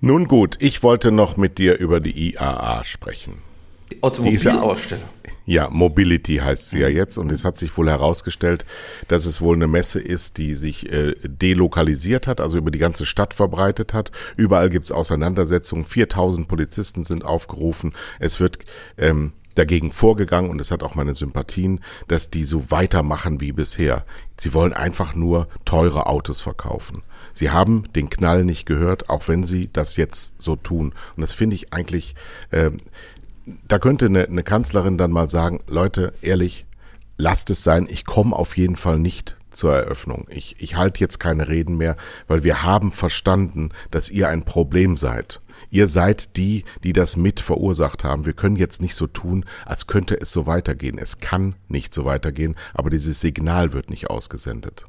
Nun 0.00 0.28
gut, 0.28 0.56
ich 0.58 0.82
wollte 0.82 1.10
noch 1.10 1.36
mit 1.36 1.58
dir 1.58 1.78
über 1.78 2.00
die 2.00 2.32
IAA 2.32 2.84
sprechen. 2.84 3.42
Die 3.90 4.02
Automobilausstellung. 4.02 5.08
Ja, 5.46 5.68
Mobility 5.68 6.36
heißt 6.36 6.70
sie 6.70 6.80
ja 6.80 6.88
jetzt 6.88 7.18
und 7.18 7.30
es 7.30 7.44
hat 7.44 7.58
sich 7.58 7.76
wohl 7.76 7.90
herausgestellt, 7.90 8.64
dass 9.08 9.26
es 9.26 9.42
wohl 9.42 9.56
eine 9.56 9.66
Messe 9.66 10.00
ist, 10.00 10.38
die 10.38 10.54
sich 10.54 10.90
äh, 10.90 11.12
delokalisiert 11.22 12.26
hat, 12.26 12.40
also 12.40 12.56
über 12.56 12.70
die 12.70 12.78
ganze 12.78 13.04
Stadt 13.04 13.34
verbreitet 13.34 13.92
hat. 13.92 14.10
Überall 14.36 14.70
gibt's 14.70 14.90
Auseinandersetzungen, 14.90 15.84
4000 15.84 16.48
Polizisten 16.48 17.02
sind 17.02 17.26
aufgerufen. 17.26 17.92
Es 18.20 18.40
wird 18.40 18.58
ähm, 18.96 19.32
dagegen 19.54 19.92
vorgegangen 19.92 20.50
und 20.50 20.60
es 20.60 20.70
hat 20.70 20.82
auch 20.82 20.94
meine 20.94 21.14
Sympathien, 21.14 21.80
dass 22.08 22.30
die 22.30 22.44
so 22.44 22.70
weitermachen 22.70 23.40
wie 23.40 23.52
bisher. 23.52 24.04
Sie 24.38 24.52
wollen 24.54 24.72
einfach 24.72 25.14
nur 25.14 25.48
teure 25.64 26.06
Autos 26.06 26.40
verkaufen. 26.40 27.02
Sie 27.32 27.50
haben 27.50 27.84
den 27.94 28.10
Knall 28.10 28.44
nicht 28.44 28.66
gehört, 28.66 29.08
auch 29.10 29.28
wenn 29.28 29.44
sie 29.44 29.68
das 29.72 29.96
jetzt 29.96 30.40
so 30.40 30.56
tun. 30.56 30.94
Und 31.16 31.20
das 31.20 31.32
finde 31.32 31.56
ich 31.56 31.72
eigentlich, 31.72 32.14
äh, 32.50 32.70
da 33.68 33.78
könnte 33.78 34.06
eine, 34.06 34.24
eine 34.26 34.42
Kanzlerin 34.42 34.98
dann 34.98 35.10
mal 35.10 35.28
sagen, 35.28 35.60
Leute, 35.68 36.12
ehrlich, 36.22 36.66
lasst 37.16 37.50
es 37.50 37.62
sein, 37.62 37.86
ich 37.88 38.04
komme 38.04 38.34
auf 38.34 38.56
jeden 38.56 38.76
Fall 38.76 38.98
nicht 38.98 39.36
zur 39.50 39.74
Eröffnung. 39.74 40.26
Ich, 40.30 40.56
ich 40.58 40.76
halte 40.76 41.00
jetzt 41.00 41.20
keine 41.20 41.48
Reden 41.48 41.76
mehr, 41.76 41.96
weil 42.26 42.44
wir 42.44 42.62
haben 42.62 42.92
verstanden, 42.92 43.70
dass 43.90 44.10
ihr 44.10 44.28
ein 44.28 44.44
Problem 44.44 44.96
seid. 44.96 45.40
Ihr 45.70 45.86
seid 45.86 46.36
die, 46.36 46.64
die 46.82 46.92
das 46.92 47.16
mit 47.16 47.40
verursacht 47.40 48.04
haben. 48.04 48.26
Wir 48.26 48.32
können 48.32 48.56
jetzt 48.56 48.80
nicht 48.80 48.94
so 48.94 49.06
tun, 49.06 49.44
als 49.64 49.86
könnte 49.86 50.20
es 50.20 50.30
so 50.32 50.46
weitergehen. 50.46 50.98
Es 50.98 51.20
kann 51.20 51.54
nicht 51.68 51.94
so 51.94 52.04
weitergehen, 52.04 52.56
aber 52.74 52.90
dieses 52.90 53.20
Signal 53.20 53.72
wird 53.72 53.90
nicht 53.90 54.10
ausgesendet. 54.10 54.84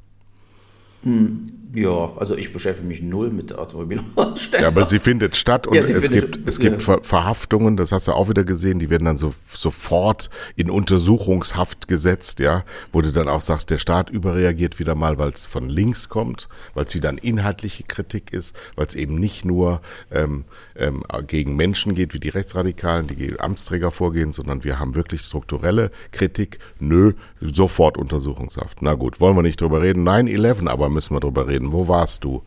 Hm, 1.06 1.56
ja, 1.76 2.14
also 2.16 2.36
ich 2.36 2.54
beschäftige 2.54 2.88
mich 2.88 3.02
null 3.02 3.32
mit 3.32 3.54
Automobilausstellungen. 3.54 4.62
Ja, 4.62 4.68
aber 4.68 4.86
sie 4.86 5.00
findet 5.00 5.36
statt 5.36 5.68
und 5.68 5.76
ja, 5.76 5.84
es, 5.84 6.10
gibt, 6.10 6.40
es 6.48 6.60
gibt 6.60 6.88
ja. 6.88 7.00
Verhaftungen, 7.02 7.76
das 7.76 7.92
hast 7.92 8.08
du 8.08 8.14
auch 8.14 8.30
wieder 8.30 8.46
gesehen, 8.46 8.80
die 8.80 8.90
werden 8.90 9.06
dann 9.06 9.18
so 9.18 9.34
sofort 9.50 10.30
in 10.56 10.70
Untersuchungshaft 10.70 11.88
gesetzt, 11.88 12.40
ja, 12.40 12.64
wo 12.94 13.02
du 13.02 13.12
dann 13.12 13.28
auch 13.28 13.42
sagst, 13.42 13.72
der 13.72 13.78
Staat 13.78 14.10
überreagiert 14.10 14.80
wieder 14.80 14.96
mal, 14.96 15.18
weil 15.18 15.30
es 15.30 15.46
von 15.46 15.68
links 15.68 16.08
kommt, 16.08 16.48
weil 16.74 16.86
es 16.86 16.96
wieder 16.96 17.10
eine 17.10 17.20
inhaltliche 17.20 17.84
Kritik 17.84 18.32
ist, 18.32 18.56
weil 18.76 18.88
es 18.88 18.96
eben 18.96 19.16
nicht 19.16 19.44
nur 19.44 19.82
ähm, 20.12 20.46
ähm, 20.78 21.04
gegen 21.28 21.56
Menschen 21.56 21.94
geht, 21.94 22.14
wie 22.14 22.20
die 22.20 22.30
Rechtsradikalen, 22.30 23.08
die 23.08 23.16
gegen 23.16 23.40
Amtsträger 23.40 23.92
vorgehen, 23.92 24.32
sondern 24.32 24.64
wir 24.64 24.80
haben 24.80 24.96
wirklich 24.96 25.22
strukturelle 25.22 25.92
Kritik. 26.12 26.60
Nö, 26.80 27.14
sofort 27.42 27.98
Untersuchungshaft. 27.98 28.82
Na 28.82 28.94
gut, 28.94 29.20
wollen 29.20 29.36
wir 29.36 29.42
nicht 29.42 29.60
drüber 29.60 29.82
reden. 29.82 30.08
9-11, 30.08 30.68
aber 30.70 30.90
müssen 30.96 31.16
wir 31.16 31.20
drüber 31.20 31.48
reden. 31.48 31.72
Wo 31.72 31.88
warst 31.88 32.24
du 32.24 32.42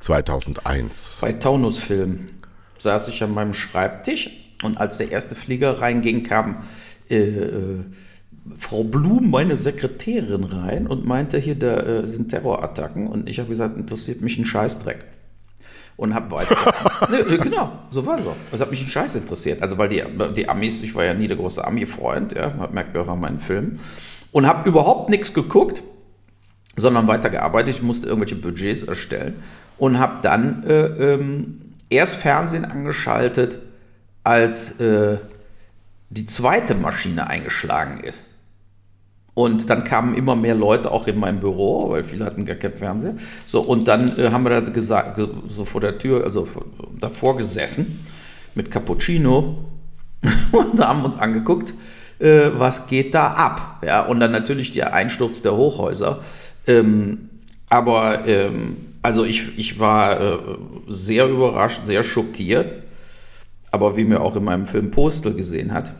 2001? 0.00 1.18
Bei 1.22 1.32
Taunusfilm 1.32 2.28
saß 2.78 3.08
ich 3.08 3.22
an 3.22 3.32
meinem 3.32 3.54
Schreibtisch 3.54 4.30
und 4.62 4.78
als 4.78 4.98
der 4.98 5.10
erste 5.10 5.34
Flieger 5.34 5.80
reinging, 5.80 6.22
kam 6.22 6.64
äh, 7.08 7.16
äh, 7.16 7.84
Frau 8.58 8.84
Blum, 8.84 9.30
meine 9.30 9.56
Sekretärin, 9.56 10.44
rein 10.44 10.86
und 10.86 11.06
meinte, 11.06 11.38
hier, 11.38 11.54
da 11.54 11.80
äh, 11.80 12.06
sind 12.06 12.28
Terrorattacken. 12.28 13.06
Und 13.06 13.28
ich 13.28 13.38
habe 13.38 13.48
gesagt, 13.48 13.76
interessiert 13.76 14.20
mich 14.20 14.38
ein 14.38 14.44
Scheißdreck. 14.44 15.04
Und 15.96 16.12
habe 16.12 16.30
weiter. 16.32 16.56
ne, 17.10 17.38
genau, 17.38 17.70
so 17.88 18.04
war 18.04 18.18
so. 18.18 18.34
Das 18.50 18.60
hat 18.60 18.70
mich 18.70 18.82
ein 18.82 18.88
Scheiß 18.88 19.14
interessiert. 19.14 19.62
Also, 19.62 19.78
weil 19.78 19.88
die, 19.88 20.02
die 20.36 20.48
Amis, 20.48 20.82
ich 20.82 20.94
war 20.94 21.04
ja 21.04 21.14
nie 21.14 21.28
der 21.28 21.36
große 21.36 21.64
Ami-Freund, 21.64 22.34
ja, 22.34 22.68
merkt 22.72 22.96
ihr 22.96 23.02
auch 23.02 23.08
an 23.08 23.20
meinen 23.20 23.38
Filmen. 23.38 23.78
Und 24.32 24.46
habe 24.46 24.68
überhaupt 24.68 25.08
nichts 25.08 25.32
geguckt 25.32 25.84
sondern 26.76 27.06
weitergearbeitet. 27.08 27.76
Ich 27.76 27.82
musste 27.82 28.06
irgendwelche 28.06 28.36
Budgets 28.36 28.82
erstellen 28.82 29.34
und 29.78 29.98
habe 29.98 30.20
dann 30.22 30.62
äh, 30.64 30.86
ähm, 30.86 31.60
erst 31.90 32.16
Fernsehen 32.16 32.64
angeschaltet, 32.64 33.58
als 34.22 34.80
äh, 34.80 35.18
die 36.10 36.26
zweite 36.26 36.74
Maschine 36.74 37.26
eingeschlagen 37.28 38.00
ist. 38.00 38.28
Und 39.34 39.68
dann 39.68 39.82
kamen 39.82 40.14
immer 40.14 40.36
mehr 40.36 40.54
Leute 40.54 40.92
auch 40.92 41.08
in 41.08 41.18
mein 41.18 41.40
Büro, 41.40 41.90
weil 41.90 42.04
viele 42.04 42.24
hatten 42.24 42.46
gar 42.46 42.54
kein 42.54 42.72
Fernseher. 42.72 43.16
So, 43.46 43.60
und 43.62 43.88
dann 43.88 44.16
äh, 44.16 44.30
haben 44.30 44.44
wir 44.44 44.50
da 44.50 44.60
gesagt, 44.60 45.20
so 45.48 45.64
vor 45.64 45.80
der 45.80 45.98
Tür, 45.98 46.24
also 46.24 46.46
davor 47.00 47.36
gesessen 47.36 48.06
mit 48.54 48.70
Cappuccino 48.70 49.64
und 50.52 50.80
haben 50.80 51.04
uns 51.04 51.18
angeguckt, 51.18 51.74
äh, 52.20 52.50
was 52.54 52.86
geht 52.86 53.12
da 53.14 53.26
ab. 53.32 53.82
Ja, 53.84 54.06
und 54.06 54.20
dann 54.20 54.30
natürlich 54.30 54.70
der 54.70 54.94
Einsturz 54.94 55.42
der 55.42 55.56
Hochhäuser. 55.56 56.20
Ähm, 56.66 57.30
aber 57.68 58.26
ähm, 58.26 58.76
also 59.02 59.24
ich, 59.24 59.58
ich 59.58 59.78
war 59.78 60.20
äh, 60.20 60.38
sehr 60.88 61.28
überrascht, 61.28 61.84
sehr 61.84 62.02
schockiert. 62.02 62.74
Aber 63.70 63.96
wie 63.96 64.04
mir 64.04 64.20
auch 64.20 64.36
in 64.36 64.44
meinem 64.44 64.66
Film 64.66 64.90
Postel 64.90 65.34
gesehen 65.34 65.72
hat, 65.72 65.94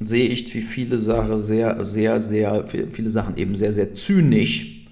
sehe 0.00 0.28
ich, 0.28 0.54
wie 0.54 0.62
viele 0.62 0.98
Sachen 0.98 1.38
sehr, 1.38 1.84
sehr, 1.84 2.20
sehr, 2.20 2.64
viele 2.66 3.10
Sachen 3.10 3.36
eben 3.36 3.54
sehr, 3.54 3.70
sehr 3.72 3.94
zynisch 3.94 4.86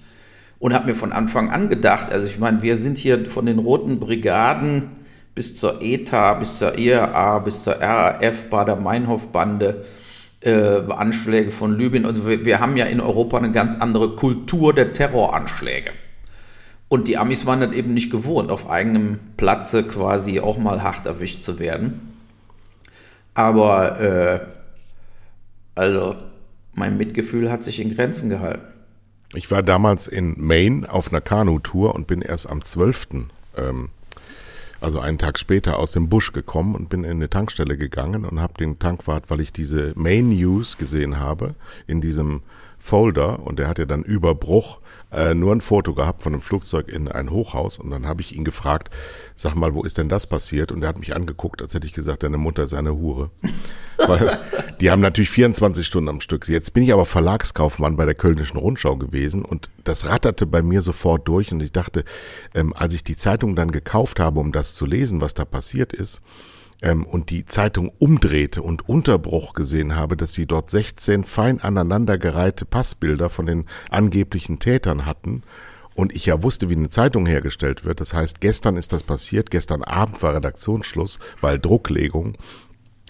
und 0.59 0.73
habe 0.73 0.87
mir 0.87 0.95
von 0.95 1.11
Anfang 1.11 1.49
an 1.49 1.69
gedacht, 1.69 2.11
also 2.11 2.25
ich 2.25 2.39
meine, 2.39 2.61
wir 2.61 2.77
sind 2.77 2.97
hier 2.97 3.25
von 3.25 3.45
den 3.45 3.59
Roten 3.59 3.99
Brigaden 3.99 4.83
bis 5.35 5.55
zur 5.55 5.81
ETA, 5.81 6.33
bis 6.35 6.57
zur 6.57 6.77
ERA, 6.77 7.39
bis 7.39 7.63
zur 7.63 7.73
RAF, 7.81 8.49
Bader-Meinhof-Bande, 8.49 9.83
äh, 10.41 10.81
Anschläge 10.89 11.51
von 11.51 11.77
Libyen. 11.77 12.05
Also 12.05 12.27
wir, 12.27 12.45
wir, 12.45 12.59
haben 12.59 12.77
ja 12.77 12.85
in 12.85 13.01
Europa 13.01 13.37
eine 13.37 13.51
ganz 13.51 13.75
andere 13.75 14.15
Kultur 14.15 14.73
der 14.73 14.93
Terroranschläge. 14.93 15.91
Und 16.89 17.07
die 17.07 17.17
Amis 17.17 17.45
waren 17.45 17.59
das 17.59 17.73
eben 17.73 17.93
nicht 17.93 18.11
gewohnt, 18.11 18.49
auf 18.49 18.69
eigenem 18.69 19.19
Platze 19.35 19.83
quasi 19.83 20.39
auch 20.39 20.57
mal 20.57 20.83
hart 20.83 21.05
erwischt 21.05 21.43
zu 21.43 21.59
werden. 21.59 22.13
Aber 23.33 23.99
äh, 23.99 24.39
also 25.75 26.15
mein 26.73 26.97
Mitgefühl 26.97 27.51
hat 27.51 27.63
sich 27.63 27.79
in 27.81 27.95
Grenzen 27.95 28.29
gehalten. 28.29 28.65
Ich 29.33 29.51
war 29.51 29.61
damals 29.61 30.07
in 30.07 30.35
Maine 30.37 30.91
auf 30.91 31.09
einer 31.09 31.21
Kanutour 31.21 31.93
und 31.93 32.07
bin 32.07 32.21
erst 32.21 32.49
am 32.49 32.61
12. 32.61 33.07
Ähm, 33.57 33.89
also 34.81 34.99
einen 34.99 35.17
Tag 35.17 35.39
später 35.39 35.79
aus 35.79 35.91
dem 35.91 36.09
Busch 36.09 36.33
gekommen 36.33 36.75
und 36.75 36.89
bin 36.89 37.03
in 37.03 37.11
eine 37.11 37.29
Tankstelle 37.29 37.77
gegangen 37.77 38.25
und 38.25 38.39
habe 38.39 38.53
den 38.53 38.79
Tankwart, 38.79 39.29
weil 39.29 39.41
ich 39.41 39.51
diese 39.51 39.93
Main 39.95 40.29
News 40.29 40.77
gesehen 40.77 41.19
habe 41.19 41.55
in 41.87 42.01
diesem 42.01 42.41
Folder. 42.77 43.45
Und 43.45 43.59
der 43.59 43.67
hat 43.67 43.79
ja 43.79 43.85
dann 43.85 44.03
über 44.03 44.35
Bruch 44.35 44.79
äh, 45.11 45.33
nur 45.33 45.53
ein 45.53 45.61
Foto 45.61 45.93
gehabt 45.93 46.21
von 46.21 46.33
einem 46.33 46.41
Flugzeug 46.41 46.89
in 46.89 47.07
ein 47.07 47.29
Hochhaus 47.29 47.77
und 47.77 47.91
dann 47.91 48.07
habe 48.07 48.21
ich 48.21 48.35
ihn 48.35 48.43
gefragt, 48.43 48.89
sag 49.35 49.55
mal, 49.55 49.73
wo 49.73 49.83
ist 49.83 49.97
denn 49.97 50.09
das 50.09 50.27
passiert? 50.27 50.71
Und 50.71 50.83
er 50.83 50.89
hat 50.89 50.99
mich 50.99 51.15
angeguckt, 51.15 51.61
als 51.61 51.73
hätte 51.73 51.87
ich 51.87 51.93
gesagt, 51.93 52.23
deine 52.23 52.37
Mutter 52.37 52.63
ist 52.63 52.73
eine 52.73 52.93
Hure. 52.93 53.31
Weil 54.07 54.39
die 54.79 54.91
haben 54.91 55.01
natürlich 55.01 55.29
24 55.29 55.87
Stunden 55.87 56.09
am 56.09 56.21
Stück. 56.21 56.47
Jetzt 56.47 56.73
bin 56.73 56.83
ich 56.83 56.93
aber 56.93 57.05
Verlagskaufmann 57.05 57.95
bei 57.95 58.05
der 58.05 58.15
Kölnischen 58.15 58.57
Rundschau 58.57 58.95
gewesen 58.97 59.43
und 59.43 59.69
das 59.83 60.07
ratterte 60.07 60.45
bei 60.45 60.61
mir 60.61 60.81
sofort 60.81 61.27
durch 61.27 61.51
und 61.51 61.63
ich 61.63 61.71
dachte, 61.71 62.03
ähm, 62.53 62.73
als 62.75 62.93
ich 62.93 63.03
die 63.03 63.15
Zeitung 63.15 63.55
dann 63.55 63.71
gekauft 63.71 64.19
habe, 64.19 64.39
um 64.39 64.51
das 64.51 64.75
zu 64.75 64.85
lesen, 64.85 65.21
was 65.21 65.33
da 65.33 65.45
passiert 65.45 65.93
ist, 65.93 66.21
ähm, 66.81 67.05
und 67.05 67.29
die 67.29 67.45
Zeitung 67.45 67.91
umdrehte 67.99 68.61
und 68.61 68.87
Unterbruch 68.87 69.53
gesehen 69.53 69.95
habe, 69.95 70.17
dass 70.17 70.33
sie 70.33 70.45
dort 70.45 70.69
16 70.69 71.23
fein 71.23 71.61
aneinandergereihte 71.61 72.65
Passbilder 72.65 73.29
von 73.29 73.45
den 73.45 73.65
angeblichen 73.89 74.59
Tätern 74.59 75.05
hatten 75.05 75.43
und 75.95 76.15
ich 76.15 76.27
ja 76.27 76.43
wusste, 76.43 76.69
wie 76.69 76.75
eine 76.75 76.89
Zeitung 76.89 77.25
hergestellt 77.25 77.83
wird. 77.83 77.99
Das 77.99 78.13
heißt, 78.13 78.39
gestern 78.39 78.77
ist 78.77 78.93
das 78.93 79.03
passiert, 79.03 79.49
gestern 79.49 79.83
Abend 79.83 80.21
war 80.21 80.35
Redaktionsschluss, 80.35 81.19
weil 81.41 81.59
Drucklegung 81.59 82.37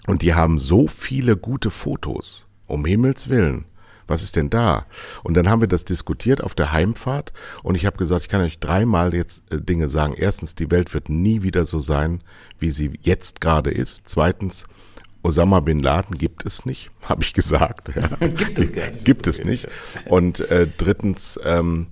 und 0.06 0.22
die 0.22 0.34
haben 0.34 0.58
so 0.58 0.88
viele 0.88 1.36
gute 1.36 1.70
Fotos, 1.70 2.48
um 2.66 2.84
Himmels 2.86 3.28
willen 3.28 3.67
was 4.08 4.22
ist 4.22 4.36
denn 4.36 4.50
da? 4.50 4.86
Und 5.22 5.34
dann 5.34 5.48
haben 5.48 5.60
wir 5.60 5.68
das 5.68 5.84
diskutiert 5.84 6.42
auf 6.42 6.54
der 6.54 6.72
Heimfahrt 6.72 7.32
und 7.62 7.74
ich 7.74 7.86
habe 7.86 7.98
gesagt, 7.98 8.22
ich 8.22 8.28
kann 8.28 8.40
euch 8.40 8.58
dreimal 8.58 9.14
jetzt 9.14 9.52
äh, 9.52 9.60
Dinge 9.60 9.88
sagen. 9.88 10.14
Erstens, 10.16 10.54
die 10.54 10.70
Welt 10.70 10.92
wird 10.94 11.08
nie 11.08 11.42
wieder 11.42 11.64
so 11.64 11.78
sein, 11.78 12.22
wie 12.58 12.70
sie 12.70 12.98
jetzt 13.02 13.40
gerade 13.40 13.70
ist. 13.70 14.02
Zweitens, 14.06 14.66
Osama 15.22 15.60
bin 15.60 15.80
Laden 15.80 16.16
gibt 16.16 16.46
es 16.46 16.64
nicht, 16.64 16.90
habe 17.02 17.22
ich 17.22 17.34
gesagt. 17.34 17.94
Ja. 17.94 18.08
gibt 18.28 18.58
es 18.58 18.72
gar 18.72 18.90
nicht. 18.90 19.04
Gibt 19.04 19.26
es 19.26 19.44
nicht. 19.44 19.68
Und 20.06 20.40
äh, 20.50 20.66
drittens, 20.76 21.38
ähm, 21.44 21.88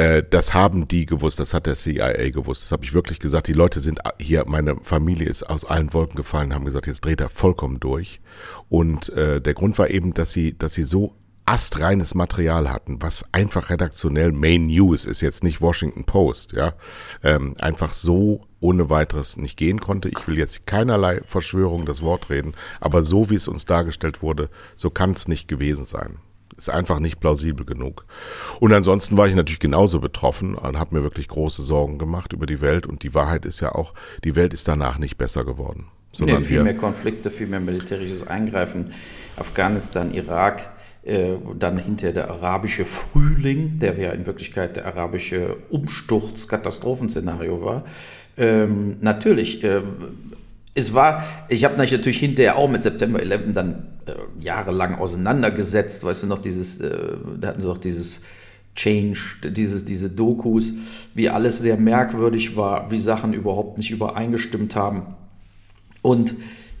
äh, 0.00 0.22
das 0.28 0.54
haben 0.54 0.88
die 0.88 1.04
gewusst, 1.04 1.38
das 1.40 1.52
hat 1.52 1.66
der 1.66 1.74
CIA 1.74 2.30
gewusst. 2.30 2.62
Das 2.62 2.72
habe 2.72 2.84
ich 2.84 2.94
wirklich 2.94 3.18
gesagt. 3.18 3.48
Die 3.48 3.52
Leute 3.52 3.80
sind 3.80 4.00
hier, 4.18 4.46
meine 4.46 4.76
Familie 4.82 5.28
ist 5.28 5.42
aus 5.42 5.66
allen 5.66 5.92
Wolken 5.92 6.16
gefallen, 6.16 6.54
haben 6.54 6.64
gesagt, 6.64 6.86
jetzt 6.86 7.04
dreht 7.04 7.20
er 7.20 7.28
vollkommen 7.28 7.80
durch. 7.80 8.20
Und 8.70 9.10
äh, 9.10 9.42
der 9.42 9.52
Grund 9.52 9.78
war 9.78 9.90
eben, 9.90 10.14
dass 10.14 10.32
sie, 10.32 10.56
dass 10.56 10.72
sie 10.72 10.84
so 10.84 11.16
astreines 11.44 12.14
Material 12.14 12.72
hatten, 12.72 13.02
was 13.02 13.26
einfach 13.32 13.68
redaktionell 13.68 14.32
Main 14.32 14.68
News 14.68 15.04
ist, 15.04 15.20
jetzt 15.20 15.44
nicht 15.44 15.60
Washington 15.60 16.04
Post, 16.04 16.52
ja, 16.52 16.74
ähm, 17.22 17.54
einfach 17.58 17.92
so 17.92 18.46
ohne 18.60 18.88
weiteres 18.88 19.36
nicht 19.36 19.58
gehen 19.58 19.80
konnte. 19.80 20.08
Ich 20.08 20.26
will 20.26 20.38
jetzt 20.38 20.66
keinerlei 20.66 21.20
Verschwörung 21.26 21.84
das 21.84 22.00
Wort 22.00 22.30
reden, 22.30 22.54
aber 22.80 23.02
so 23.02 23.28
wie 23.28 23.34
es 23.34 23.48
uns 23.48 23.66
dargestellt 23.66 24.22
wurde, 24.22 24.48
so 24.76 24.88
kann 24.88 25.10
es 25.10 25.28
nicht 25.28 25.46
gewesen 25.46 25.84
sein. 25.84 26.20
Ist 26.60 26.68
einfach 26.68 26.98
nicht 26.98 27.20
plausibel 27.20 27.64
genug. 27.64 28.04
Und 28.60 28.70
ansonsten 28.74 29.16
war 29.16 29.26
ich 29.26 29.34
natürlich 29.34 29.60
genauso 29.60 29.98
betroffen 29.98 30.54
und 30.54 30.78
habe 30.78 30.94
mir 30.94 31.02
wirklich 31.02 31.26
große 31.26 31.62
Sorgen 31.62 31.96
gemacht 31.96 32.34
über 32.34 32.44
die 32.44 32.60
Welt. 32.60 32.84
Und 32.84 33.02
die 33.02 33.14
Wahrheit 33.14 33.46
ist 33.46 33.60
ja 33.60 33.74
auch, 33.74 33.94
die 34.24 34.36
Welt 34.36 34.52
ist 34.52 34.68
danach 34.68 34.98
nicht 34.98 35.16
besser 35.16 35.46
geworden. 35.46 35.86
Sondern 36.12 36.40
nee, 36.42 36.48
viel 36.48 36.62
mehr 36.62 36.76
Konflikte, 36.76 37.30
viel 37.30 37.46
mehr 37.46 37.60
militärisches 37.60 38.28
Eingreifen. 38.28 38.92
Afghanistan, 39.38 40.12
Irak, 40.12 40.68
äh, 41.02 41.30
dann 41.58 41.78
hinterher 41.78 42.12
der 42.12 42.30
arabische 42.30 42.84
Frühling, 42.84 43.78
der 43.78 43.98
ja 43.98 44.10
in 44.10 44.26
Wirklichkeit 44.26 44.76
der 44.76 44.84
arabische 44.84 45.56
Umsturz, 45.70 46.46
Katastrophenszenario 46.46 47.64
war. 47.64 47.84
Ähm, 48.36 48.98
natürlich, 49.00 49.64
äh, 49.64 49.80
es 50.74 50.94
war, 50.94 51.24
ich 51.48 51.64
habe 51.64 51.78
mich 51.78 51.92
natürlich 51.92 52.18
hinterher 52.18 52.56
auch 52.56 52.70
mit 52.70 52.82
September 52.82 53.20
11 53.20 53.52
dann 53.52 53.86
äh, 54.06 54.12
jahrelang 54.42 54.96
auseinandergesetzt, 54.96 56.04
weißt 56.04 56.22
du 56.22 56.26
noch, 56.28 56.38
dieses, 56.38 56.80
äh, 56.80 57.16
da 57.40 57.48
hatten 57.48 57.60
sie 57.60 57.68
auch 57.68 57.78
dieses 57.78 58.22
Change, 58.76 59.18
dieses, 59.50 59.84
diese 59.84 60.10
Dokus, 60.10 60.72
wie 61.14 61.28
alles 61.28 61.58
sehr 61.58 61.76
merkwürdig 61.76 62.56
war, 62.56 62.90
wie 62.90 62.98
Sachen 62.98 63.34
überhaupt 63.34 63.78
nicht 63.78 63.90
übereingestimmt 63.90 64.76
haben. 64.76 65.14
Und 66.02 66.34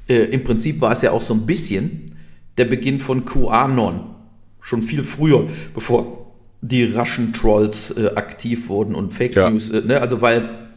äh, 0.08 0.24
im 0.26 0.44
Prinzip 0.44 0.80
war 0.80 0.92
es 0.92 1.02
ja 1.02 1.10
auch 1.10 1.20
so 1.20 1.34
ein 1.34 1.46
bisschen 1.46 2.16
der 2.58 2.66
Beginn 2.66 3.00
von 3.00 3.24
QAnon, 3.24 4.14
schon 4.60 4.82
viel 4.82 5.02
früher, 5.02 5.48
bevor 5.74 6.32
die 6.62 6.84
Russian 6.84 7.32
Trolls 7.32 7.90
äh, 7.96 8.14
aktiv 8.14 8.68
wurden 8.68 8.94
und 8.94 9.12
Fake 9.12 9.34
ja. 9.34 9.50
News, 9.50 9.70
äh, 9.70 9.80
ne? 9.80 10.00
also 10.00 10.20
weil 10.20 10.69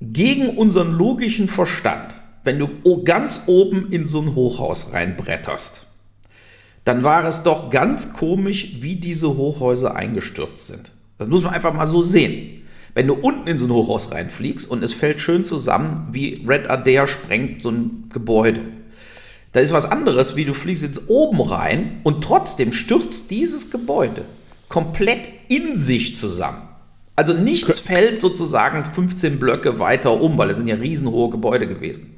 gegen 0.00 0.50
unseren 0.56 0.92
logischen 0.92 1.48
Verstand, 1.48 2.14
wenn 2.44 2.58
du 2.58 2.68
ganz 3.04 3.42
oben 3.46 3.90
in 3.90 4.06
so 4.06 4.20
ein 4.20 4.34
Hochhaus 4.34 4.92
reinbretterst, 4.92 5.86
dann 6.84 7.02
war 7.02 7.24
es 7.24 7.42
doch 7.42 7.70
ganz 7.70 8.12
komisch, 8.12 8.76
wie 8.80 8.96
diese 8.96 9.36
Hochhäuser 9.36 9.96
eingestürzt 9.96 10.68
sind. 10.68 10.92
Das 11.18 11.28
muss 11.28 11.42
man 11.42 11.54
einfach 11.54 11.74
mal 11.74 11.86
so 11.86 12.02
sehen. 12.02 12.62
Wenn 12.94 13.08
du 13.08 13.14
unten 13.14 13.48
in 13.48 13.58
so 13.58 13.66
ein 13.66 13.72
Hochhaus 13.72 14.12
reinfliegst 14.12 14.70
und 14.70 14.82
es 14.82 14.92
fällt 14.92 15.20
schön 15.20 15.44
zusammen, 15.44 16.08
wie 16.12 16.44
Red 16.46 16.70
Adair 16.70 17.06
sprengt 17.06 17.62
so 17.62 17.70
ein 17.70 18.08
Gebäude. 18.12 18.62
Da 19.52 19.60
ist 19.60 19.72
was 19.72 19.90
anderes, 19.90 20.36
wie 20.36 20.44
du 20.44 20.54
fliegst 20.54 20.82
jetzt 20.82 21.08
oben 21.08 21.40
rein 21.40 22.00
und 22.04 22.22
trotzdem 22.22 22.72
stürzt 22.72 23.30
dieses 23.30 23.70
Gebäude 23.70 24.24
komplett 24.68 25.28
in 25.48 25.76
sich 25.76 26.16
zusammen. 26.16 26.68
Also 27.16 27.32
nichts 27.32 27.80
fällt 27.80 28.20
sozusagen 28.20 28.84
15 28.84 29.38
Blöcke 29.38 29.78
weiter 29.78 30.20
um, 30.20 30.36
weil 30.36 30.50
es 30.50 30.58
sind 30.58 30.68
ja 30.68 30.76
riesenhohe 30.76 31.30
Gebäude 31.30 31.66
gewesen. 31.66 32.14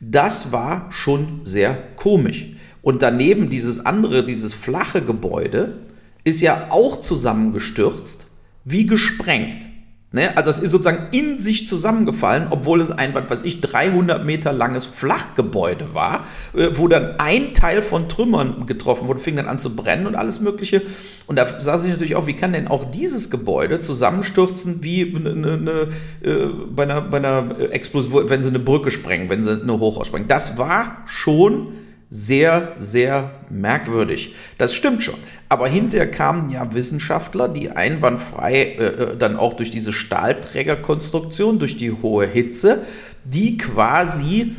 Das 0.00 0.50
war 0.50 0.90
schon 0.90 1.40
sehr 1.44 1.74
komisch. 1.96 2.48
Und 2.80 3.02
daneben 3.02 3.50
dieses 3.50 3.84
andere, 3.84 4.24
dieses 4.24 4.54
flache 4.54 5.02
Gebäude, 5.02 5.80
ist 6.24 6.40
ja 6.40 6.68
auch 6.70 7.02
zusammengestürzt, 7.02 8.26
wie 8.64 8.86
gesprengt. 8.86 9.68
Ne? 10.12 10.36
Also 10.36 10.50
es 10.50 10.58
ist 10.58 10.72
sozusagen 10.72 11.06
in 11.12 11.38
sich 11.38 11.68
zusammengefallen, 11.68 12.48
obwohl 12.50 12.80
es 12.80 12.90
ein, 12.90 13.14
was 13.14 13.30
weiß 13.30 13.42
ich, 13.44 13.60
300 13.60 14.24
Meter 14.24 14.52
langes 14.52 14.84
Flachgebäude 14.84 15.94
war, 15.94 16.26
äh, 16.52 16.70
wo 16.72 16.88
dann 16.88 17.20
ein 17.20 17.54
Teil 17.54 17.80
von 17.80 18.08
Trümmern 18.08 18.66
getroffen 18.66 19.06
wurde, 19.06 19.20
fing 19.20 19.36
dann 19.36 19.46
an 19.46 19.60
zu 19.60 19.76
brennen 19.76 20.08
und 20.08 20.16
alles 20.16 20.40
Mögliche. 20.40 20.82
Und 21.28 21.36
da 21.36 21.60
sah 21.60 21.78
sich 21.78 21.92
natürlich 21.92 22.16
auch, 22.16 22.26
wie 22.26 22.34
kann 22.34 22.52
denn 22.52 22.66
auch 22.66 22.90
dieses 22.90 23.30
Gebäude 23.30 23.78
zusammenstürzen 23.78 24.82
wie 24.82 25.14
eine, 25.14 25.30
eine, 25.30 25.88
äh, 26.28 26.48
bei, 26.74 26.82
einer, 26.82 27.02
bei 27.02 27.18
einer 27.18 27.60
Explosion, 27.70 28.28
wenn 28.28 28.42
sie 28.42 28.48
eine 28.48 28.58
Brücke 28.58 28.90
sprengen, 28.90 29.30
wenn 29.30 29.44
sie 29.44 29.62
eine 29.62 29.78
Hochhaus 29.78 30.08
sprengen. 30.08 30.26
Das 30.26 30.58
war 30.58 31.04
schon 31.06 31.68
sehr, 32.12 32.74
sehr 32.76 33.30
merkwürdig. 33.48 34.34
Das 34.58 34.74
stimmt 34.74 35.02
schon. 35.02 35.14
Aber 35.48 35.68
hinterher 35.68 36.10
kamen 36.10 36.50
ja 36.50 36.74
Wissenschaftler, 36.74 37.48
die 37.48 37.70
einwandfrei 37.70 38.54
äh, 38.54 38.84
äh, 38.84 39.16
dann 39.16 39.36
auch 39.36 39.54
durch 39.54 39.70
diese 39.70 39.92
Stahlträgerkonstruktion, 39.92 41.60
durch 41.60 41.76
die 41.76 41.92
hohe 41.92 42.26
Hitze, 42.26 42.82
die 43.24 43.56
quasi 43.56 44.56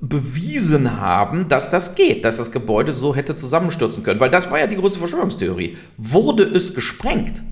bewiesen 0.00 1.00
haben, 1.00 1.48
dass 1.48 1.70
das 1.70 1.94
geht, 1.94 2.24
dass 2.24 2.36
das 2.36 2.50
Gebäude 2.50 2.92
so 2.92 3.14
hätte 3.14 3.36
zusammenstürzen 3.36 4.02
können. 4.02 4.20
Weil 4.20 4.30
das 4.30 4.50
war 4.50 4.58
ja 4.58 4.66
die 4.66 4.76
große 4.76 4.98
Verschwörungstheorie. 4.98 5.78
Wurde 5.96 6.42
es 6.42 6.74
gesprengt? 6.74 7.42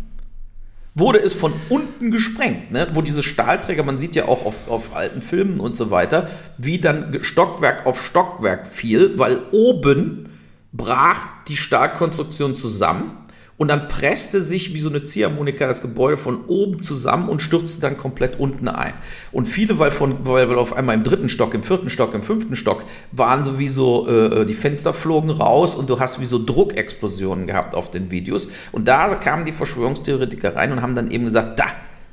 Wurde 0.95 1.19
es 1.19 1.35
von 1.35 1.53
unten 1.69 2.11
gesprengt, 2.11 2.71
ne? 2.71 2.89
wo 2.93 3.03
diese 3.03 3.23
Stahlträger, 3.23 3.83
man 3.83 3.97
sieht 3.97 4.15
ja 4.15 4.27
auch 4.27 4.45
auf, 4.45 4.69
auf 4.69 4.95
alten 4.95 5.23
Filmen 5.23 5.59
und 5.61 5.77
so 5.77 5.91
weiter, 5.91 6.29
wie 6.59 6.81
dann 6.81 7.19
Stockwerk 7.23 7.87
auf 7.87 8.03
Stockwerk 8.03 8.67
fiel, 8.67 9.19
weil 9.19 9.41
oben 9.53 10.29
brach 10.73 11.29
die 11.49 11.57
Stahlkonstruktion 11.57 12.57
zusammen 12.57 13.19
und 13.59 13.69
dann 13.69 13.89
presste 13.89 14.43
sich 14.43 14.75
wie 14.75 14.79
so 14.79 14.89
eine 14.89 15.05
Ziehharmonika 15.05 15.67
das 15.67 15.83
Gebäude 15.83 16.17
von 16.17 16.45
oben 16.47 16.83
zusammen 16.83 17.29
und 17.29 17.43
stürzte 17.43 17.81
dann 17.81 17.97
komplett 17.97 18.41
unten 18.41 18.69
ein. 18.69 18.95
Und 19.31 19.47
viele, 19.47 19.79
weil, 19.79 19.91
von, 19.91 20.27
weil 20.27 20.53
auf 20.55 20.75
einmal 20.75 20.95
im 20.95 21.05
dritten 21.05 21.29
Stock, 21.29 21.55
im 21.55 21.63
vierten 21.63 21.91
Stock, 21.91 22.15
im 22.15 22.23
fünften 22.23 22.57
Stock 22.57 22.85
waren 23.13 23.45
sowieso, 23.45 24.09
äh, 24.09 24.47
die 24.47 24.55
Fenster 24.55 24.95
flogen 24.95 25.31
raus 25.31 25.75
und 25.75 25.91
du 25.91 26.01
hast 26.01 26.21
wie 26.21 26.25
so 26.25 26.45
Druckexplosionen 26.45 27.47
gehabt 27.47 27.75
auf 27.75 27.91
den 27.91 28.11
Videos. 28.11 28.49
Und 28.73 28.89
da 28.89 29.15
kamen 29.15 29.45
die 29.45 29.53
Verschwörungstheoretiker 29.53 30.57
rein 30.57 30.73
und 30.73 30.83
haben 30.83 30.95
dann 30.95 31.11
eben 31.11 31.25
gesagt, 31.25 31.61
da, 31.61 31.67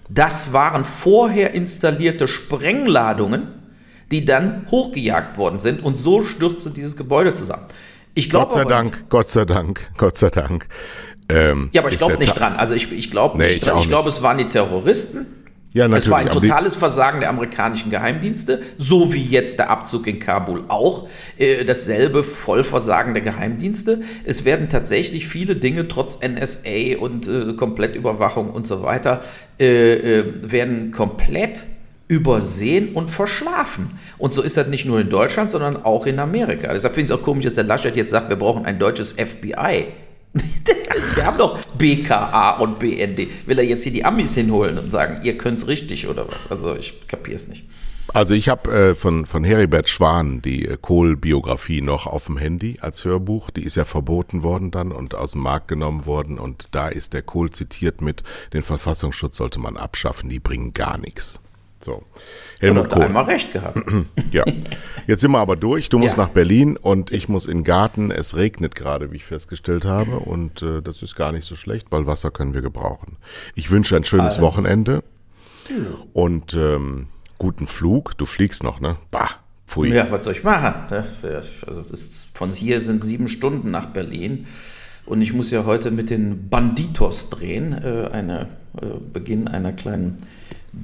das 0.09 0.53
waren 0.53 0.85
vorher 0.85 1.53
installierte 1.53 2.27
Sprengladungen, 2.27 3.47
die 4.11 4.25
dann 4.25 4.65
hochgejagt 4.69 5.37
worden 5.37 5.59
sind 5.59 5.83
und 5.83 5.97
so 5.97 6.25
stürzte 6.25 6.71
dieses 6.71 6.97
Gebäude 6.97 7.33
zusammen. 7.33 7.65
Ich 8.15 8.29
glaub, 8.29 8.49
Gott 8.49 8.53
sei 8.53 8.65
Dank, 8.65 9.05
Gott 9.09 9.29
sei 9.29 9.45
Dank, 9.45 9.91
Gott 9.97 10.17
sei 10.17 10.29
Dank. 10.29 10.67
Ähm, 11.29 11.69
ja, 11.73 11.81
aber 11.81 11.91
ich 11.91 11.97
glaube 11.97 12.17
nicht 12.17 12.33
dran. 12.33 12.55
Also 12.55 12.73
ich, 12.73 12.91
ich 12.91 13.11
glaube 13.11 13.37
nee, 13.37 13.45
nicht 13.45 13.65
dran. 13.65 13.77
Ich, 13.77 13.87
glaube, 13.87 14.09
es 14.09 14.21
waren 14.23 14.39
die 14.39 14.49
Terroristen. 14.49 15.27
Ja, 15.71 15.83
natürlich. 15.83 16.05
Es 16.05 16.11
war 16.11 16.17
ein 16.17 16.31
totales 16.31 16.75
Versagen 16.75 17.19
der 17.19 17.29
amerikanischen 17.29 17.91
Geheimdienste, 17.91 18.63
so 18.77 19.13
wie 19.13 19.23
jetzt 19.23 19.59
der 19.59 19.69
Abzug 19.69 20.07
in 20.07 20.17
Kabul 20.17 20.63
auch. 20.67 21.07
Äh, 21.37 21.63
dasselbe 21.63 22.23
Vollversagen 22.23 23.13
der 23.13 23.21
Geheimdienste. 23.21 24.01
Es 24.23 24.45
werden 24.45 24.69
tatsächlich 24.69 25.27
viele 25.27 25.55
Dinge 25.55 25.87
trotz 25.87 26.19
NSA 26.21 26.97
und 26.99 27.27
äh, 27.27 27.53
Komplettüberwachung 27.53 28.49
und 28.49 28.65
so 28.65 28.81
weiter, 28.81 29.21
äh, 29.59 29.93
äh, 29.93 30.33
werden 30.41 30.91
komplett 30.91 31.65
übersehen 32.07 32.93
und 32.95 33.11
verschlafen. 33.11 33.89
Und 34.17 34.33
so 34.33 34.41
ist 34.41 34.57
das 34.57 34.67
nicht 34.67 34.85
nur 34.85 34.99
in 34.99 35.09
Deutschland, 35.09 35.51
sondern 35.51 35.77
auch 35.77 36.07
in 36.07 36.17
Amerika. 36.17 36.73
Deshalb 36.73 36.95
finde 36.95 37.05
ich 37.05 37.11
es 37.11 37.19
auch 37.19 37.23
komisch, 37.23 37.45
dass 37.45 37.53
der 37.53 37.65
Laschet 37.65 37.95
jetzt 37.95 38.09
sagt, 38.09 38.29
wir 38.29 38.37
brauchen 38.37 38.65
ein 38.65 38.79
deutsches 38.79 39.13
FBI. 39.13 39.89
Wir 41.15 41.25
haben 41.25 41.37
doch 41.37 41.59
BKA 41.77 42.57
und 42.57 42.79
BND. 42.79 43.47
Will 43.47 43.57
er 43.57 43.65
jetzt 43.65 43.83
hier 43.83 43.91
die 43.91 44.05
Amis 44.05 44.35
hinholen 44.35 44.77
und 44.77 44.91
sagen, 44.91 45.19
ihr 45.23 45.37
könnt 45.37 45.59
es 45.59 45.67
richtig 45.67 46.07
oder 46.07 46.27
was? 46.31 46.49
Also 46.49 46.75
ich 46.75 47.07
kapiere 47.07 47.35
es 47.35 47.47
nicht. 47.47 47.65
Also 48.13 48.33
ich 48.33 48.49
habe 48.49 48.71
äh, 48.71 48.95
von, 48.95 49.25
von 49.25 49.43
Heribert 49.43 49.87
Schwan 49.87 50.41
die 50.41 50.65
äh, 50.65 50.77
Kohl-Biografie 50.81 51.81
noch 51.81 52.07
auf 52.07 52.25
dem 52.25 52.37
Handy 52.37 52.77
als 52.81 53.05
Hörbuch. 53.05 53.51
Die 53.51 53.63
ist 53.63 53.75
ja 53.75 53.85
verboten 53.85 54.41
worden 54.41 54.71
dann 54.71 54.91
und 54.91 55.13
aus 55.13 55.33
dem 55.33 55.41
Markt 55.41 55.67
genommen 55.67 56.05
worden. 56.05 56.39
Und 56.39 56.69
da 56.71 56.87
ist 56.87 57.13
der 57.13 57.21
Kohl 57.21 57.51
zitiert 57.51 58.01
mit, 58.01 58.23
den 58.53 58.63
Verfassungsschutz 58.63 59.37
sollte 59.37 59.59
man 59.59 59.77
abschaffen, 59.77 60.29
die 60.29 60.39
bringen 60.39 60.73
gar 60.73 60.97
nichts. 60.97 61.39
So. 61.81 62.03
Helmut 62.59 62.89
Kohl. 62.89 63.03
einmal 63.03 63.23
recht 63.23 63.53
gehabt. 63.53 63.79
ja. 64.31 64.43
Jetzt 65.07 65.21
sind 65.21 65.31
wir 65.31 65.39
aber 65.39 65.55
durch. 65.55 65.89
Du 65.89 65.97
musst 65.97 66.17
ja. 66.17 66.23
nach 66.23 66.29
Berlin 66.29 66.77
und 66.77 67.11
ich 67.11 67.29
muss 67.29 67.45
in 67.45 67.59
den 67.59 67.63
Garten. 67.63 68.11
Es 68.11 68.35
regnet 68.35 68.75
gerade, 68.75 69.11
wie 69.11 69.17
ich 69.17 69.25
festgestellt 69.25 69.85
habe. 69.85 70.17
Und 70.19 70.61
äh, 70.61 70.81
das 70.81 71.01
ist 71.01 71.15
gar 71.15 71.31
nicht 71.31 71.45
so 71.45 71.55
schlecht, 71.55 71.87
weil 71.91 72.05
Wasser 72.05 72.31
können 72.31 72.53
wir 72.53 72.61
gebrauchen. 72.61 73.17
Ich 73.55 73.71
wünsche 73.71 73.95
ein 73.95 74.03
schönes 74.03 74.35
also. 74.35 74.41
Wochenende 74.41 75.03
und 76.13 76.53
ähm, 76.53 77.07
guten 77.37 77.67
Flug. 77.67 78.17
Du 78.17 78.25
fliegst 78.25 78.63
noch, 78.63 78.79
ne? 78.79 78.97
Bah. 79.11 79.29
Pfui. 79.69 79.93
Ja, 79.93 80.09
was 80.09 80.25
soll 80.25 80.33
ich 80.33 80.43
machen? 80.43 80.85
Also 80.91 81.79
ist, 81.79 82.35
von 82.35 82.51
hier 82.51 82.81
sind 82.81 83.01
sieben 83.01 83.27
Stunden 83.27 83.69
nach 83.69 83.85
Berlin. 83.87 84.47
Und 85.05 85.21
ich 85.21 85.33
muss 85.33 85.51
ja 85.51 85.65
heute 85.65 85.91
mit 85.91 86.09
den 86.09 86.49
Banditos 86.49 87.29
drehen, 87.29 87.73
äh, 87.73 88.09
eine, 88.11 88.47
äh, 88.81 88.85
Beginn 89.13 89.47
einer 89.47 89.73
kleinen 89.73 90.17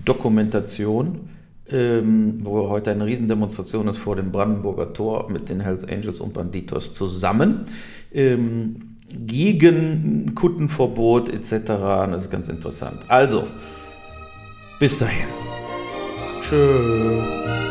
Dokumentation, 0.03 1.29
ähm, 1.69 2.39
wo 2.43 2.69
heute 2.69 2.91
eine 2.91 3.05
Riesendemonstration 3.05 3.87
ist 3.87 3.97
vor 3.97 4.15
dem 4.15 4.31
Brandenburger 4.31 4.93
Tor 4.93 5.29
mit 5.29 5.49
den 5.49 5.61
Hells 5.61 5.83
Angels 5.83 6.19
und 6.19 6.33
Banditos 6.33 6.93
zusammen. 6.93 7.63
Ähm, 8.13 8.95
gegen 9.09 10.33
Kuttenverbot 10.35 11.29
etc. 11.29 11.67
Das 11.67 12.23
ist 12.23 12.31
ganz 12.31 12.49
interessant. 12.49 12.99
Also, 13.07 13.47
bis 14.79 14.99
dahin. 14.99 15.27
Tschüss. 16.41 17.64